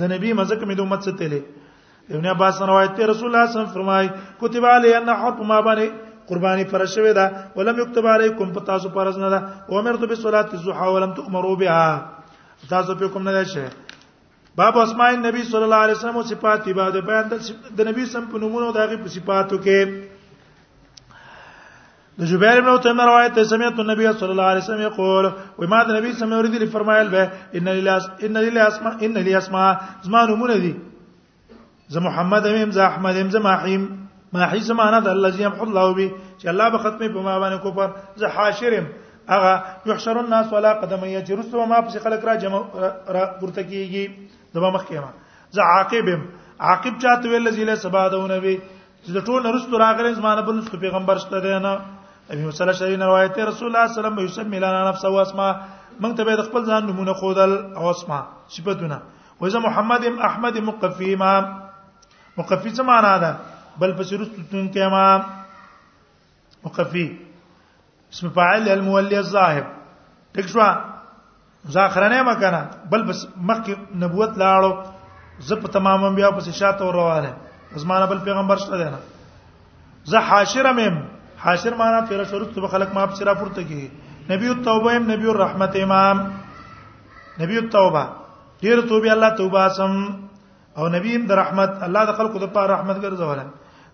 زنبی 0.02 0.34
مزک 0.40 0.60
مې 0.68 0.76
د 0.76 0.82
امت 0.84 1.02
څه 1.06 1.14
تلې 1.20 1.42
ابن 2.12 2.26
عباس 2.36 2.62
روایت 2.62 2.96
ته 3.00 3.06
رسول 3.12 3.30
الله 3.32 3.46
صلی 3.48 3.48
الله 3.48 3.48
علیه 3.48 3.56
وسلم 3.56 3.74
فرمای 3.74 4.08
کتب 4.42 4.66
علی 4.74 4.94
ان 4.96 5.10
حط 5.24 5.38
ما 5.54 5.60
باندې 5.68 6.13
قرباني 6.28 6.66
فرشوي 6.72 7.14
ده 7.14 7.26
ولم 7.56 7.80
یكتب 7.80 8.06
علیکم 8.08 8.48
فتاسو 8.54 8.90
فرض 8.90 9.18
نه 9.20 9.30
ده 9.30 9.40
امرت 9.72 10.00
بالصلاه 10.00 10.50
الضحى 10.54 10.88
ولم 10.88 11.12
تؤمروا 11.14 11.56
بها 11.56 12.10
تاسو 12.70 12.96
په 12.96 13.08
کوم 13.08 13.24
نه 13.30 13.44
شه 13.44 13.70
باب 14.58 14.78
اسماء 14.78 15.10
النبي 15.14 15.44
صلی 15.44 15.64
الله 15.68 15.76
علیه 15.86 15.94
وسلم 15.96 16.18
او 16.18 16.24
صفات 16.24 16.68
عبادت 16.68 16.98
بیان 17.06 17.28
د 17.78 17.80
نبی 17.90 18.06
سم 18.06 18.26
په 18.32 18.38
نمونه 18.38 18.66
او 18.66 18.72
دغه 18.72 18.96
په 19.04 19.08
صفاتو 19.10 19.58
کې 19.66 19.80
د 22.20 22.26
جبیر 22.32 22.62
بن 22.62 22.70
اوتم 22.70 23.02
روایت 23.02 23.36
ته 23.36 23.44
سمعت 23.44 23.80
النبي 23.80 24.08
صلی 24.20 24.30
الله 24.32 24.48
علیه 24.52 24.64
وسلم 24.64 24.82
یقول 24.82 25.26
و 25.60 25.68
ما 25.68 25.84
د 25.84 25.96
نبی 26.00 26.14
سم 26.20 26.34
اوریدل 26.34 26.66
فرمایل 26.74 27.08
به 27.10 27.30
ان 27.54 27.68
لله 27.78 27.98
ان 28.28 28.38
لله 28.44 28.68
اسماء 28.68 28.94
ان 29.06 29.14
لله 29.18 29.38
اسماء 29.38 29.82
زما 30.04 30.26
نمونه 30.26 30.58
دي 30.58 30.74
زه 31.90 32.00
محمد 32.00 32.48
امام 32.48 32.72
زه 32.72 32.84
احمد 32.86 33.14
امام 33.18 33.30
زه 33.30 33.40
ماحیم 33.40 34.03
ما 34.34 34.46
هي 34.54 34.60
زمانه 34.68 35.00
د 35.06 35.08
الذي 35.18 35.42
يمحو 35.48 35.64
الله 35.70 35.86
به 35.98 36.10
چې 36.42 36.46
الله 36.52 36.68
به 36.74 36.78
ختمه 36.86 37.08
په 37.16 37.22
ما 37.26 37.34
باندې 37.42 37.58
کوفر 37.66 37.90
زه 38.22 38.28
حاشرم 38.38 38.86
اغه 39.36 39.52
يحشر 39.90 40.18
الناس 40.26 40.46
ولا 40.54 40.72
قدمي 40.82 41.18
جرس 41.28 41.54
وما 41.60 41.78
پس 41.90 41.96
خلق 42.06 42.26
را 42.30 42.34
جمع 42.44 42.62
را 43.16 43.24
پورته 43.42 43.62
کیږي 43.70 44.06
دبا 44.56 44.70
مخ 44.78 44.84
کیما 44.90 45.12
زه 45.58 45.68
عاقبم 45.76 46.22
عاقب 46.72 46.96
چاته 47.06 47.26
ویل 47.36 47.52
ذیل 47.60 47.72
سبا 47.86 48.08
دونه 48.16 48.40
وی 48.48 48.56
چې 48.58 49.12
د 49.18 49.26
ټول 49.28 49.46
رسول 49.60 49.78
راغره 49.86 50.14
زمانه 50.18 50.42
بل 50.50 50.58
نسخه 50.64 50.82
پیغمبر 50.88 51.22
شته 51.28 51.40
دی 51.46 51.54
نه 51.68 51.78
ابي 52.34 52.42
مسله 52.50 52.74
شری 52.82 52.98
روایت 53.06 53.40
رسول 53.54 53.70
الله 53.70 53.88
صلی 53.88 54.00
الله 54.02 54.12
علیه 54.12 54.12
وسلم 54.18 54.20
یسمی 54.26 54.60
لنا 54.68 54.82
نفسه 54.90 55.10
واسما 55.20 55.50
موږ 56.02 56.18
ته 56.18 56.24
به 56.26 56.42
د 56.42 56.50
خپل 56.50 56.62
ځان 56.72 56.90
نمونه 56.92 57.14
خودل 57.24 57.56
او 57.78 57.94
اسما 57.94 58.22
صفاتونه 58.58 59.02
وزه 59.42 59.60
محمد 59.72 60.12
احمد 60.30 60.58
مقفیما 60.72 61.34
مقفی 62.38 62.76
څه 62.76 62.80
معنا 62.94 63.18
ده 63.26 63.34
بل 63.82 63.92
پس 63.98 64.12
رستون 64.14 64.68
کما 64.74 65.06
وقفي 66.64 67.08
اسم 68.14 68.30
فاعل 68.30 68.70
المولي 68.70 69.18
الظاهر 69.20 69.64
تکشوا 70.34 70.94
ځاخرنه 71.76 72.22
مکنه 72.30 72.62
بل 72.92 73.04
بس 73.08 73.26
مخک 73.38 73.70
نبوت 74.04 74.38
لاړو 74.42 74.84
زه 75.50 75.56
په 75.64 75.68
تمام 75.78 76.08
بیا 76.20 76.30
پس 76.38 76.50
شاته 76.50 76.92
روانه 76.98 77.34
زمانه 77.86 78.06
بل 78.12 78.20
پیغمبر 78.28 78.58
شته 78.66 78.78
ده 78.84 78.90
نه 78.90 79.00
زه 80.14 80.20
حاشر 80.30 80.72
مم 80.80 81.02
حاشر 81.46 81.76
معنا 81.82 82.02
پیر 82.10 82.24
شروط 82.34 82.54
ته 82.56 82.68
خلق 82.76 82.94
ما 83.00 83.06
بصرا 83.06 83.34
پورته 83.42 83.64
کی 83.72 83.88
نبی 84.30 84.48
التوبه 84.56 84.96
ام 84.98 85.10
نبی 85.12 85.28
الرحمت 85.34 85.76
امام 85.84 86.24
نبی 87.40 87.58
التوبه 87.64 88.06
ډیر 88.64 88.82
توبه 88.94 89.12
الله 89.18 89.30
توبه 89.42 89.68
سم 89.82 90.00
او 90.78 90.88
نبی 91.00 91.18
د 91.32 91.44
رحمت 91.44 91.84
الله 91.90 92.06
د 92.12 92.18
خلقو 92.22 92.40
د 92.46 92.54
پاره 92.54 92.74
رحمت 92.76 93.00
ګرځولم 93.04 93.52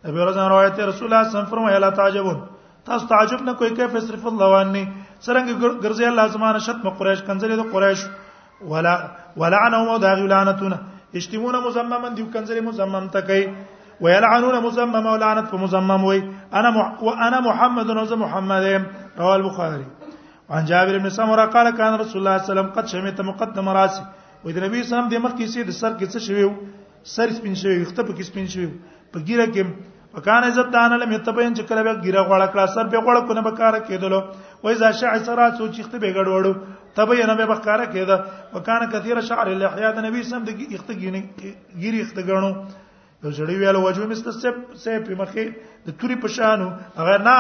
ابي 0.07 0.17
هريره 0.23 0.47
روایت 0.53 0.75
رسول 0.79 0.79
الله 0.79 0.95
صلی 0.95 1.05
الله 1.05 1.27
علیه 1.29 1.37
وسلم 1.37 1.51
فرمایا 1.53 1.89
تعجبون 1.99 2.37
تاسو 2.85 3.05
تعجب 3.07 3.41
نه 3.47 3.53
کوئ 3.59 3.69
کیف 3.77 3.91
صرف 4.07 4.23
الله 4.31 4.45
وانی 4.55 4.83
څنګه 5.25 5.53
ګرځي 5.83 6.05
الله 6.11 6.25
زمانه 6.35 6.59
شت 6.67 6.79
مقریش 6.87 7.19
کنځلې 7.27 7.55
د 7.59 7.63
قریش 7.73 7.99
ولا 8.71 8.95
ولعنهم 9.41 9.87
داغ 10.05 10.19
لعنتونه 10.33 10.77
اشتمون 11.21 11.55
مزمما 11.67 12.07
دیو 12.17 12.25
کنځلې 12.33 12.61
مزمم 12.69 13.03
تکای 13.17 13.43
ويلعنون 14.03 14.55
مزمم 14.67 15.05
ولعنت 15.13 15.45
فمزمم 15.51 16.03
وي 16.09 16.19
انا 16.61 16.69
وانا 17.07 17.39
محمد 17.49 17.89
وز 18.01 18.13
محمد 18.25 18.65
رواه 19.19 19.35
البخاري 19.39 19.85
عن 20.55 20.63
جابر 20.69 20.95
بن 21.03 21.09
سمره 21.17 21.45
قال 21.55 21.67
كان 21.79 21.93
رسول 22.03 22.19
الله 22.21 22.37
صلى 22.37 22.43
الله 22.43 22.43
عليه 22.43 22.51
وسلم 22.51 22.69
قد 22.77 22.85
شمت 22.93 23.21
مقدم 23.31 23.69
راسي 23.79 24.03
وإذا 24.45 24.59
النبي 24.61 24.77
صلى 24.83 24.85
الله 24.85 25.05
عليه 25.05 25.07
وسلم 25.07 25.11
د 25.13 25.23
مخ 25.25 25.31
کې 25.39 25.47
سي 25.55 25.59
د 25.69 25.71
سر 25.81 25.91
کې 25.99 26.05
څه 26.11 26.19
شوی 26.27 26.45
سر 27.17 27.27
سپین 27.39 27.55
شوی 27.63 27.83
په 27.95 28.13
کې 28.17 28.23
سپین 28.31 28.47
شوی 28.55 28.69
په 29.11 29.19
ګیره 29.27 29.45
کې 29.53 29.63
په 30.15 30.19
کان 30.25 30.43
عزت 30.49 30.69
دان 30.73 30.93
له 31.01 31.05
متبین 31.11 31.53
چې 31.57 31.63
کله 31.69 31.81
به 31.87 31.93
ګیره 32.05 32.21
غوړه 32.29 32.47
کړه 32.53 32.65
سر 32.75 32.85
به 32.93 33.01
غوړه 33.05 33.21
کنه 33.29 33.41
به 33.47 33.51
کار 33.59 33.79
کېدلو 33.87 34.19
وای 34.63 34.75
ز 34.81 34.99
شع 34.99 35.13
سرات 35.29 35.53
سوچ 35.61 35.79
اخته 35.79 35.97
به 36.03 36.13
ګډوړو 36.17 36.53
تبه 36.95 37.25
نه 37.31 37.35
به 37.39 37.55
کار 37.67 37.85
کېده 37.93 38.17
وکانه 38.53 38.85
کثیر 38.93 39.21
شعر 39.31 39.47
الاحیا 39.55 39.91
د 39.97 40.05
نبی 40.07 40.23
سم 40.29 40.43
د 40.49 40.61
اخته 40.73 40.93
ګیری 41.81 41.99
اخته 42.01 42.23
ګڼو 42.29 42.51
یو 43.23 43.31
ځړی 43.31 43.55
ویلو 43.61 43.81
وجو 43.87 44.07
مثل 44.13 44.29
سپ 44.41 44.57
سپ 44.85 45.09
مخه 45.23 45.47
د 45.87 45.97
توري 46.01 46.15
پشانو 46.25 46.69
هغه 46.99 47.17
نه 47.29 47.37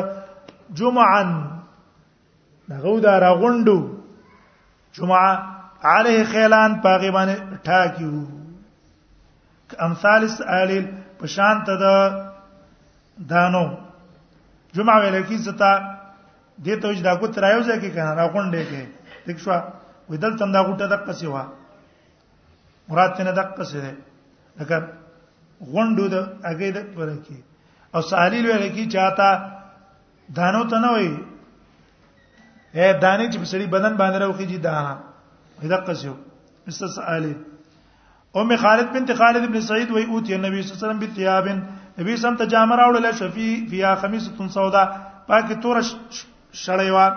جمعن 0.79 1.29
دغه 2.69 2.91
دا 3.05 3.13
راغوندو 3.25 3.77
جمعه 4.95 5.27
عليه 5.95 6.21
خیلان 6.33 6.71
پاغي 6.85 7.09
باندې 7.17 7.35
ټاکیو 7.67 8.13
امثال 9.87 10.21
سالیل 10.35 10.85
په 11.19 11.25
شان 11.35 11.55
ته 11.69 11.73
ده 11.83 11.93
دانو 13.31 13.65
جمعه 14.75 14.95
ویل 15.03 15.15
کی 15.29 15.37
زتا 15.47 15.71
دې 16.63 16.75
ته 16.81 16.85
وجدا 16.89 17.11
کو 17.21 17.25
ترایو 17.37 17.61
ځکه 17.63 17.77
کې 17.81 17.89
کنه 17.95 18.11
راغونډې 18.21 18.61
کې 18.69 18.81
دښ 19.27 19.37
وا 19.47 19.57
ودل 20.09 20.33
تندا 20.39 20.61
غټه 20.67 20.87
دقه 20.93 21.13
سی 21.21 21.27
وا 21.27 21.43
مراد 22.89 23.11
تنه 23.17 23.31
دقه 23.41 23.63
سی 23.71 23.79
ده 23.81 23.93
لکه 24.59 24.77
غوندو 25.61 26.07
د 26.13 26.15
اګې 26.43 26.69
د 26.75 26.77
پرکې 26.95 27.37
او 27.95 28.01
سالیل 28.11 28.45
ویل 28.45 28.67
کی 28.75 28.83
چاته 28.93 29.27
دانو 30.37 30.61
ته 30.71 30.77
نه 30.83 30.91
وي 30.95 31.09
اے 32.79 32.87
دانه 33.03 33.27
چې 33.33 33.37
بسړي 33.43 33.67
بدن 33.75 33.93
باندې 34.01 34.19
راوخی 34.23 34.45
دي 34.49 34.57
دا 34.65 34.73
هدا 35.63 35.77
قصو 35.89 36.11
است 36.73 36.83
سالی 36.95 37.31
ام 38.41 38.51
خالد 38.63 38.91
بنت 38.95 39.13
خالد 39.21 39.47
ابن 39.49 39.61
سعید 39.67 39.91
وی 39.95 40.03
اوتی 40.03 40.37
نبی 40.37 40.61
صلی 40.61 40.71
الله 40.71 40.77
علیه 40.77 40.83
وسلم 40.85 40.99
بثياب 41.05 41.47
نبی 42.01 42.17
سم 42.25 42.35
ته 42.43 42.47
جامه 42.55 42.75
راوړل 42.81 43.15
شفی 43.21 43.47
فیا 43.73 43.95
خمیسه 44.03 44.47
سودا 44.57 44.83
پاکه 45.31 45.55
تور 45.67 45.81
شړې 45.81 46.89
وا 46.97 47.07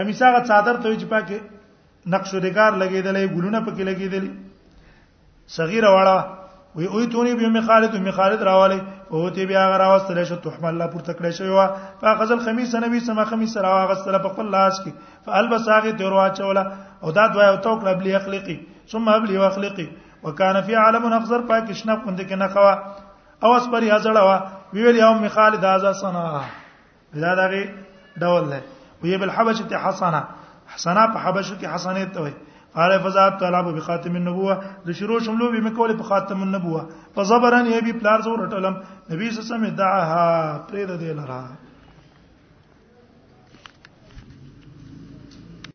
خمیسه 0.00 0.30
غا 0.36 0.44
صادر 0.52 0.76
ته 0.82 0.96
چې 0.98 1.04
پاکه 1.16 1.40
نقش 2.06 2.34
ودګار 2.34 2.72
لګیدلې 2.82 3.34
ګلونه 3.34 3.66
پکې 3.66 3.92
لګیدلې 3.92 5.48
صغیره 5.58 5.88
واړه 5.98 6.40
وی 6.76 6.86
اوی 6.88 7.06
تونی 7.12 7.34
به 7.40 7.46
ام 7.50 7.60
خالد 7.70 7.96
ام 7.96 8.10
خالد 8.18 8.42
راواله 8.52 8.80
او 9.12 9.28
تی 9.36 9.44
بیا 9.46 9.62
غرا 9.70 9.88
واستل 9.88 10.24
شو 10.24 10.36
تحمل 10.42 10.74
لا 10.80 10.86
پورته 10.90 11.12
کړی 11.14 11.30
شو 11.38 11.54
وا 11.54 11.66
فاخذ 12.02 12.30
الخميس 12.34 12.74
نبی 12.84 13.00
سما 13.08 13.24
خميس 13.32 13.56
را 13.64 13.72
واغسل 13.72 14.16
په 14.26 14.28
خپل 14.28 14.46
لاس 14.54 14.78
کې 14.84 15.24
فالبس 15.26 15.68
هغه 15.72 15.92
تیر 15.98 16.12
واچولا 16.18 16.62
او 17.02 17.12
دا 17.18 17.26
دوا 17.34 17.46
یو 17.48 17.56
توک 17.66 17.84
لبلی 17.88 18.14
اخلقي 18.18 18.56
ثم 18.92 19.08
ابلی 19.14 19.36
واخلقي 19.42 19.86
وكان 20.22 20.60
في 20.68 20.74
عالم 20.84 21.08
اخضر 21.16 21.44
پاک 21.50 21.72
شنب 21.80 22.04
کند 22.06 22.20
کې 22.20 22.32
نه 22.32 22.48
خوا 22.54 22.72
او 23.44 23.56
اس 23.56 23.66
پر 23.74 23.88
یازړه 23.90 24.22
وا 24.28 24.78
ویل 24.78 24.96
یوم 25.02 25.28
خالد 25.34 25.64
ازا 25.72 25.92
سنا 26.00 26.24
دا 27.26 27.34
دغه 27.42 28.24
ډول 28.24 28.48
دی 28.54 28.60
وی 29.02 29.18
بل 29.26 29.30
حبشه 29.36 29.84
حسنه 29.88 30.22
حسنه 30.72 31.06
په 31.06 31.28
حبشه 31.28 31.58
کې 31.60 31.74
حسنه 31.74 32.04
ته 32.16 32.20
وي 32.28 32.32
علی 32.74 32.98
فزاب 33.04 33.36
طلب 33.40 33.74
به 33.74 33.80
خاتم 33.80 34.14
النبوه 34.16 34.54
د 34.86 34.92
شروع 34.92 35.20
شملو 35.24 35.50
به 35.52 35.60
مکول 35.68 35.96
په 35.96 36.02
خاتم 36.04 36.42
النبوه 36.42 36.82
فزبرن 37.14 37.66
یبی 37.72 37.92
پلار 38.00 38.20
زور 38.28 38.38
ټلم 38.52 38.74
نبی 39.12 39.28
صلی 39.30 39.40
الله 39.40 39.48
علیه 39.48 39.56
وسلم 39.56 39.68
دعاها 39.82 40.26
پرې 40.68 40.82
د 40.88 40.90
دې 41.02 41.12
لره 41.20 41.40